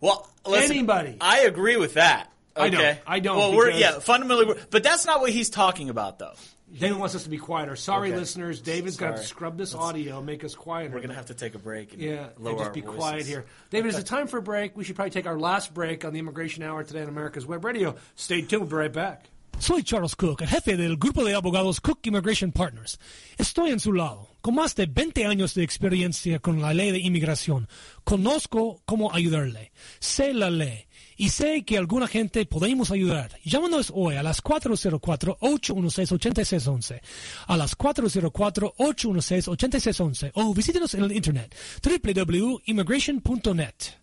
Well, 0.00 0.28
listen, 0.44 0.72
Anybody. 0.72 1.18
I 1.20 1.40
agree 1.40 1.76
with 1.76 1.94
that. 1.94 2.32
I 2.56 2.68
don't. 2.68 2.98
I 3.06 3.20
don't, 3.20 3.36
Well, 3.36 3.54
we're 3.54 3.70
yeah, 3.70 3.98
fundamentally, 4.00 4.46
we're, 4.46 4.56
but 4.70 4.82
that's 4.82 5.06
not 5.06 5.20
what 5.20 5.30
he's 5.30 5.50
talking 5.50 5.88
about, 5.88 6.18
though. 6.18 6.34
David 6.78 6.98
wants 6.98 7.14
us 7.14 7.24
to 7.24 7.30
be 7.30 7.38
quieter. 7.38 7.76
Sorry, 7.76 8.08
Okay. 8.10 8.18
listeners. 8.18 8.60
David's 8.60 8.96
got 8.96 9.16
to 9.16 9.22
scrub 9.24 9.56
this 9.58 9.74
audio, 9.74 10.20
make 10.22 10.44
us 10.44 10.54
quieter. 10.54 10.94
We're 10.94 11.00
gonna 11.00 11.14
have 11.14 11.26
to 11.26 11.34
take 11.34 11.54
a 11.54 11.58
break. 11.58 11.92
And 11.92 12.02
Yeah, 12.02 12.28
lower 12.38 12.50
and 12.50 12.58
just 12.58 12.68
our 12.68 12.72
be 12.72 12.80
voices. 12.82 12.96
quiet 12.98 13.26
here. 13.26 13.44
David, 13.70 13.88
is 13.94 13.98
it 13.98 14.06
time 14.06 14.26
for 14.26 14.38
a 14.38 14.42
break? 14.42 14.76
We 14.76 14.84
should 14.84 14.96
probably 14.96 15.10
take 15.10 15.26
our 15.26 15.38
last 15.38 15.72
break 15.74 16.04
on 16.04 16.12
the 16.12 16.18
Immigration 16.18 16.62
Hour 16.62 16.84
today 16.84 17.02
on 17.02 17.08
America's 17.08 17.46
Web 17.46 17.64
Radio. 17.64 17.96
Stay 18.14 18.42
tuned. 18.42 18.62
We'll 18.62 18.70
be 18.70 18.76
right 18.76 18.92
back. 18.92 19.30
Soy 19.58 19.80
Charles 19.80 20.14
Kuck, 20.14 20.42
el 20.42 20.48
jefe 20.48 20.76
del 20.76 20.96
grupo 20.98 21.24
de 21.24 21.34
abogados 21.34 21.80
Kuck 21.80 22.06
Immigration 22.06 22.52
Partners. 22.52 22.98
Estoy 23.38 23.70
en 23.70 23.80
su 23.80 23.90
lado. 23.94 24.28
Con 24.42 24.54
más 24.54 24.74
de 24.74 24.84
20 24.84 25.24
años 25.24 25.54
de 25.54 25.62
experiencia 25.62 26.38
con 26.40 26.60
la 26.60 26.74
ley 26.74 26.90
de 26.92 26.98
inmigración, 26.98 27.66
conozco 28.04 28.82
cómo 28.84 29.12
ayudarle. 29.14 29.72
Sé 29.98 30.32
la 30.34 30.50
ley 30.50 30.85
y 31.16 31.30
sé 31.30 31.64
que 31.64 31.78
alguna 31.78 32.06
gente 32.06 32.44
podemos 32.46 32.90
ayudar. 32.90 33.30
Llámanos 33.44 33.90
hoy 33.94 34.16
a 34.16 34.22
las 34.22 34.42
404-816-8611, 34.42 37.00
a 37.46 37.56
las 37.56 37.78
404-816-8611 37.78 40.32
o 40.34 40.52
visítenos 40.54 40.92
en 40.94 41.04
el 41.04 41.12
internet 41.12 41.54
www.immigration.net. 41.82 43.94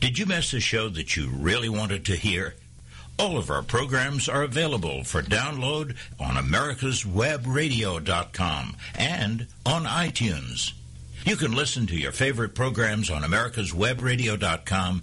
Did 0.00 0.18
you 0.18 0.26
miss 0.26 0.52
a 0.54 0.60
show 0.60 0.88
that 0.90 1.16
you 1.16 1.30
really 1.30 1.68
wanted 1.68 2.04
to 2.06 2.16
hear? 2.16 2.56
All 3.16 3.38
of 3.38 3.48
our 3.48 3.62
programs 3.62 4.28
are 4.28 4.42
available 4.42 5.04
for 5.04 5.22
download 5.22 5.94
on 6.18 6.34
americaswebradio.com 6.34 8.76
and 8.96 9.46
on 9.64 9.84
iTunes. 9.84 10.72
You 11.24 11.36
can 11.36 11.52
listen 11.52 11.86
to 11.86 11.96
your 11.96 12.10
favorite 12.12 12.54
programs 12.54 13.10
on 13.10 13.22
americaswebradio.com 13.22 15.02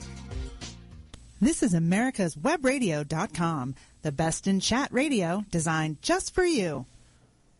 This 1.41 1.63
is 1.63 1.73
America's 1.73 2.35
Webradio.com, 2.35 3.75
the 4.03 4.11
best 4.11 4.45
in 4.45 4.59
chat 4.59 4.89
radio 4.91 5.43
designed 5.49 6.01
just 6.03 6.35
for 6.35 6.45
you. 6.45 6.85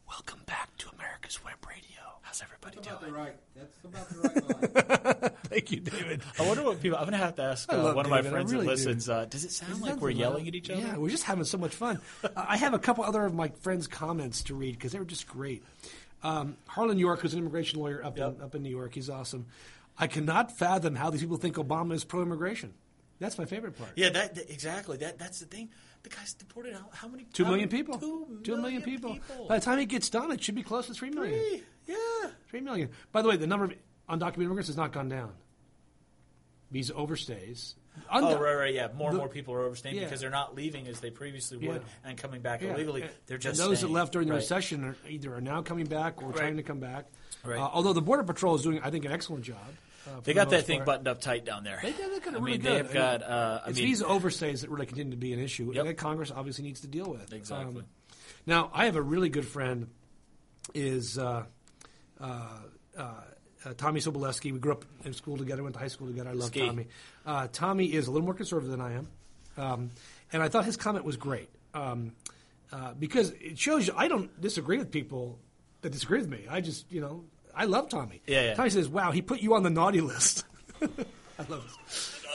Welcome 0.07 0.41
back 0.45 0.75
to 0.77 0.89
America's 0.95 1.43
Web 1.43 1.55
Radio. 1.67 1.81
How's 2.21 2.43
everybody 2.43 2.77
doing? 2.77 3.11
right. 3.13 3.33
That's 3.55 3.77
about 3.83 4.09
the 4.09 4.19
right 5.09 5.21
line. 5.23 5.31
Thank 5.45 5.71
you, 5.71 5.79
David. 5.79 6.21
I 6.39 6.47
wonder 6.47 6.63
what 6.63 6.79
people. 6.81 6.97
I'm 6.99 7.05
going 7.05 7.13
to 7.13 7.25
have 7.25 7.35
to 7.37 7.43
ask 7.43 7.71
uh, 7.73 7.81
love 7.83 7.95
one 7.95 8.05
of 8.05 8.11
my 8.11 8.21
friends 8.21 8.51
really 8.53 8.65
that 8.67 8.75
do. 8.75 8.75
listens. 8.89 9.09
Uh, 9.09 9.25
does 9.25 9.43
it 9.45 9.51
sound 9.51 9.81
like 9.81 9.99
we're 9.99 10.11
yelling 10.11 10.47
at 10.47 10.53
each 10.53 10.69
other? 10.69 10.79
Yeah, 10.81 10.97
we're 10.97 11.09
just 11.09 11.23
having 11.23 11.45
so 11.45 11.57
much 11.57 11.73
fun. 11.73 11.99
Uh, 12.23 12.29
I 12.35 12.57
have 12.57 12.73
a 12.75 12.79
couple 12.79 13.03
other 13.03 13.25
of 13.25 13.33
my 13.33 13.47
friends' 13.61 13.87
comments 13.87 14.43
to 14.43 14.53
read 14.55 14.73
because 14.75 14.91
they 14.91 14.99
were 14.99 15.05
just 15.05 15.27
great. 15.27 15.63
Um, 16.23 16.55
Harlan 16.67 16.99
York, 16.99 17.21
who's 17.21 17.33
an 17.33 17.39
immigration 17.39 17.79
lawyer 17.79 18.05
up, 18.05 18.15
Yep. 18.17 18.35
in, 18.37 18.41
up 18.43 18.53
in 18.55 18.61
New 18.61 18.69
York, 18.69 18.93
he's 18.93 19.09
awesome. 19.09 19.47
I 19.97 20.05
cannot 20.05 20.55
fathom 20.55 20.95
how 20.95 21.09
these 21.09 21.21
people 21.21 21.37
think 21.37 21.55
Obama 21.55 21.93
is 21.93 22.03
pro-immigration. 22.03 22.73
That's 23.21 23.37
my 23.37 23.45
favorite 23.45 23.77
part. 23.77 23.91
Yeah, 23.95 24.09
that, 24.09 24.35
that- 24.35 24.51
exactly. 24.51 24.97
That 24.97 25.17
that's 25.19 25.39
the 25.39 25.45
thing. 25.45 25.69
The 26.03 26.09
guy's 26.09 26.33
deported 26.33 26.73
how, 26.73 26.89
how 26.91 27.07
many? 27.07 27.25
Two 27.31 27.45
how 27.45 27.55
people. 27.67 27.99
Two, 27.99 28.39
Two 28.43 28.57
million 28.57 28.81
people. 28.81 29.13
people. 29.13 29.45
By 29.47 29.59
the 29.59 29.63
time 29.65 29.77
he 29.77 29.85
gets 29.85 30.09
done, 30.09 30.31
it 30.31 30.43
should 30.43 30.55
be 30.55 30.63
close 30.63 30.87
to 30.87 30.93
three 30.95 31.11
million. 31.11 31.35
Three. 31.39 31.63
Yeah. 31.87 32.29
Three 32.49 32.61
million. 32.61 32.89
By 33.11 33.21
the 33.21 33.29
way, 33.29 33.37
the 33.37 33.45
number 33.45 33.65
of 33.65 33.73
undocumented 34.09 34.37
immigrants 34.45 34.67
has 34.67 34.75
not 34.77 34.91
gone 34.91 35.07
down. 35.07 35.31
Visa 36.71 36.93
overstays. 36.93 37.75
Oh, 38.09 38.29
Undo- 38.29 38.41
right, 38.41 38.55
right, 38.55 38.73
yeah. 38.73 38.87
More 38.95 39.09
and 39.09 39.15
The- 39.15 39.19
more 39.19 39.27
people 39.29 39.53
are 39.53 39.61
overstaying 39.61 39.95
Yeah. 39.97 40.05
because 40.05 40.21
they're 40.21 40.29
not 40.29 40.55
leaving 40.55 40.87
as 40.87 40.99
they 41.01 41.11
previously 41.11 41.57
would 41.57 41.81
Yeah. 41.81 42.09
and 42.09 42.17
coming 42.17 42.41
back 42.41 42.61
Yeah. 42.61 42.73
illegally. 42.73 43.01
And- 43.03 43.11
They're 43.27 43.35
and 43.35 43.43
just 43.43 43.59
those 43.59 43.79
staying. 43.79 43.93
that 43.93 43.99
left 43.99 44.13
during 44.13 44.27
the 44.29 44.33
Right. 44.33 44.39
recession 44.39 44.83
are 44.85 44.95
either 45.09 45.35
are 45.35 45.41
now 45.41 45.61
coming 45.61 45.85
back 45.85 46.23
or 46.23 46.31
trying 46.31 46.55
to 46.57 46.63
come 46.63 46.79
back. 46.79 47.05
Right. 47.43 47.59
Uh, 47.59 47.69
although 47.73 47.91
the 47.93 48.01
border 48.01 48.23
patrol 48.23 48.55
is 48.55 48.61
doing, 48.63 48.79
I 48.81 48.89
think, 48.89 49.03
an 49.05 49.11
excellent 49.11 49.43
job. 49.43 49.59
Uh, 50.07 50.19
They 50.23 50.31
the 50.31 50.33
got 50.33 50.49
that 50.51 50.65
thing 50.65 50.77
part. 50.79 50.85
buttoned 50.85 51.07
up 51.07 51.21
tight 51.21 51.45
down 51.45 51.63
there. 51.63 51.79
They 51.81 51.91
did 51.91 52.01
I 52.27 52.29
really 52.31 52.51
mean, 52.51 52.61
good. 52.61 52.85
they've 52.85 52.93
got. 52.93 53.23
Uh, 53.23 53.61
I 53.65 53.69
it's 53.69 53.77
mean, 53.79 53.87
visa 53.87 54.05
overstays 54.05 54.61
that 54.61 54.69
really 54.69 54.85
continue 54.85 55.11
to 55.11 55.17
be 55.17 55.33
an 55.33 55.39
issue, 55.39 55.71
Yep. 55.73 55.85
that 55.85 55.97
Congress 55.97 56.31
obviously 56.35 56.63
needs 56.63 56.81
to 56.81 56.87
deal 56.87 57.05
with. 57.09 57.33
Exactly. 57.33 57.81
Um, 57.81 57.85
now, 58.45 58.69
I 58.73 58.85
have 58.85 58.95
a 58.95 59.01
really 59.01 59.29
good 59.29 59.45
friend. 59.45 59.89
Is 60.73 61.17
uh, 61.17 61.43
uh, 62.19 62.47
uh, 62.97 63.01
uh, 63.65 63.73
Tommy 63.77 63.99
Soboleski. 63.99 64.53
We 64.53 64.59
grew 64.59 64.71
up 64.73 64.85
in 65.03 65.13
school 65.13 65.37
together, 65.37 65.63
went 65.63 65.73
to 65.73 65.79
high 65.79 65.87
school 65.87 66.07
together. 66.07 66.29
I 66.29 66.33
love 66.33 66.47
Ski. 66.47 66.67
Tommy. 66.67 66.87
Uh, 67.25 67.47
Tommy 67.51 67.85
is 67.91 68.07
a 68.07 68.11
little 68.11 68.25
more 68.25 68.35
conservative 68.35 68.69
than 68.71 68.79
I 68.81 68.93
am, 68.93 69.07
um, 69.57 69.89
and 70.31 70.41
I 70.41 70.47
thought 70.49 70.63
his 70.65 70.77
comment 70.77 71.03
was 71.03 71.17
great 71.17 71.49
um, 71.73 72.13
uh, 72.71 72.93
because 72.93 73.31
it 73.41 73.57
shows 73.59 73.87
you 73.87 73.93
I 73.97 74.07
don't 74.07 74.39
disagree 74.39 74.77
with 74.77 74.91
people 74.91 75.39
that 75.81 75.91
disagree 75.91 76.19
with 76.19 76.29
me. 76.29 76.45
I 76.49 76.61
just, 76.61 76.89
you 76.91 77.01
know, 77.01 77.23
I 77.55 77.65
love 77.65 77.89
Tommy. 77.89 78.21
Yeah, 78.27 78.41
yeah. 78.41 78.53
Tommy 78.55 78.69
says, 78.69 78.87
"Wow, 78.87 79.11
he 79.11 79.21
put 79.21 79.41
you 79.41 79.53
on 79.53 79.63
the 79.63 79.69
naughty 79.69 80.01
list." 80.01 80.45
I 80.81 81.45
love 81.49 81.77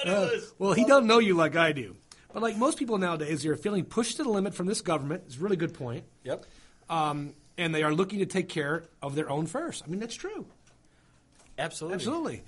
it. 0.05 0.09
Uh, 0.09 0.29
well, 0.59 0.73
he 0.73 0.85
don't 0.85 1.07
know 1.07 1.19
you 1.19 1.35
like 1.35 1.57
I 1.57 1.73
do. 1.73 1.97
But 2.33 2.43
like 2.43 2.57
most 2.57 2.79
people 2.79 2.99
nowadays, 2.99 3.43
they're 3.43 3.57
feeling 3.57 3.85
pushed 3.85 4.19
to 4.19 4.23
the 4.23 4.29
limit 4.29 4.55
from 4.55 4.67
this 4.67 4.83
government. 4.83 5.23
It's 5.27 5.37
a 5.37 5.41
really 5.41 5.57
good 5.57 5.75
point. 5.75 6.05
Yep. 6.25 6.45
Um, 6.91 7.33
and 7.57 7.75
they 7.75 7.83
are 7.83 7.95
looking 7.95 8.19
to 8.19 8.27
take 8.27 8.49
care 8.49 8.85
of 9.03 9.15
their 9.15 9.31
own 9.31 9.47
first. 9.47 9.83
I 9.85 9.89
mean, 9.89 10.01
that's 10.01 10.15
true. 10.15 10.47
Absolutely. 11.59 11.95
Absolutely. 11.95 12.43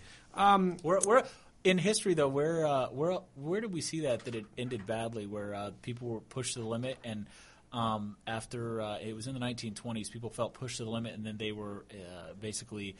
We're, 0.82 1.00
we're 1.06 1.22
in 1.64 1.78
history 1.78 2.14
though. 2.14 2.28
Where 2.28 2.66
uh, 2.66 2.86
where 2.86 3.18
where 3.34 3.60
did 3.60 3.72
we 3.72 3.80
see 3.80 4.00
that 4.00 4.24
that 4.24 4.34
it 4.34 4.46
ended 4.56 4.86
badly? 4.86 5.26
Where 5.26 5.54
uh, 5.54 5.70
people 5.82 6.08
were 6.08 6.20
pushed 6.20 6.54
to 6.54 6.60
the 6.60 6.66
limit, 6.66 6.98
and 7.04 7.26
um, 7.72 8.16
after 8.26 8.80
uh, 8.80 8.98
it 8.98 9.14
was 9.14 9.26
in 9.26 9.34
the 9.34 9.40
1920s, 9.40 10.10
people 10.10 10.30
felt 10.30 10.54
pushed 10.54 10.78
to 10.78 10.84
the 10.84 10.90
limit, 10.90 11.14
and 11.14 11.24
then 11.24 11.36
they 11.36 11.52
were 11.52 11.84
uh, 11.90 12.32
basically 12.40 12.96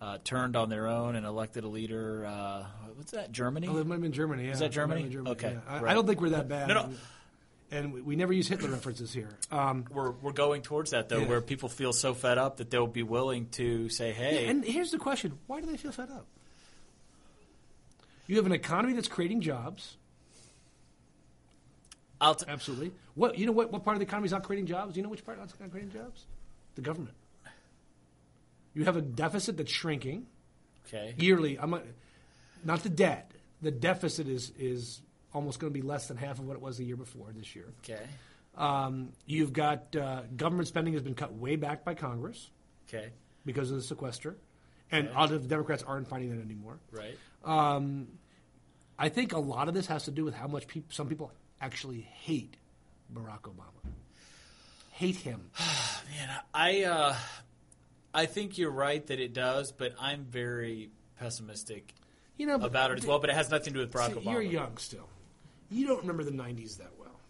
uh, 0.00 0.18
turned 0.24 0.56
on 0.56 0.68
their 0.68 0.86
own 0.86 1.16
and 1.16 1.24
elected 1.26 1.64
a 1.64 1.68
leader. 1.68 2.26
Uh, 2.26 2.64
what's 2.96 3.12
that? 3.12 3.32
Germany. 3.32 3.66
Oh, 3.70 3.76
it 3.78 3.86
might 3.86 3.96
have 3.96 4.02
been 4.02 4.12
Germany. 4.12 4.46
Yeah. 4.46 4.52
Is 4.52 4.58
that 4.60 4.66
have 4.66 4.74
Germany? 4.74 5.16
Okay, 5.28 5.52
yeah. 5.52 5.60
I, 5.68 5.80
right. 5.80 5.90
I 5.90 5.94
don't 5.94 6.06
think 6.06 6.20
we're 6.20 6.30
that 6.30 6.48
bad. 6.48 6.68
No, 6.68 6.74
no. 6.74 6.90
And 7.70 7.92
we, 7.92 8.00
we 8.00 8.16
never 8.16 8.32
use 8.32 8.46
Hitler 8.46 8.70
references 8.70 9.12
here. 9.12 9.36
Um, 9.50 9.86
we're 9.90 10.12
we're 10.12 10.32
going 10.32 10.62
towards 10.62 10.92
that 10.92 11.08
though, 11.08 11.18
Yeah. 11.18 11.26
where 11.28 11.40
people 11.40 11.68
feel 11.68 11.92
so 11.92 12.14
fed 12.14 12.38
up 12.38 12.58
that 12.58 12.70
they'll 12.70 12.86
be 12.86 13.02
willing 13.02 13.48
to 13.52 13.88
say, 13.88 14.12
"Hey, 14.12 14.46
and 14.46 14.64
here's 14.64 14.92
the 14.92 14.98
question: 14.98 15.38
Why 15.48 15.60
do 15.60 15.66
they 15.66 15.76
feel 15.76 15.90
fed 15.90 16.10
up? 16.10 16.26
You 18.28 18.36
have 18.36 18.46
an 18.46 18.52
economy 18.52 18.92
that's 18.94 19.08
creating 19.08 19.40
jobs. 19.40 19.96
I'll 22.20 22.34
t- 22.34 22.46
Absolutely. 22.48 22.92
What 23.14 23.38
you 23.38 23.46
know? 23.46 23.52
What, 23.52 23.70
what 23.72 23.84
part 23.84 23.96
of 23.96 24.00
the 24.00 24.06
economy 24.06 24.26
is 24.26 24.32
not 24.32 24.42
creating 24.44 24.66
jobs? 24.66 24.94
Do 24.94 24.98
you 24.98 25.02
know 25.04 25.10
which 25.10 25.24
part 25.24 25.38
is 25.38 25.52
not 25.60 25.70
creating 25.70 25.92
jobs? 25.92 26.24
The 26.74 26.80
government. 26.82 27.14
You 28.74 28.84
have 28.84 28.96
a 28.96 29.02
deficit 29.02 29.56
that's 29.56 29.72
shrinking 29.72 30.26
okay." 30.86 31.14
yearly. 31.18 31.58
I'm 31.58 31.70
not, 31.70 31.82
not 32.64 32.82
the 32.82 32.88
debt. 32.90 33.30
The 33.62 33.70
deficit 33.70 34.28
is 34.28 34.52
is 34.58 35.00
almost 35.32 35.58
going 35.58 35.72
to 35.72 35.78
be 35.78 35.86
less 35.86 36.08
than 36.08 36.16
half 36.16 36.38
of 36.38 36.46
what 36.46 36.54
it 36.56 36.62
was 36.62 36.78
the 36.78 36.84
year 36.84 36.96
before 36.96 37.28
this 37.34 37.54
year. 37.54 37.66
Okay. 37.84 38.02
Um, 38.56 39.10
you've 39.26 39.52
got 39.52 39.94
uh, 39.94 40.22
government 40.34 40.68
spending 40.68 40.94
has 40.94 41.02
been 41.02 41.14
cut 41.14 41.34
way 41.34 41.56
back 41.56 41.84
by 41.84 41.94
Congress 41.94 42.50
Okay. 42.88 43.10
because 43.44 43.70
of 43.70 43.76
the 43.76 43.82
sequester, 43.82 44.36
and 44.90 45.08
a 45.08 45.12
lot 45.12 45.32
of 45.32 45.46
Democrats 45.46 45.82
aren't 45.82 46.08
finding 46.08 46.34
that 46.34 46.42
anymore. 46.42 46.78
Right. 46.90 47.18
I 48.98 49.08
think 49.10 49.32
a 49.34 49.38
lot 49.38 49.68
of 49.68 49.74
this 49.74 49.86
has 49.86 50.04
to 50.04 50.10
do 50.10 50.24
with 50.24 50.34
how 50.34 50.46
much 50.46 50.66
peop 50.68 50.90
some 50.92 51.06
people 51.08 51.30
actually 51.60 52.00
hate 52.00 52.56
Barack 53.12 53.42
Obama, 53.42 53.90
hate 54.92 55.16
him. 55.16 55.50
Man, 55.58 56.30
I 56.54 56.84
uh, 56.84 57.16
I 58.14 58.26
think 58.26 58.58
you're 58.58 58.70
right 58.70 59.04
that 59.06 59.20
it 59.20 59.32
does, 59.32 59.72
but 59.72 59.94
I'm 60.00 60.24
very 60.24 60.90
pessimistic 61.18 61.94
You 62.36 62.46
know, 62.46 62.54
about 62.56 62.90
it 62.92 62.98
as 62.98 63.06
well. 63.06 63.18
But 63.18 63.30
it 63.30 63.36
has 63.36 63.50
nothing 63.50 63.72
to 63.74 63.78
do 63.78 63.80
with 63.80 63.92
Barack 63.92 64.14
See, 64.14 64.20
Obama. 64.20 64.32
You're 64.32 64.42
young 64.42 64.76
still. 64.78 65.08
You 65.70 65.86
don't 65.86 66.00
remember 66.00 66.24
the 66.24 66.30
'90s 66.30 66.78
that 66.78 66.90
well. 66.98 67.20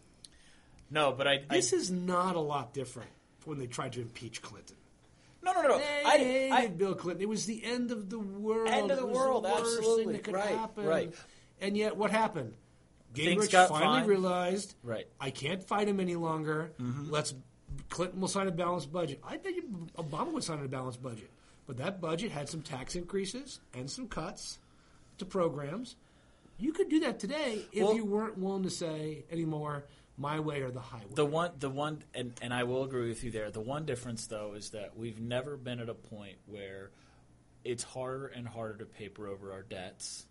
No, 0.90 1.12
but 1.12 1.26
I. 1.26 1.40
This 1.50 1.72
I 1.72 1.76
is 1.76 1.90
not 1.90 2.36
a 2.36 2.40
lot 2.40 2.72
different 2.72 3.10
when 3.44 3.58
they 3.58 3.66
tried 3.66 3.92
to 3.94 4.00
impeach 4.00 4.42
Clinton. 4.42 4.76
no, 5.42 5.52
no, 5.52 5.62
no. 5.62 5.78
They 5.78 6.02
I, 6.04 6.18
hated 6.18 6.52
I, 6.52 6.66
Bill 6.68 6.94
Clinton. 6.94 7.22
It 7.22 7.28
was 7.28 7.46
the 7.46 7.64
end 7.64 7.90
of 7.92 8.10
the 8.10 8.18
world. 8.18 8.68
End 8.68 8.90
of 8.90 8.98
the 8.98 9.06
world, 9.06 9.44
worst 9.44 9.56
absolutely. 9.78 10.04
Thing 10.04 10.12
that 10.14 10.24
could 10.24 10.34
Right, 10.34 10.48
happen. 10.56 10.84
right. 10.84 11.14
And 11.60 11.76
yet, 11.76 11.96
what 11.96 12.10
happened? 12.10 12.54
Things 13.16 13.46
Gingrich 13.48 13.52
got 13.52 13.68
finally 13.70 14.00
fine. 14.00 14.08
realized, 14.08 14.74
Right. 14.82 15.06
I 15.20 15.30
can't 15.30 15.62
fight 15.62 15.88
him 15.88 15.98
any 16.00 16.14
longer. 16.16 16.72
Mm-hmm. 16.80 17.10
Let's 17.10 17.34
Clinton 17.90 18.20
will 18.20 18.28
sign 18.28 18.46
a 18.48 18.52
balanced 18.52 18.92
budget. 18.92 19.20
I 19.26 19.36
think 19.36 19.64
Obama 19.96 20.32
would 20.32 20.44
sign 20.44 20.64
a 20.64 20.68
balanced 20.68 21.02
budget, 21.02 21.30
but 21.66 21.76
that 21.78 22.00
budget 22.00 22.30
had 22.30 22.48
some 22.48 22.62
tax 22.62 22.94
increases 22.96 23.60
and 23.74 23.90
some 23.90 24.08
cuts 24.08 24.58
to 25.18 25.24
programs. 25.24 25.96
You 26.58 26.72
could 26.72 26.88
do 26.88 27.00
that 27.00 27.18
today 27.18 27.66
if 27.72 27.82
Well- 27.84 27.94
you 27.94 28.04
weren't 28.04 28.38
willing 28.38 28.62
to 28.62 28.70
say 28.70 29.24
anymore 29.30 29.84
my 30.18 30.40
way 30.40 30.62
or 30.62 30.70
the 30.70 30.80
highway. 30.80 31.04
the 31.14 31.26
one, 31.26 31.50
the 31.58 31.68
one, 31.68 32.02
and, 32.14 32.32
and 32.40 32.54
I 32.54 32.64
will 32.64 32.84
agree 32.84 33.08
with 33.08 33.22
you 33.22 33.30
there. 33.30 33.50
The 33.50 33.60
one 33.60 33.84
difference, 33.84 34.26
though, 34.26 34.54
is 34.54 34.70
that 34.70 34.96
we've 34.96 35.20
never 35.20 35.58
been 35.58 35.78
at 35.78 35.90
a 35.90 35.94
point 35.94 36.36
where 36.46 36.90
it's 37.64 37.82
harder 37.84 38.28
and 38.28 38.48
harder 38.48 38.78
to 38.78 38.86
paper 38.86 39.26
over 39.26 39.52
our 39.52 39.62
debts. 39.62 40.25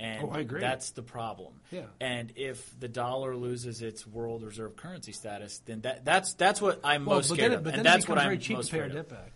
And 0.00 0.22
Oh, 0.24 0.30
I 0.30 0.40
agree. 0.40 0.60
that's 0.60 0.90
the 0.90 1.02
problem. 1.02 1.54
Yeah. 1.72 1.82
And 2.00 2.32
if 2.36 2.78
the 2.78 2.86
dollar 2.88 3.34
loses 3.34 3.82
its 3.82 4.06
world 4.06 4.44
reserve 4.44 4.76
currency 4.76 5.10
status, 5.12 5.60
then 5.66 5.80
that, 5.80 6.04
that's 6.04 6.34
that's 6.34 6.60
what 6.62 6.80
I'm 6.84 7.04
well, 7.04 7.16
most 7.16 7.30
scared 7.30 7.52
it- 7.52 7.58
of. 7.58 7.66
and 7.66 7.84
that's 7.84 8.08
what 8.08 8.16
I'm 8.18 8.32
most 8.34 8.44
to 8.46 8.48
pay 8.70 8.78
our 8.80 8.86
afraid 8.86 8.96
of. 8.96 9.08
back. 9.08 9.32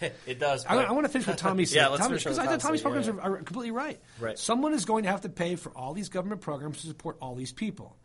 it 0.26 0.38
does. 0.38 0.64
I, 0.66 0.76
I 0.76 0.92
want 0.92 1.06
to 1.06 1.12
finish 1.12 1.26
what 1.26 1.38
Tommy 1.38 1.64
said. 1.66 1.76
Yeah, 1.76 1.88
let's 1.88 2.02
Tommy, 2.04 2.16
because 2.18 2.38
I 2.38 2.46
think 2.46 2.62
Tommy's 2.62 2.82
programs 2.82 3.08
yeah, 3.08 3.14
Are, 3.14 3.32
are 3.34 3.36
completely 3.38 3.72
right. 3.72 3.98
Right. 4.20 4.38
Someone 4.38 4.72
is 4.72 4.84
going 4.84 5.02
to 5.02 5.10
have 5.10 5.22
to 5.22 5.28
pay 5.28 5.56
for 5.56 5.70
all 5.76 5.94
these 5.94 6.08
government 6.08 6.40
programs 6.42 6.80
to 6.82 6.86
support 6.86 7.16
all 7.20 7.34
these 7.34 7.52
people: 7.52 7.96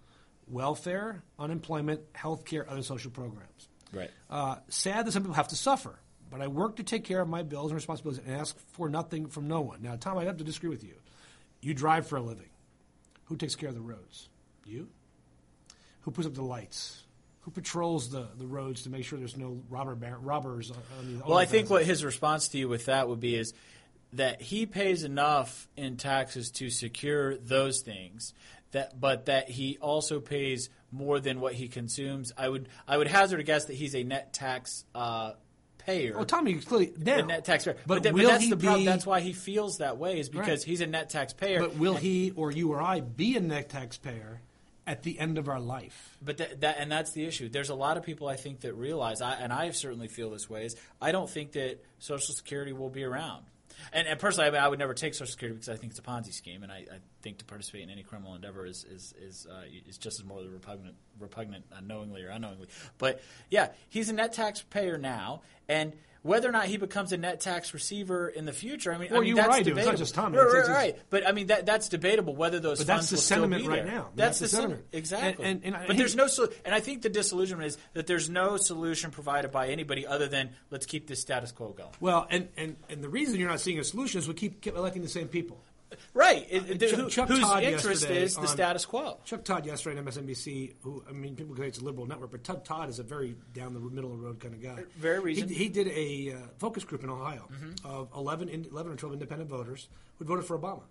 welfare, 0.48 1.24
unemployment, 1.38 2.02
health 2.14 2.46
care, 2.46 2.70
other 2.70 2.82
social 2.82 3.12
programs. 3.12 3.70
Right. 3.92 4.10
Uh, 4.30 4.56
sad 4.70 5.06
that 5.06 5.12
some 5.12 5.22
people 5.24 5.36
have 5.36 5.50
to 5.50 5.56
suffer, 5.56 6.00
but 6.32 6.42
I 6.42 6.48
work 6.48 6.78
to 6.78 6.84
take 6.84 7.04
care 7.04 7.22
of 7.22 7.30
my 7.30 7.44
bills 7.44 7.70
and 7.70 7.76
responsibilities 7.76 8.24
and 8.26 8.36
ask 8.36 8.58
for 8.72 8.90
nothing 8.90 9.28
from 9.28 9.48
no 9.48 9.62
one. 9.62 9.84
Now, 9.84 9.96
Tom, 9.96 10.18
I 10.18 10.26
have 10.26 10.38
to 10.38 10.44
disagree 10.44 10.70
with 10.70 10.84
you. 10.84 10.96
You 11.64 11.74
drive 11.74 12.08
for 12.08 12.18
a 12.18 12.22
living. 12.22 12.50
Who 13.26 13.38
takes 13.38 13.56
care 13.56 13.70
of 13.70 13.76
the 13.76 13.82
roads? 13.82 14.28
You. 14.66 14.90
Who 16.02 16.12
puts 16.12 16.28
up 16.28 16.34
the 16.34 16.44
lights? 16.44 17.04
Who 17.42 17.52
patrols 17.52 18.10
the, 18.10 18.28
the 18.38 18.46
roads 18.46 18.84
to 18.84 18.90
make 18.90 19.06
sure 19.06 19.18
there's 19.18 19.38
no 19.38 19.62
robber 19.70 19.96
bar- 19.96 20.18
robbers 20.22 20.72
on, 20.72 20.78
on 21.00 21.24
Well, 21.26 21.38
I 21.38 21.46
think 21.46 21.70
what 21.70 21.86
his 21.86 22.04
response 22.04 22.50
to 22.50 22.58
you 22.58 22.68
with 22.68 22.86
that 22.86 23.08
would 23.08 23.22
be 23.22 23.36
is 23.36 23.54
that 24.14 24.42
he 24.42 24.66
pays 24.66 25.04
enough 25.04 25.68
in 25.78 25.96
taxes 25.98 26.52
to 26.52 26.70
secure 26.70 27.38
those 27.38 27.82
things, 27.82 28.34
that 28.72 29.00
but 29.00 29.26
that 29.26 29.50
he 29.50 29.78
also 29.82 30.20
pays 30.20 30.70
more 30.92 31.20
than 31.20 31.40
what 31.40 31.54
he 31.54 31.70
consumes. 31.70 32.34
I 32.38 32.50
would 32.50 32.70
I 32.88 32.98
would 32.98 33.08
hazard 33.08 33.40
a 33.40 33.44
guess 33.44 33.66
that 33.66 33.74
he's 33.74 33.96
a 33.96 34.04
net 34.04 34.34
tax 34.34 34.84
uh, 34.94 35.34
payer. 35.86 36.16
Well, 36.16 36.26
Tommy, 36.26 36.56
clearly 36.56 36.94
now, 36.98 37.20
a 37.20 37.24
net 37.24 37.46
taxpayer, 37.46 37.76
But, 37.86 37.88
but, 37.88 38.04
that- 38.04 38.14
but 38.14 38.22
will 38.22 38.30
that's 38.30 38.44
he 38.44 38.50
the 38.50 38.58
problem. 38.58 38.82
be- 38.82 38.86
That's 38.86 39.06
why 39.06 39.20
he 39.22 39.34
feels 39.34 39.78
that 39.78 39.98
way 39.98 40.20
is 40.20 40.30
because 40.30 40.48
Right. 40.62 40.64
he's 40.64 40.82
a 40.82 40.88
net 40.88 41.10
taxpayer. 41.10 41.60
But 41.60 41.78
will 41.78 41.96
he 41.96 42.32
or 42.36 42.52
you 42.52 42.72
or 42.74 42.82
I 42.82 43.00
be 43.02 43.36
a 43.36 43.40
net 43.40 43.70
taxpayer 43.70 44.42
at 44.86 45.04
the 45.04 45.18
end 45.20 45.38
of 45.38 45.48
our 45.48 45.60
life? 45.60 46.18
But 46.22 46.38
that, 46.38 46.62
that 46.62 46.78
and 46.80 46.92
that's 46.92 47.12
the 47.14 47.26
issue. 47.26 47.50
There's 47.50 47.70
a 47.70 47.76
lot 47.76 47.98
of 47.98 48.04
people 48.04 48.28
I 48.28 48.36
think 48.36 48.62
that 48.62 48.74
realize, 48.74 49.22
I, 49.22 49.34
and 49.36 49.52
I 49.54 49.70
certainly 49.72 50.08
feel 50.08 50.30
this 50.30 50.50
way. 50.50 50.66
Is 50.66 50.76
I 51.02 51.12
don't 51.12 51.30
think 51.30 51.54
that 51.54 51.84
Social 52.00 52.34
Security 52.34 52.74
will 52.74 52.90
be 52.90 53.04
around. 53.04 53.46
And, 53.92 54.08
and 54.08 54.20
personally, 54.20 54.48
I, 54.48 54.52
mean, 54.52 54.62
I 54.62 54.68
would 54.68 54.80
never 54.80 54.94
take 54.94 55.14
Social 55.14 55.32
Security 55.32 55.56
because 55.56 55.70
I 55.70 55.76
think 55.76 55.92
it's 55.92 56.00
a 56.00 56.04
Ponzi 56.04 56.34
scheme, 56.34 56.64
and 56.64 56.72
I, 56.72 56.78
I 56.78 56.98
think 57.22 57.40
to 57.40 57.46
participate 57.46 57.84
in 57.84 57.90
any 57.90 58.04
criminal 58.04 58.36
endeavor 58.36 58.66
is 58.66 58.84
is 58.84 59.14
is, 59.20 59.48
uh, 59.50 59.64
is 59.88 59.98
just 59.98 60.20
as 60.20 60.26
morally 60.26 60.48
repugnant, 60.48 60.96
repugnant, 61.20 61.66
unknowingly 61.76 62.24
or 62.24 62.30
unknowingly. 62.30 62.68
But 62.98 63.22
yeah, 63.50 63.70
he's 63.90 64.10
a 64.10 64.14
net 64.14 64.34
taxpayer 64.34 64.98
now, 64.98 65.42
and 65.68 65.94
whether 66.24 66.50
or 66.50 66.52
not 66.52 66.66
he 66.66 66.78
becomes 66.78 67.12
a 67.12 67.18
net 67.18 67.40
tax 67.40 67.74
receiver 67.74 68.28
in 68.28 68.46
the 68.46 68.52
future, 68.54 68.92
I 68.92 68.98
mean, 68.98 69.12
Or 69.12 69.18
I 69.18 69.20
mean 69.20 69.28
you 69.30 69.36
that's 69.36 69.50
I 69.50 69.52
do. 69.52 69.60
It's 69.60 69.68
debatable. 69.70 69.92
not 69.92 69.98
just 69.98 70.16
Tommy. 70.16 70.38
Right, 70.38 70.48
right, 70.54 70.68
right. 70.70 70.98
But 71.10 71.28
I 71.28 71.32
mean, 71.34 71.48
that 71.48 71.66
that's 71.66 71.90
debatable 71.90 72.36
whether 72.36 72.60
those 72.60 72.80
But 72.80 72.88
funds 72.88 73.10
that's 73.10 73.10
the 73.12 73.16
will 73.16 73.22
still 73.22 73.36
sentiment 73.36 73.62
be 73.64 73.68
right 73.70 73.86
there. 73.86 73.94
now. 73.94 74.10
That's, 74.16 74.40
That's 74.40 74.40
the 74.40 74.44
the 74.46 74.50
sentiment. 74.50 74.80
sentiment. 74.92 74.96
Exactly. 75.00 75.46
And- 75.46 75.64
and- 75.66 75.76
and 75.76 75.88
but 75.88 75.94
I- 75.96 75.98
there's 75.98 76.16
no 76.16 76.28
and 76.66 76.74
I 76.74 76.80
think 76.80 77.02
the 77.04 77.10
disillusionment 77.10 77.68
is 77.68 77.78
that 77.94 78.08
there's 78.08 78.30
no 78.30 78.58
solution 78.58 79.12
provided 79.12 79.52
by 79.52 79.68
anybody 79.68 80.08
other 80.08 80.28
than 80.28 80.52
let's 80.72 80.86
keep 80.86 81.08
this 81.08 81.20
status 81.20 81.52
quo 81.52 81.70
going. 81.70 81.90
Well, 82.00 82.26
and, 82.30 82.48
and, 82.58 82.78
and 82.90 83.04
the 83.04 83.10
reason 83.10 83.40
you're 83.40 83.50
not 83.50 83.60
seeing 83.60 83.78
a 83.80 83.84
solution 83.84 84.20
is 84.20 84.28
we 84.28 84.34
keep, 84.34 84.62
keep 84.62 84.76
electing 84.76 85.02
the 85.02 85.10
same 85.10 85.28
people. 85.28 85.62
Right. 86.14 86.46
It- 86.50 86.84
Uh, 86.84 86.88
Chuck- 86.88 87.00
who- 87.00 87.10
Chuck 87.10 87.28
whose 87.30 87.40
Todd 87.40 87.64
interest 87.64 88.10
is 88.10 88.36
the 88.36 88.42
on- 88.42 88.48
status 88.48 88.86
quo. 88.86 89.20
Chuck 89.26 89.44
Todd 89.44 89.66
yesterday 89.66 89.98
on 90.00 90.06
MSNBC, 90.06 90.76
who 90.82 91.04
I 91.08 91.12
mean, 91.12 91.36
people 91.36 91.56
say 91.56 91.68
it's 91.68 91.80
a 91.80 91.84
liberal 91.84 92.06
network, 92.06 92.32
but 92.32 92.44
Chuck 92.44 92.64
Todd 92.64 92.90
is 92.90 93.00
a 93.00 93.04
very 93.04 93.36
down 93.54 93.74
the 93.74 93.80
middle 93.80 94.12
of 94.12 94.20
the 94.20 94.24
road 94.26 94.40
kind 94.40 94.54
of 94.54 94.62
guy. 94.62 94.84
Very 94.98 95.20
reasoned. 95.20 95.50
He, 95.52 95.56
he 95.64 95.70
did 95.70 95.88
a 95.90 96.34
uh, 96.34 96.38
focus 96.58 96.84
group 96.84 97.04
in 97.04 97.10
Ohio 97.10 97.48
of 97.84 98.10
11, 98.16 98.50
in, 98.50 98.66
11 98.66 98.92
or 98.92 98.96
12 98.96 99.14
independent 99.14 99.50
voters 99.50 99.88
who 100.20 100.26
voted 100.26 100.46
for 100.46 100.58
Obama. 100.58 100.82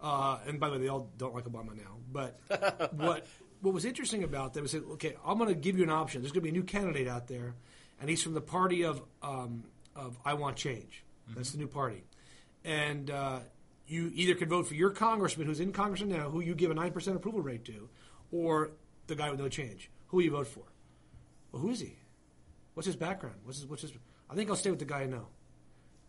Uh, 0.00 0.38
and 0.46 0.60
by 0.60 0.68
the 0.68 0.76
way, 0.76 0.82
they 0.82 0.88
all 0.88 1.10
don't 1.18 1.34
like 1.34 1.44
Obama 1.44 1.76
now. 1.76 1.96
But 2.12 2.38
what 2.94 3.26
what 3.60 3.74
was 3.74 3.84
interesting 3.84 4.22
about 4.22 4.54
them 4.54 4.64
is 4.64 4.72
that 4.72 4.84
okay, 4.92 5.16
I'm 5.26 5.38
going 5.38 5.48
to 5.48 5.54
give 5.56 5.76
you 5.76 5.82
an 5.84 5.90
option. 5.90 6.22
There's 6.22 6.30
going 6.32 6.42
to 6.42 6.50
be 6.52 6.56
a 6.56 6.60
new 6.60 6.62
candidate 6.62 7.08
out 7.08 7.26
there, 7.26 7.54
and 8.00 8.08
he's 8.08 8.22
from 8.22 8.34
the 8.34 8.40
party 8.40 8.84
of 8.84 9.02
um, 9.22 9.64
of 9.96 10.16
I 10.24 10.34
Want 10.34 10.56
Change. 10.56 11.02
That's 11.34 11.50
the 11.50 11.58
new 11.58 11.66
party, 11.66 12.04
and 12.64 13.10
uh, 13.10 13.40
you 13.88 14.10
either 14.14 14.34
can 14.34 14.48
vote 14.48 14.66
for 14.66 14.74
your 14.74 14.90
congressman 14.90 15.46
who's 15.46 15.60
in 15.60 15.72
Congress 15.72 16.02
now, 16.02 16.30
who 16.30 16.40
you 16.40 16.54
give 16.54 16.70
a 16.70 16.74
nine 16.74 16.92
percent 16.92 17.16
approval 17.16 17.40
rate 17.40 17.64
to, 17.64 17.88
or 18.30 18.70
the 19.06 19.14
guy 19.14 19.30
with 19.30 19.40
no 19.40 19.48
change. 19.48 19.90
Who 20.08 20.18
will 20.18 20.24
you 20.24 20.30
vote 20.30 20.46
for? 20.46 20.64
Well, 21.52 21.62
who 21.62 21.70
is 21.70 21.80
he? 21.80 21.96
What's 22.74 22.86
his 22.86 22.96
background? 22.96 23.36
What's 23.44 23.58
his? 23.58 23.66
What's 23.66 23.82
his? 23.82 23.92
I 24.30 24.34
think 24.34 24.50
I'll 24.50 24.56
stay 24.56 24.70
with 24.70 24.78
the 24.78 24.84
guy 24.84 25.00
I 25.00 25.06
know. 25.06 25.26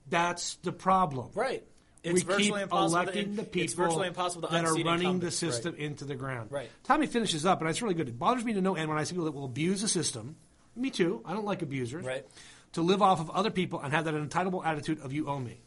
That's 0.09 0.55
the 0.55 0.71
problem. 0.71 1.30
Right. 1.34 1.63
It's 2.01 2.13
we 2.13 2.21
virtually 2.21 2.59
keep 2.59 2.63
impossible. 2.63 3.01
electing 3.01 3.25
to, 3.32 3.36
the 3.38 3.43
people 3.43 3.63
it's 3.63 3.73
virtually 3.73 4.07
impossible 4.07 4.47
to 4.47 4.53
that 4.53 4.65
are 4.65 4.73
running 4.75 5.19
the 5.19 5.32
system 5.32 5.73
Right. 5.73 5.82
into 5.82 6.05
the 6.05 6.15
ground. 6.15 6.49
Right. 6.51 6.69
Tommy 6.84 7.07
finishes 7.07 7.45
up, 7.45 7.59
and 7.59 7.69
it's 7.69 7.82
really 7.82 7.93
good. 7.93 8.07
It 8.07 8.17
bothers 8.17 8.45
me 8.45 8.53
to 8.53 8.61
no 8.61 8.75
end 8.75 8.88
when 8.89 8.97
I 8.97 9.03
see 9.03 9.11
people 9.13 9.25
that 9.25 9.34
will 9.34 9.45
abuse 9.45 9.82
the 9.82 9.89
system. 9.89 10.38
Me 10.75 10.89
too. 10.91 11.21
I 11.25 11.34
don't 11.34 11.43
like 11.45 11.61
abusers. 11.61 12.05
Right. 12.05 12.25
To 12.73 12.82
live 12.82 13.01
off 13.01 13.19
of 13.19 13.30
other 13.32 13.49
people 13.51 13.82
and 13.82 13.91
have 13.93 14.05
that 14.05 14.13
entitlement 14.13 14.65
attitude 14.65 15.01
of 15.01 15.11
you 15.11 15.27
owe 15.27 15.39
me. 15.39 15.61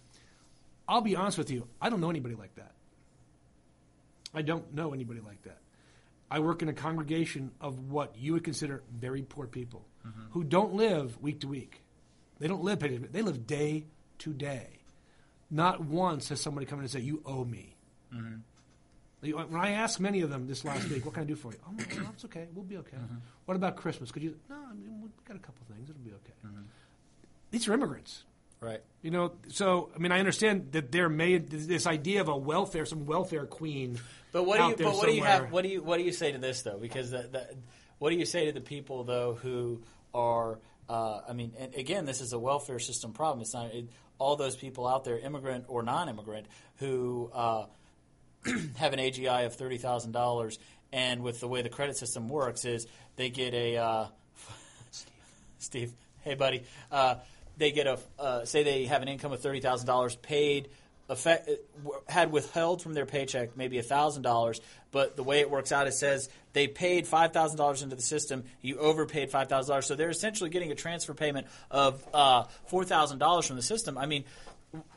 I'll 0.93 1.01
be 1.01 1.17
honest 1.17 1.39
with 1.39 1.51
you. 1.51 1.67
I 1.81 1.89
don't 1.91 2.01
know 2.01 2.11
anybody 2.11 2.35
like 2.35 2.55
that. 2.57 2.73
I 4.35 4.43
don't 4.43 4.75
know 4.75 4.93
anybody 4.93 5.21
like 5.21 5.43
that. 5.45 5.59
I 6.31 6.39
work 6.41 6.63
in 6.63 6.69
a 6.69 6.73
congregation 6.73 7.51
of 7.61 7.91
what 7.91 8.15
you 8.19 8.35
would 8.35 8.45
consider 8.45 8.83
very 8.95 9.23
poor 9.23 9.47
people 9.47 9.87
Mm-hmm. 10.07 10.33
who 10.33 10.43
don't 10.43 10.75
live 10.75 11.21
week 11.23 11.39
to 11.43 11.47
week. 11.49 11.81
They 12.41 12.49
don't 12.49 12.65
live 12.65 12.81
day 12.81 12.89
to 12.89 12.99
day. 12.99 13.07
They 13.13 13.23
live 13.23 13.47
day 13.47 13.85
to 14.19 14.33
day. 14.33 14.81
Not 15.49 15.81
once 15.85 16.29
has 16.31 16.41
somebody 16.41 16.67
come 16.67 16.81
in 16.81 16.85
and 16.87 16.91
say, 16.91 16.99
"You 16.99 17.23
owe 17.25 17.45
me." 17.45 17.77
Mm-hmm. 18.13 19.33
When 19.49 19.61
I 19.61 19.71
asked 19.71 20.01
many 20.01 20.23
of 20.23 20.29
them 20.31 20.49
this 20.49 20.65
last 20.65 20.89
week, 20.91 21.05
"What 21.05 21.15
can 21.15 21.23
I 21.23 21.27
do 21.27 21.37
for 21.37 21.53
you?" 21.53 21.59
"Oh, 21.69 21.73
no, 22.03 22.09
it's 22.13 22.25
okay. 22.25 22.49
We'll 22.53 22.65
be 22.65 22.79
okay." 22.79 22.97
Mm-hmm. 22.97 23.15
What 23.45 23.55
about 23.57 23.77
Christmas? 23.77 24.11
Could 24.11 24.25
you? 24.25 24.35
No, 24.51 24.57
I 24.57 24.75
mean, 24.75 25.01
we've 25.03 25.25
got 25.25 25.37
a 25.37 25.41
couple 25.41 25.65
things. 25.73 25.89
It'll 25.89 26.03
be 26.03 26.11
okay. 26.11 26.35
Mm-hmm. 26.45 26.63
These 27.53 27.69
are 27.69 27.75
immigrants. 27.75 28.25
Right. 28.63 28.81
You 29.03 29.11
know, 29.11 29.33
so 29.49 29.91
I 29.95 29.99
mean, 29.99 30.13
I 30.13 30.21
understand 30.21 30.71
that 30.73 30.93
there 30.93 31.09
may 31.09 31.39
this 31.39 31.85
idea 31.85 32.21
of 32.21 32.29
a 32.29 32.37
welfare, 32.37 32.87
some 32.87 33.07
welfare 33.07 33.45
queen. 33.45 33.99
But 34.31 34.45
what 34.45 34.59
do 34.59 34.69
you? 34.69 34.77
But 34.77 34.97
what 34.97 35.07
do 35.07 35.15
you 35.15 35.25
have? 35.25 35.51
What 35.51 35.63
do 35.63 35.69
you? 35.69 35.83
What 35.83 35.97
do 35.97 36.05
you 36.05 36.13
say 36.13 36.31
to 36.31 36.39
this 36.39 36.63
though? 36.63 36.79
Because 36.79 37.11
the, 37.11 37.29
the, 37.31 37.57
what 37.99 38.11
do 38.11 38.17
you 38.17 38.25
say 38.25 38.47
to 38.47 38.53
the 38.53 38.61
people 38.61 39.03
though 39.03 39.35
who 39.35 39.83
are? 40.15 40.61
Uh, 40.89 41.23
I 41.29 41.33
mean, 41.33 41.55
and 41.59 41.75
again, 41.75 42.05
this 42.05 42.21
is 42.21 42.33
a 42.33 42.39
welfare 42.39 42.79
system 42.79 43.13
problem. 43.13 43.41
It's 43.41 43.53
not 43.53 43.75
it, 43.75 43.89
all 44.19 44.37
those 44.37 44.55
people 44.55 44.87
out 44.87 45.03
there, 45.03 45.19
immigrant 45.19 45.65
or 45.67 45.83
non-immigrant, 45.83 46.47
who 46.77 47.31
uh, 47.35 47.67
have 48.77 48.93
an 48.93 49.01
AGI 49.01 49.45
of 49.45 49.57
thirty 49.57 49.79
thousand 49.79 50.13
dollars, 50.13 50.61
and 50.93 51.23
with 51.25 51.41
the 51.41 51.49
way 51.49 51.63
the 51.63 51.69
credit 51.69 51.99
system 51.99 52.29
works, 52.29 52.65
is 52.65 52.87
they 53.17 53.29
get 53.29 53.55
a 53.55 53.77
uh, 53.77 54.07
Steve, 55.59 55.93
hey 56.21 56.35
buddy, 56.35 56.63
uh, 56.93 57.17
they 57.57 57.73
get 57.73 57.87
a 57.87 57.99
uh, 58.19 58.45
say 58.45 58.63
they 58.63 58.85
have 58.85 59.03
an 59.03 59.09
income 59.09 59.33
of 59.33 59.41
thirty 59.41 59.61
thousand 59.61 59.87
dollars 59.87 60.17
paid. 60.17 60.69
Effect, 61.09 61.51
had 62.07 62.33
withheld 62.33 62.81
from 62.81 62.95
their 62.95 63.05
paycheck 63.05 63.55
maybe 63.55 63.79
thousand 63.83 64.23
dollars, 64.23 64.61
but 64.93 65.15
the 65.17 65.23
way 65.23 65.41
it 65.41 65.51
works 65.51 65.71
out, 65.71 65.87
it 65.87 65.93
says 65.93 66.31
they 66.53 66.69
paid 66.69 67.07
five 67.07 67.33
thousand 67.33 67.59
dollars 67.59 67.83
into 67.83 67.97
the 67.97 68.03
system. 68.03 68.45
You 68.63 68.79
overpaid 68.79 69.31
five 69.31 69.49
thousand 69.49 69.73
dollars, 69.73 69.87
so 69.87 69.95
they're 69.95 70.11
essentially 70.11 70.49
getting 70.49 70.71
a 70.71 70.75
transfer 70.75 71.13
payment 71.13 71.49
of 71.71 72.03
uh, 72.15 72.45
four 72.67 72.85
thousand 72.85 73.19
dollars 73.19 73.47
from 73.47 73.57
the 73.57 73.63
system. 73.63 73.99
I 73.99 74.07
mean, 74.07 74.25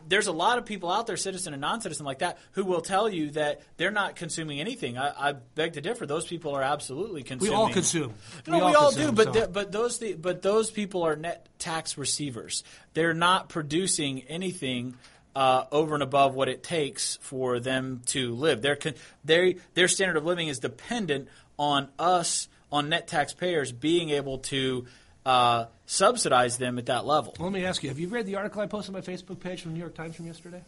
there's 0.08 0.28
a 0.28 0.32
lot 0.32 0.58
of 0.58 0.66
people 0.66 0.92
out 0.92 1.08
there, 1.08 1.18
citizen 1.18 1.54
and 1.54 1.62
non-citizen 1.62 2.06
like 2.06 2.20
that, 2.20 2.38
who 2.54 2.64
will 2.64 2.82
tell 2.82 3.10
you 3.10 3.32
that 3.32 3.62
they're 3.78 3.92
not 3.92 4.16
consuming 4.16 4.60
anything. 4.60 4.98
I, 4.98 5.30
I 5.30 5.34
beg 5.34 5.74
to 5.74 5.82
differ. 5.82 6.06
Those 6.06 6.26
people 6.26 6.54
are 6.56 6.62
absolutely 6.62 7.24
consuming. 7.24 7.52
We 7.52 7.56
all 7.58 7.70
consume. 7.70 8.14
No, 8.48 8.58
we, 8.68 8.74
all, 8.74 8.92
consume, 8.92 9.16
do, 9.16 9.24
but 9.24 9.34
so- 9.34 9.42
the- 9.42 9.48
but 9.48 9.72
those 9.72 10.00
the, 10.00 10.14
but 10.14 10.42
those 10.42 10.72
people 10.72 11.04
are 11.04 11.16
net 11.16 11.48
tax 11.60 11.98
receivers. 11.98 12.64
They're 12.94 13.14
not 13.14 13.50
producing 13.50 14.22
anything 14.24 14.96
uh, 15.36 15.66
over 15.72 15.94
and 15.96 16.04
above 16.04 16.36
what 16.36 16.48
it 16.48 16.64
takes 16.64 17.18
for 17.22 17.60
them 17.60 18.02
to 18.08 18.34
live. 18.36 18.62
Their 18.62 18.76
con- 18.78 18.94
their 19.26 19.54
their 19.74 19.88
standard 19.90 20.16
of 20.18 20.26
living 20.26 20.48
is 20.48 20.60
dependent 20.60 21.28
on 21.60 21.90
us, 22.00 22.48
on 22.72 22.88
net 22.90 23.08
taxpayers, 23.08 23.72
being 23.74 24.12
able 24.12 24.38
to 24.40 24.86
uh, 25.26 25.66
subsidize 25.86 26.58
them 26.58 26.78
at 26.78 26.88
that 26.88 27.06
level. 27.06 27.36
Well, 27.40 27.50
let 27.50 27.54
me 27.60 27.66
ask 27.66 27.84
you: 27.84 27.90
Have 27.90 28.00
you 28.00 28.08
read 28.08 28.26
the 28.26 28.36
article 28.36 28.62
I 28.62 28.68
posted 28.68 28.96
on 28.96 29.02
my 29.02 29.06
Facebook 29.06 29.40
page 29.40 29.62
from 29.62 29.72
the 29.72 29.76
New 29.76 29.82
York 29.84 29.96
Times 29.96 30.16
from 30.16 30.26
yesterday? 30.26 30.64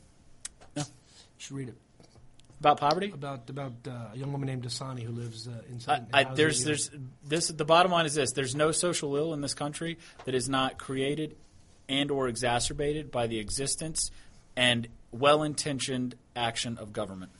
No. 0.75 0.81
You 0.83 0.85
should 1.37 1.55
read 1.57 1.69
it 1.69 1.75
About 2.59 2.79
poverty. 2.79 3.11
about 3.13 3.49
about 3.49 3.73
uh, 3.87 3.91
a 4.13 4.17
young 4.17 4.31
woman 4.31 4.47
named 4.47 4.63
Dasani 4.63 5.01
who 5.03 5.11
lives 5.11 5.47
uh, 5.47 5.51
inside. 5.69 6.07
I, 6.13 6.21
I, 6.21 6.33
there's 6.33 6.63
there's 6.63 6.89
this. 7.25 7.47
The 7.49 7.65
bottom 7.65 7.91
line 7.91 8.05
is 8.05 8.13
this: 8.15 8.31
there's 8.33 8.55
no 8.55 8.71
social 8.71 9.15
ill 9.15 9.33
in 9.33 9.41
this 9.41 9.53
country 9.53 9.97
that 10.25 10.35
is 10.35 10.47
not 10.49 10.77
created 10.77 11.35
and 11.89 12.11
or 12.11 12.27
exacerbated 12.27 13.11
by 13.11 13.27
the 13.27 13.39
existence 13.39 14.11
and 14.55 14.87
well-intentioned 15.11 16.15
action 16.35 16.77
of 16.79 16.91
government. 16.91 17.31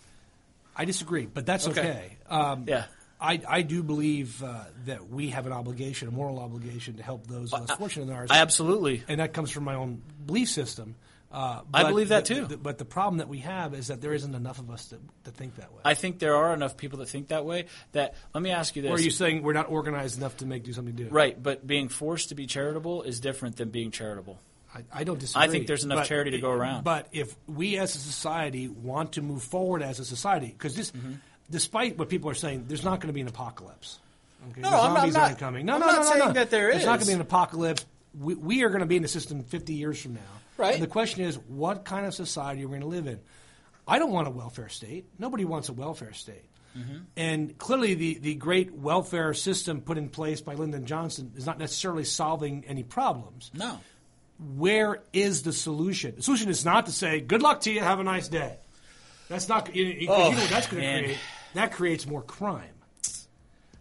I 0.75 0.85
disagree, 0.85 1.25
but 1.25 1.45
that's 1.45 1.67
Okay. 1.67 1.81
okay. 1.81 2.17
Um, 2.29 2.63
Yeah. 2.67 2.85
I, 3.19 3.41
I 3.47 3.61
do 3.63 3.81
believe 3.83 4.43
uh, 4.43 4.65
that 4.85 5.09
we 5.09 5.29
have 5.29 5.45
an 5.47 5.51
obligation, 5.53 6.07
a 6.07 6.11
moral 6.11 6.39
obligation, 6.39 6.97
to 6.97 7.03
help 7.03 7.25
those 7.27 7.51
less 7.51 7.71
fortunate 7.71 8.05
than 8.05 8.15
ours. 8.15 8.29
I 8.31 8.37
absolutely. 8.39 9.03
and 9.07 9.19
that 9.19 9.33
comes 9.33 9.49
from 9.51 9.63
my 9.63 9.75
own 9.75 10.01
belief 10.25 10.49
system. 10.49 10.95
Uh, 11.29 11.61
I 11.73 11.83
believe 11.83 12.09
that 12.09 12.25
the- 12.25 12.35
too. 12.35 12.45
the- 12.45 12.57
but 12.57 12.77
the 12.77 12.85
problem 12.85 13.17
that 13.17 13.27
we 13.27 13.39
have 13.39 13.73
is 13.73 13.87
that 13.87 13.99
there 14.01 14.13
isn't 14.13 14.33
enough 14.33 14.59
of 14.59 14.69
us 14.71 14.85
to, 14.89 14.97
to 15.25 15.31
think 15.31 15.55
that 15.57 15.73
way. 15.73 15.81
I 15.83 15.93
think 15.93 16.19
there 16.19 16.35
are 16.37 16.53
enough 16.53 16.77
people 16.77 16.99
that 16.99 17.09
think 17.09 17.27
that 17.29 17.43
way. 17.43 17.65
That 17.91 18.13
let 18.33 18.41
me 18.41 18.51
ask 18.51 18.75
you 18.77 18.81
this: 18.81 18.91
or 18.91 18.95
are 18.95 18.99
you 18.99 19.09
saying 19.11 19.43
we're 19.43 19.51
not 19.53 19.69
organized 19.69 20.17
enough 20.17 20.37
to 20.37 20.45
make 20.45 20.63
do 20.63 20.71
something 20.71 20.95
do? 20.95 21.09
right? 21.09 21.41
But 21.41 21.67
being 21.67 21.89
forced 21.89 22.29
to 22.29 22.35
be 22.35 22.45
charitable 22.47 23.01
is 23.03 23.19
different 23.19 23.57
than 23.57 23.69
being 23.71 23.91
charitable. 23.91 24.39
I, 24.73 24.83
I 24.93 25.03
don't 25.03 25.19
disagree. 25.19 25.43
I 25.45 25.49
think 25.49 25.67
there's 25.67 25.83
enough 25.83 25.99
But- 25.99 26.07
charity 26.07 26.31
to 26.31 26.39
go 26.39 26.51
around. 26.51 26.83
But 26.85 27.07
if 27.11 27.35
we 27.47 27.77
as 27.77 27.93
a 27.95 27.99
society 27.99 28.67
want 28.69 29.13
to 29.13 29.21
move 29.21 29.43
forward 29.43 29.81
as 29.81 29.99
a 29.99 30.05
society, 30.05 30.47
because 30.47 30.75
this, 30.75 30.91
Mm-hmm. 30.91 31.13
Despite 31.49 31.97
what 31.97 32.09
people 32.09 32.29
are 32.29 32.33
saying, 32.35 32.65
there's 32.67 32.83
not 32.83 32.99
going 32.99 33.07
to 33.07 33.13
be 33.13 33.21
an 33.21 33.27
apocalypse. 33.27 33.99
Okay? 34.51 34.61
No, 34.61 34.69
The 34.69 34.75
I'm 34.77 34.93
not- 34.93 34.97
zombies 34.99 35.15
I'm 35.15 35.21
not- 35.21 35.27
aren't 35.29 35.39
coming. 35.39 35.65
No, 35.65 35.73
I'm 35.75 35.79
no, 35.79 35.85
not 35.87 35.95
no, 35.95 36.01
no, 36.01 36.09
saying 36.09 36.19
no. 36.27 36.33
that 36.33 36.49
there 36.49 36.71
There's 36.71 36.85
not 36.85 36.91
going 36.91 36.99
to 37.01 37.07
be 37.07 37.13
an 37.13 37.21
apocalypse. 37.21 37.85
We, 38.19 38.35
we 38.35 38.63
are 38.63 38.69
going 38.69 38.79
to 38.81 38.85
be 38.87 38.95
in 38.95 39.01
the 39.01 39.07
system 39.07 39.43
50 39.43 39.73
years 39.73 40.01
from 40.01 40.15
now. 40.15 40.21
Right. 40.57 40.73
And 40.73 40.83
the 40.83 40.87
question 40.87 41.21
is, 41.23 41.37
what 41.47 41.85
kind 41.85 42.05
of 42.05 42.13
society 42.13 42.63
are 42.63 42.67
we 42.67 42.71
going 42.71 42.81
to 42.81 42.87
live 42.87 43.07
in? 43.07 43.19
I 43.87 43.99
don't 43.99 44.11
want 44.11 44.27
a 44.27 44.31
welfare 44.31 44.69
state. 44.69 45.05
Nobody 45.19 45.45
wants 45.45 45.69
a 45.69 45.73
welfare 45.73 46.13
state. 46.13 46.43
Mm-hmm. 46.77 46.97
And 47.15 47.57
clearly, 47.57 47.93
the, 47.93 48.17
the 48.19 48.35
great 48.35 48.73
welfare 48.73 49.33
system 49.33 49.81
put 49.81 49.97
in 49.97 50.09
place 50.09 50.41
by 50.41 50.53
Lyndon 50.55 50.85
Johnson 50.85 51.31
is 51.35 51.45
not 51.45 51.57
necessarily 51.59 52.03
solving 52.03 52.65
any 52.67 52.83
problems. 52.83 53.49
No. 53.53 53.79
Where 54.55 55.01
is 55.13 55.41
the 55.43 55.53
solution? 55.53 56.15
The 56.17 56.21
solution 56.23 56.49
is 56.49 56.63
not 56.65 56.85
to 56.85 56.91
say, 56.91 57.19
"Good 57.21 57.41
luck 57.41 57.61
to 57.61 57.71
you, 57.71 57.79
have 57.79 57.99
a 57.99 58.03
nice 58.03 58.27
day." 58.27 58.57
That's 59.29 59.49
not. 59.49 59.75
You, 59.75 60.07
Oh, 60.09 60.29
you 60.29 60.35
know 60.35 60.41
what 60.41 60.49
that's 60.49 60.67
going 60.67 60.83
to 60.83 60.99
create? 61.03 61.17
That 61.53 61.71
creates 61.71 62.05
more 62.05 62.21
crime. 62.21 62.73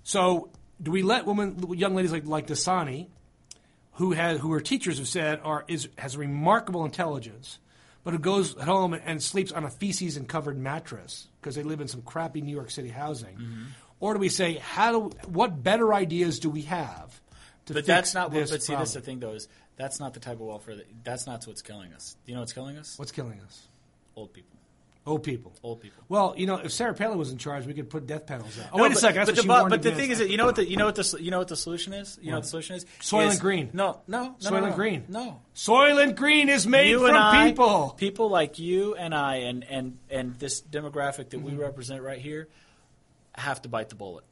So, 0.05 0.51
do 0.83 0.91
we 0.91 1.03
let 1.03 1.27
women, 1.27 1.73
young 1.75 1.95
ladies 1.95 2.12
like 2.12 2.27
like 2.27 2.47
Dasani, 2.47 3.09
who 3.95 4.12
has 4.12 4.39
who 4.41 4.53
her 4.53 4.61
teachers 4.61 4.99
have 4.99 5.09
said 5.09 5.41
are 5.43 5.64
is 5.69 5.89
has 5.99 6.17
remarkable 6.17 6.85
intelligence, 6.85 7.59
but 8.05 8.12
who 8.12 8.19
goes 8.19 8.53
home 8.55 8.95
and 8.95 9.23
sleeps 9.23 9.53
on 9.53 9.64
a 9.64 9.71
feces 9.71 10.17
and 10.17 10.29
covered 10.29 10.57
mattress 10.59 11.29
because 11.41 11.55
they 11.57 11.62
live 11.62 11.81
in 11.81 11.89
some 11.89 12.03
crappy 12.03 12.41
New 12.41 12.55
York 12.55 12.71
City 12.71 12.89
housing, 12.89 13.37
Mm-hmm. 13.37 13.64
or 14.01 14.14
do 14.14 14.21
we 14.21 14.29
say 14.29 14.55
how 14.59 14.93
do 14.93 15.17
what 15.29 15.62
better 15.62 15.93
ideas 15.93 16.39
do 16.39 16.51
we 16.51 16.62
have? 16.62 17.21
To 17.67 17.73
But 17.75 17.81
fix 17.85 17.87
that's 17.89 18.14
not. 18.14 18.31
this 18.31 18.51
but 18.53 18.62
see, 18.62 18.75
that's 18.75 18.93
the 18.95 19.01
thing, 19.01 19.19
though, 19.19 19.33
is 19.33 19.49
that's 19.77 19.99
not 19.99 20.14
the 20.14 20.21
type 20.21 20.35
of 20.35 20.41
welfare. 20.47 20.77
That, 20.77 20.87
that's 21.03 21.27
not 21.27 21.45
what's 21.47 21.62
killing 21.62 21.93
us. 21.95 22.17
Do 22.25 22.31
you 22.31 22.37
know 22.37 22.43
what's 22.43 22.53
killing 22.53 22.77
us? 22.79 22.97
What's 22.97 23.11
killing 23.11 23.41
us? 23.41 23.67
Old 24.14 24.33
people. 24.33 24.56
Old 25.07 25.23
people. 25.23 25.55
Old 25.63 25.81
people. 25.81 26.03
Well, 26.09 26.35
you 26.37 26.47
know, 26.49 26.57
if 26.57 26.73
Sarah 26.73 26.93
Palin 26.93 27.17
was 27.17 27.31
in 27.31 27.39
charge, 27.39 27.65
we 27.65 27.75
could 27.75 27.89
put 27.89 28.09
death 28.09 28.27
penalties 28.27 28.59
out. 28.59 28.71
Oh, 28.73 28.79
No, 28.79 28.83
wait 28.83 28.91
a 28.91 28.95
but- 28.95 29.01
second. 29.01 29.27
That's 29.27 29.45
But, 29.45 29.47
what 29.47 29.65
the, 29.65 29.71
but, 29.71 29.83
the 29.83 29.93
thing 29.93 30.11
is 30.11 30.19
that 30.19 30.29
you 30.31 30.37
know 30.37 30.47
what 30.47 30.57
the 30.57 30.69
you 30.69 30.77
know 30.77 30.87
what 30.87 30.97
the 30.97 31.19
you 31.23 31.31
know 31.31 31.39
what 31.39 31.47
the 31.47 31.55
solution 31.57 31.93
is. 31.93 32.19
You 32.21 32.31
know 32.31 32.39
what 32.39 32.43
the 32.43 32.49
solution 32.49 32.75
is. 32.77 32.87
Soylent 33.01 33.29
Is- 33.29 33.39
Green. 33.41 33.71
No, 33.73 34.01
no, 34.09 34.23
no, 34.25 34.35
Soylent 34.41 34.63
no, 34.63 34.69
no, 34.71 34.75
Green. 34.75 35.05
No. 35.09 35.41
Soylent 35.55 36.17
Green 36.17 36.49
is 36.49 36.67
made 36.67 36.91
you 36.91 37.07
from 37.07 37.15
I, 37.17 37.49
people. 37.49 37.95
people 37.97 38.29
like 38.31 38.59
you 38.59 38.97
and 38.97 39.15
I, 39.15 39.37
and 39.37 39.65
and 39.71 39.99
and 40.11 40.37
this 40.41 40.61
demographic 40.61 41.31
that 41.31 41.37
Mm-hmm. 41.39 41.45
we 41.51 41.55
represent 41.55 42.03
right 42.03 42.19
here, 42.21 42.49
have 43.37 43.63
to 43.63 43.69
bite 43.69 43.89
the 43.91 43.95
bullet. 43.95 44.25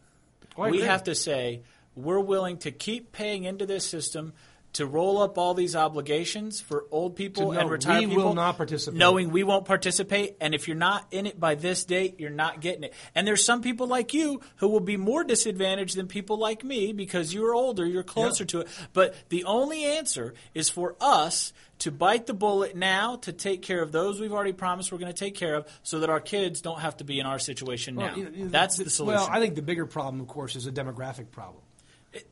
Oh, 0.59 0.63
I 0.63 0.71
we 0.71 0.79
agree. 0.79 0.89
have 0.89 1.05
to 1.05 1.15
say 1.15 1.63
we're 1.95 2.19
willing 2.19 2.57
to 2.59 2.73
keep 2.73 3.13
paying 3.13 3.45
into 3.45 3.65
this 3.67 3.87
system 3.87 4.33
to 4.75 4.87
roll 4.87 5.23
up 5.23 5.39
all 5.39 5.55
these 5.55 5.75
obligations 5.75 6.61
for 6.61 6.85
old 6.91 7.17
people 7.17 7.53
know 7.53 7.61
and 7.61 7.71
retired 7.71 8.01
we 8.01 8.07
people. 8.09 8.25
will 8.25 8.35
not 8.35 8.57
participate. 8.57 8.99
Knowing 8.99 9.31
we 9.31 9.43
won't 9.43 9.65
participate, 9.65 10.37
and 10.41 10.55
if 10.55 10.69
you're 10.69 10.77
not 10.77 11.07
in 11.11 11.27
it 11.27 11.39
by 11.39 11.55
this 11.55 11.85
date, 11.85 12.21
you're 12.21 12.31
not 12.31 12.61
getting 12.61 12.85
it. 12.85 12.95
And 13.15 13.27
there's 13.27 13.45
some 13.45 13.63
people 13.63 13.87
like 13.87 14.13
you 14.15 14.41
who 14.57 14.69
will 14.69 14.81
be 14.81 14.97
more 14.97 15.25
disadvantaged 15.25 15.97
than 15.97 16.07
people 16.09 16.39
like 16.39 16.65
me 16.65 16.93
because 16.93 17.33
you're 17.33 17.55
older, 17.55 17.87
you're 17.87 18.03
closer 18.03 18.45
to 18.45 18.61
it. 18.61 18.69
But 18.93 19.15
the 19.29 19.45
only 19.45 19.85
answer 19.85 20.35
is 20.55 20.69
for 20.69 20.97
us 21.01 21.53
to 21.81 21.91
bite 21.91 22.27
the 22.27 22.35
bullet 22.35 22.77
now 22.77 23.17
to 23.17 23.33
take 23.33 23.63
care 23.63 23.83
of 23.83 23.93
those 23.93 24.21
we've 24.21 24.33
already 24.33 24.53
promised 24.53 24.93
we're 24.93 24.99
going 24.99 25.13
to 25.13 25.19
take 25.19 25.35
care 25.35 25.55
of, 25.55 25.67
so 25.83 26.01
that 26.01 26.11
our 26.11 26.21
kids 26.21 26.61
don't 26.61 26.81
have 26.81 26.97
to 26.97 27.05
be 27.05 27.19
in 27.19 27.27
our 27.27 27.39
situation 27.39 27.97
now. 27.97 28.15
You 28.15 28.25
know, 28.31 28.49
That's 28.49 28.77
the 28.77 28.91
solution. 28.91 29.21
Well, 29.21 29.29
I 29.31 29.41
think 29.41 29.55
the 29.55 29.63
bigger 29.63 29.87
problem, 29.87 30.21
of 30.21 30.29
course, 30.29 30.57
is 30.57 30.67
a 30.67 30.73
demographic 30.73 31.31
problem. 31.31 31.63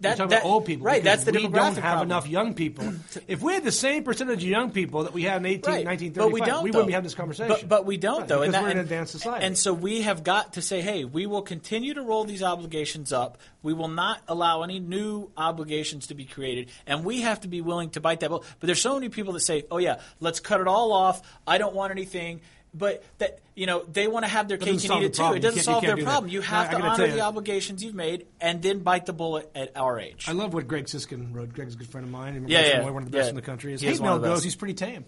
That- 0.00 0.16
talking 0.16 0.30
that- 0.30 0.40
about 0.42 0.48
old 0.48 0.64
people, 0.64 0.86
right? 0.86 1.02
That's 1.02 1.24
the 1.24 1.32
we 1.32 1.38
demographic 1.38 1.52
don't 1.52 1.74
have 1.74 1.82
problem. 1.82 2.08
enough 2.08 2.28
young 2.28 2.54
people. 2.54 2.92
if 3.28 3.42
we 3.42 3.54
had 3.54 3.64
the 3.64 3.72
same 3.72 4.04
percentage 4.04 4.42
of 4.42 4.48
young 4.48 4.70
people 4.70 5.02
that 5.04 5.12
we 5.12 5.22
had 5.24 5.38
in 5.38 5.46
18, 5.46 5.60
Right. 5.74 5.84
1935, 5.86 6.16
but 6.24 6.32
we 6.32 6.40
don't. 6.40 6.62
wouldn't 6.62 6.72
though. 6.74 6.86
be 6.86 6.92
having 6.92 7.04
this 7.04 7.14
conversation. 7.14 7.48
But, 7.60 7.68
but 7.68 7.86
we 7.86 7.96
don't, 7.96 8.20
Right, 8.20 8.28
though, 8.28 8.40
because 8.40 8.54
and 8.54 8.64
we're 8.64 8.70
an 8.70 8.78
advanced 8.78 9.12
society. 9.12 9.44
And 9.46 9.58
so 9.58 9.72
we 9.72 10.02
have 10.02 10.22
got 10.24 10.52
to 10.54 10.62
say, 10.62 10.80
hey, 10.80 11.04
we 11.04 11.26
will 11.26 11.42
continue 11.42 11.94
to 11.94 12.02
roll 12.02 12.24
these 12.24 12.42
obligations 12.42 13.12
up. 13.12 13.38
We 13.62 13.72
will 13.72 13.88
not 13.88 14.20
allow 14.28 14.62
any 14.62 14.78
new 14.80 15.30
obligations 15.36 16.08
to 16.08 16.14
be 16.14 16.24
created, 16.24 16.70
and 16.86 17.04
we 17.04 17.20
have 17.22 17.40
to 17.40 17.48
be 17.48 17.60
willing 17.60 17.90
to 17.90 18.00
bite 18.00 18.20
that 18.20 18.30
bullet. 18.30 18.44
But 18.60 18.66
there's 18.66 18.80
so 18.80 18.94
many 18.94 19.08
people 19.08 19.32
that 19.34 19.40
say, 19.40 19.64
oh 19.70 19.78
yeah, 19.78 20.00
let's 20.20 20.40
cut 20.40 20.60
it 20.60 20.66
all 20.66 20.92
off. 20.92 21.22
I 21.46 21.58
don't 21.58 21.74
want 21.74 21.90
anything. 21.92 22.40
But 22.74 23.04
that 23.18 23.40
you 23.54 23.66
know 23.66 23.84
they 23.84 24.08
want 24.08 24.24
to 24.24 24.30
have 24.30 24.48
their 24.48 24.56
cake 24.56 24.82
and 24.82 25.02
eat 25.02 25.04
it 25.04 25.14
too. 25.14 25.34
It 25.34 25.40
doesn't 25.40 25.62
solve 25.62 25.84
their 25.84 25.96
problem. 25.98 26.30
You 26.30 26.40
have 26.40 26.70
to 26.70 26.80
honor 26.80 27.06
the 27.06 27.20
obligations 27.20 27.84
you've 27.84 27.94
made, 27.94 28.26
and 28.40 28.62
then 28.62 28.78
bite 28.78 29.04
the 29.04 29.12
bullet 29.12 29.50
at 29.54 29.76
our 29.76 30.00
age. 30.00 30.24
I 30.26 30.32
love 30.32 30.54
what 30.54 30.66
Greg 30.66 30.86
Siskind 30.86 31.34
wrote. 31.34 31.52
Greg's 31.52 31.74
a 31.74 31.78
good 31.78 31.88
friend 31.88 32.06
of 32.06 32.10
mine. 32.10 32.46
Yeah, 32.48 32.66
yeah, 32.66 32.90
one 32.90 33.02
of 33.02 33.10
the 33.10 33.16
best 33.16 33.28
in 33.28 33.36
the 33.36 33.42
country. 33.42 33.74
As 33.74 33.82
hate 33.82 34.00
mail 34.00 34.18
goes, 34.18 34.42
he's 34.42 34.56
pretty 34.56 34.74
tame. 34.74 35.04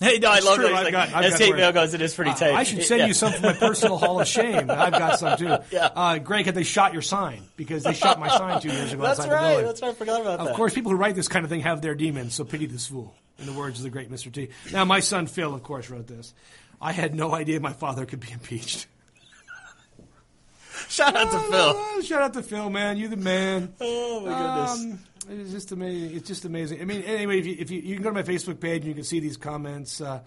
Hey, 0.00 0.18
no, 0.22 0.30
I 0.30 0.40
love 0.40 0.56
true, 0.56 0.64
that. 0.64 0.74
I've 0.74 0.84
Like, 0.84 0.92
got- 0.92 1.14
I've 1.14 1.24
as 1.32 1.38
hate 1.38 1.54
mail 1.54 1.72
goes, 1.72 1.94
it 1.94 2.00
is 2.00 2.14
pretty 2.14 2.34
tame. 2.34 2.56
I 2.56 2.64
should 2.64 2.82
send 2.82 3.06
you 3.06 3.14
some 3.14 3.32
from 3.32 3.42
my 3.42 3.52
personal 3.52 3.98
Hall 3.98 4.20
of 4.20 4.26
Shame. 4.26 4.70
I've 4.70 4.92
got 4.92 5.18
some 5.18 5.38
too. 5.38 5.56
Yeah. 5.70 5.90
Uh, 5.94 6.18
Greg, 6.18 6.46
had 6.46 6.54
they 6.54 6.64
shot 6.64 6.92
your 6.92 7.02
sign 7.02 7.42
because 7.56 7.84
they 7.84 7.94
shot 7.94 8.18
my 8.18 8.28
sign 8.28 8.60
two 8.60 8.70
years 8.70 8.92
ago 8.92 9.02
That's 9.14 9.20
right. 9.20 9.62
That's 9.62 9.82
right. 9.82 9.90
I 9.90 9.94
forgot 9.94 10.20
about 10.20 10.38
that. 10.38 10.48
Of 10.48 10.56
course, 10.56 10.74
people 10.74 10.90
who 10.90 10.96
write 10.98 11.14
this 11.14 11.28
kind 11.28 11.44
of 11.44 11.50
thing 11.50 11.60
have 11.60 11.80
their 11.80 11.94
demons, 11.94 12.34
so 12.34 12.44
pity 12.44 12.66
this 12.66 12.86
fool. 12.86 13.14
In 13.36 13.46
the 13.46 13.52
words 13.52 13.78
of 13.80 13.82
the 13.82 13.90
great 13.90 14.12
Mr. 14.12 14.32
T. 14.32 14.50
Now, 14.72 14.84
my 14.84 15.00
son 15.00 15.26
Phil, 15.26 15.52
of 15.54 15.62
course, 15.64 15.90
wrote 15.90 16.06
this. 16.06 16.34
I 16.84 16.92
had 16.92 17.14
no 17.14 17.34
idea 17.34 17.58
my 17.60 17.72
father 17.72 18.04
could 18.04 18.20
be 18.20 18.30
impeached. 18.30 18.86
Shout 20.88 21.16
out 21.16 21.30
to 21.32 21.38
Phil. 21.38 21.50
Oh, 21.52 22.02
shout 22.04 22.20
out 22.22 22.34
to 22.34 22.42
Phil, 22.42 22.68
man. 22.68 22.96
You're 22.98 23.08
the 23.08 23.16
man. 23.16 23.72
Oh 23.80 24.20
my 24.20 24.28
goodness. 24.38 24.80
Um, 24.80 24.98
it's 25.40 25.50
just 25.50 25.72
amazing. 25.72 26.16
It's 26.16 26.28
just 26.28 26.44
amazing. 26.44 26.82
I 26.82 26.84
mean, 26.84 27.02
anyway, 27.02 27.38
if 27.38 27.46
you, 27.46 27.56
if 27.58 27.70
you, 27.70 27.80
you 27.80 27.94
can 27.94 28.02
go 28.02 28.10
to 28.10 28.14
my 28.14 28.22
Facebook 28.22 28.60
page 28.60 28.80
and 28.82 28.88
you 28.88 28.94
can 28.94 29.04
see 29.04 29.18
these 29.18 29.36
comments. 29.38 30.00
Uh, 30.00 30.20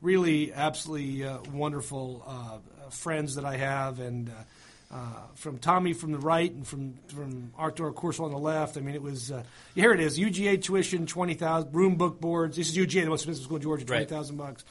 really, 0.00 0.52
absolutely 0.52 1.24
uh, 1.24 1.38
wonderful 1.52 2.22
uh, 2.26 2.90
friends 2.90 3.34
that 3.34 3.44
I 3.44 3.56
have, 3.56 3.98
and 3.98 4.28
uh, 4.30 4.94
uh, 4.94 4.98
from 5.34 5.58
Tommy 5.58 5.92
from 5.94 6.12
the 6.12 6.18
right 6.18 6.52
and 6.52 6.64
from 6.66 6.94
from 7.08 7.52
Arthur 7.58 7.90
Coursel 7.92 8.26
on 8.26 8.30
the 8.30 8.38
left. 8.38 8.76
I 8.76 8.80
mean, 8.80 8.94
it 8.94 9.02
was 9.02 9.32
uh, 9.32 9.42
here. 9.74 9.92
It 9.92 10.00
is 10.00 10.18
UGA 10.18 10.62
tuition 10.62 11.06
twenty 11.06 11.34
thousand. 11.34 11.74
Room 11.74 11.96
book 11.96 12.20
boards. 12.20 12.56
This 12.56 12.68
is 12.68 12.76
UGA, 12.76 13.02
the 13.02 13.10
most 13.10 13.22
expensive 13.22 13.44
school 13.44 13.56
in 13.56 13.62
Georgia, 13.62 13.84
twenty 13.84 14.06
Right. 14.06 14.36
bucks. 14.36 14.64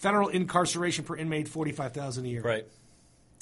Federal 0.00 0.28
incarceration 0.28 1.04
per 1.04 1.16
inmate 1.16 1.46
forty 1.48 1.72
five 1.72 1.92
thousand 1.92 2.24
a 2.24 2.28
year. 2.28 2.42
Right. 2.42 2.66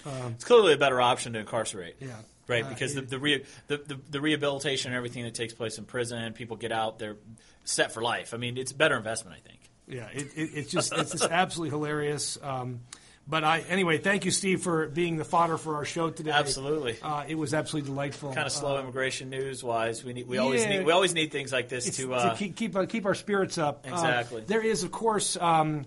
it's 0.07 0.45
clearly 0.45 0.73
a 0.75 0.77
better 0.77 1.01
option 1.01 1.33
to 1.35 1.39
incarcerate. 1.41 1.97
Um, 2.03 2.09
Yeah. 2.09 2.15
Right, 2.47 2.65
Uh, 2.65 2.69
because 2.71 2.95
the 2.95 3.03
it- 3.03 3.11
the, 3.11 3.19
re, 3.19 3.45
the, 3.67 3.77
the 3.77 3.99
the 4.11 4.21
rehabilitation 4.21 4.91
and 4.91 4.97
everything 4.97 5.25
that 5.25 5.35
takes 5.35 5.53
place 5.53 5.77
in 5.79 5.85
prison, 5.85 6.33
people 6.33 6.57
get 6.57 6.73
out, 6.73 6.99
they're 6.99 7.17
set 7.65 7.93
for 7.93 8.01
life. 8.03 8.33
I 8.33 8.39
mean, 8.39 8.57
it's 8.57 8.73
a 8.73 8.75
better 8.75 8.97
investment, 8.97 9.37
I 9.37 9.47
think. 9.49 9.61
Yeah, 9.87 10.09
it, 10.13 10.29
it, 10.35 10.51
it's 10.55 10.71
just 10.71 10.93
it's 10.97 11.13
just 11.13 11.25
absolutely 11.31 11.71
hilarious. 11.77 12.39
Um, 12.43 12.81
but 13.29 13.45
I 13.45 13.61
anyway, 13.69 13.99
thank 13.99 14.25
you, 14.25 14.31
Steve, 14.31 14.63
for 14.63 14.89
being 14.89 15.17
the 15.19 15.25
fodder 15.27 15.59
for 15.59 15.77
our 15.77 15.85
show 15.85 16.09
today. 16.11 16.31
Absolutely. 16.31 16.97
uh, 17.03 17.25
it 17.29 17.35
was 17.37 17.53
absolutely 17.53 17.91
delightful. 17.91 18.33
Kind 18.33 18.47
of 18.47 18.53
slow 18.53 18.79
Uh, 18.79 18.81
immigration 18.81 19.29
news 19.29 19.63
wise. 19.63 20.03
We 20.03 20.15
need 20.15 20.27
we 20.27 20.39
always 20.39 20.67
need 20.67 20.85
we 20.87 20.93
always 20.93 21.13
need 21.13 21.31
things 21.31 21.53
like 21.53 21.69
this 21.69 21.97
to, 21.99 22.15
uh, 22.15 22.35
keep 22.35 22.57
keep, 22.57 22.75
uh, 22.75 22.87
keep 22.87 23.05
our 23.05 23.15
spirits 23.15 23.59
up. 23.59 23.85
Uh, 23.87 23.93
Exactly. 23.93 24.43
there 24.47 24.63
is, 24.65 24.83
of 24.85 24.91
course. 24.91 25.37
Um, 25.37 25.85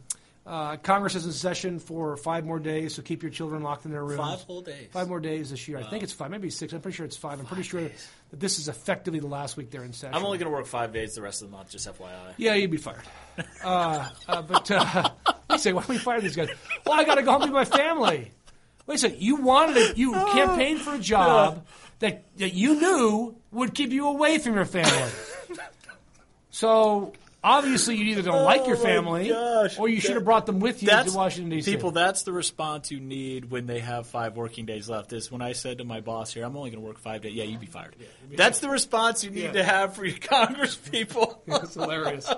uh, 0.52 0.76
Congress 0.76 1.16
is 1.16 1.26
in 1.26 1.32
session 1.32 1.80
for 1.80 2.18
five 2.18 2.46
more 2.46 2.60
days, 2.60 2.96
so 2.96 3.02
keep 3.02 3.24
your 3.24 3.32
children 3.32 3.64
locked 3.64 3.86
in 3.86 3.92
their 3.92 4.04
rooms. 4.04 4.20
Five 4.20 4.42
whole 4.42 4.62
days. 4.62 4.90
Five 4.92 5.08
more 5.08 5.22
days 5.22 5.50
this 5.50 5.66
year. 5.66 5.78
I 5.78 5.84
think 5.84 6.04
it's 6.04 6.12
five, 6.12 6.30
maybe 6.30 6.50
six. 6.50 6.74
I'm 6.74 6.82
pretty 6.82 6.98
sure 6.98 7.06
it's 7.06 7.16
five. 7.16 7.40
I'm 7.40 7.46
pretty 7.46 7.64
sure 7.64 7.84
that 7.84 8.40
this 8.40 8.60
is 8.60 8.68
effectively 8.68 9.22
the 9.22 9.28
last 9.28 9.56
week 9.56 9.72
they're 9.72 9.86
in 9.86 9.94
session. 9.94 10.14
I'm 10.14 10.26
only 10.26 10.38
going 10.38 10.52
to 10.52 10.56
work 10.56 10.66
five 10.66 10.92
days 10.92 11.14
the 11.14 11.22
rest 11.22 11.42
of 11.42 11.50
the 11.50 11.56
month, 11.56 11.70
just 11.72 11.88
FYI. 11.88 12.34
Yeah, 12.36 12.56
you'd 12.56 12.70
be 12.70 12.76
fired. 12.76 13.00
Uh, 13.64 14.10
uh, 14.28 14.42
but 14.42 14.70
uh, 14.70 15.10
wait 15.26 15.36
a 15.56 15.58
second, 15.60 15.76
why 15.78 15.82
don't 15.84 15.90
we 15.90 15.98
fire 15.98 16.20
these 16.20 16.36
guys? 16.36 16.50
Well, 16.86 17.00
I 17.00 17.06
got 17.06 17.16
to 17.16 17.24
go 17.24 17.32
home 17.32 17.44
to 17.44 17.48
my 17.48 17.64
family. 17.64 18.30
Wait 18.88 18.96
a 18.96 18.98
second, 18.98 19.22
you 19.22 19.38
wanted 19.38 19.78
it, 19.78 19.98
you 19.98 20.12
campaigned 20.12 20.82
for 20.82 20.96
a 20.96 21.00
job 21.00 21.66
that, 22.00 22.26
that 22.38 22.54
you 22.54 22.76
knew 22.76 23.36
would 23.52 23.74
keep 23.74 23.92
you 23.92 24.10
away 24.10 24.38
from 24.38 24.56
your 24.56 24.66
family. 24.66 25.12
So 26.50 27.14
obviously, 27.44 27.96
you 27.98 28.06
either 28.06 28.22
don't 28.22 28.44
like 28.44 28.68
your 28.68 28.78
Oh, 28.78 28.80
family, 28.80 29.30
gosh. 29.30 29.78
or 29.80 29.88
you 29.90 30.00
should 30.00 30.16
have 30.16 30.26
brought 30.26 30.46
them 30.46 30.60
with 30.60 30.82
you 30.84 30.90
to 30.90 31.12
Washington 31.14 31.50
D.C. 31.50 31.72
People, 31.72 31.92
that's 31.92 32.24
the 32.24 32.32
response 32.32 32.92
you 32.92 33.00
need 33.00 33.50
when 33.52 33.66
they 33.66 33.80
have 33.80 34.08
five 34.08 34.36
working 34.38 34.66
days 34.66 34.90
left. 34.90 35.14
Is 35.14 35.32
when 35.32 35.42
I 35.42 35.54
said 35.54 35.80
to 35.80 35.84
my 35.84 36.02
boss 36.02 36.34
here, 36.34 36.44
I'm 36.46 36.56
only 36.56 36.70
going 36.70 36.82
to 36.82 36.88
work 36.88 37.00
five 37.00 37.22
days. 37.22 37.34
Yeah, 37.34 37.44
you'd 37.46 37.60
be 37.60 37.66
fired. 37.66 37.96
that's 38.36 38.60
the 38.60 38.70
response 38.70 39.24
you 39.24 39.32
need 39.32 39.44
Yeah. 39.44 39.52
to 39.54 39.64
have 39.64 39.96
for 39.96 40.06
your 40.06 40.18
Congress 40.22 40.76
people. 40.76 41.42
It's 41.48 41.74
hilarious. 41.76 42.32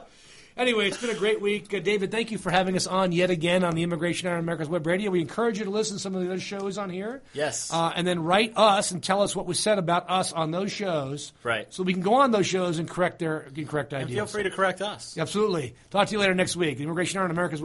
Anyway, 0.56 0.88
it's 0.88 0.98
been 0.98 1.10
a 1.10 1.16
great 1.16 1.42
week. 1.42 1.74
Uh, 1.74 1.80
David, 1.80 2.12
thank 2.12 2.32
you 2.32 2.38
for 2.38 2.52
having 2.52 2.76
us 2.76 2.86
on 2.86 3.12
yet 3.12 3.32
again 3.32 3.64
on 3.64 3.74
the 3.74 3.82
Immigration 3.82 4.28
Hour 4.28 4.36
on 4.36 4.40
America's 4.40 4.70
Web 4.70 4.86
Radio. 4.86 5.10
We 5.10 5.20
encourage 5.20 5.58
you 5.58 5.66
to 5.66 5.72
listen 5.72 5.98
to 5.98 6.02
some 6.02 6.14
of 6.14 6.22
the 6.22 6.28
other 6.28 6.40
shows 6.40 6.78
on 6.78 6.90
here. 6.90 7.22
Yes. 7.34 7.74
Uh, 7.74 7.92
and 7.96 8.06
then 8.06 8.24
write 8.24 8.54
us 8.56 8.92
and 8.92 9.04
tell 9.04 9.22
us 9.22 9.36
what 9.36 9.48
was 9.48 9.60
said 9.60 9.80
about 9.80 10.10
us 10.10 10.32
on 10.32 10.52
those 10.52 10.72
shows. 10.72 11.34
Right. 11.42 11.74
So 11.74 11.82
we 11.82 11.94
can 11.94 12.04
go 12.04 12.16
on 12.16 12.32
those 12.32 12.46
shows 12.46 12.78
and 12.78 12.88
correct 12.88 13.20
their 13.20 13.48
incorrect 13.56 13.94
and 13.94 14.04
ideas. 14.04 14.16
feel 14.16 14.26
free 14.28 14.44
to 14.44 14.52
correct 14.52 14.82
us. 14.82 15.18
Absolutely. 15.18 15.76
Talk 15.90 16.08
to 16.08 16.14
you 16.14 16.20
later 16.20 16.36
next 16.36 16.56
week. 16.56 16.78
The 16.78 16.84
Immigration 16.84 17.18
Hour 17.18 17.26
on 17.26 17.32
America's 17.32 17.62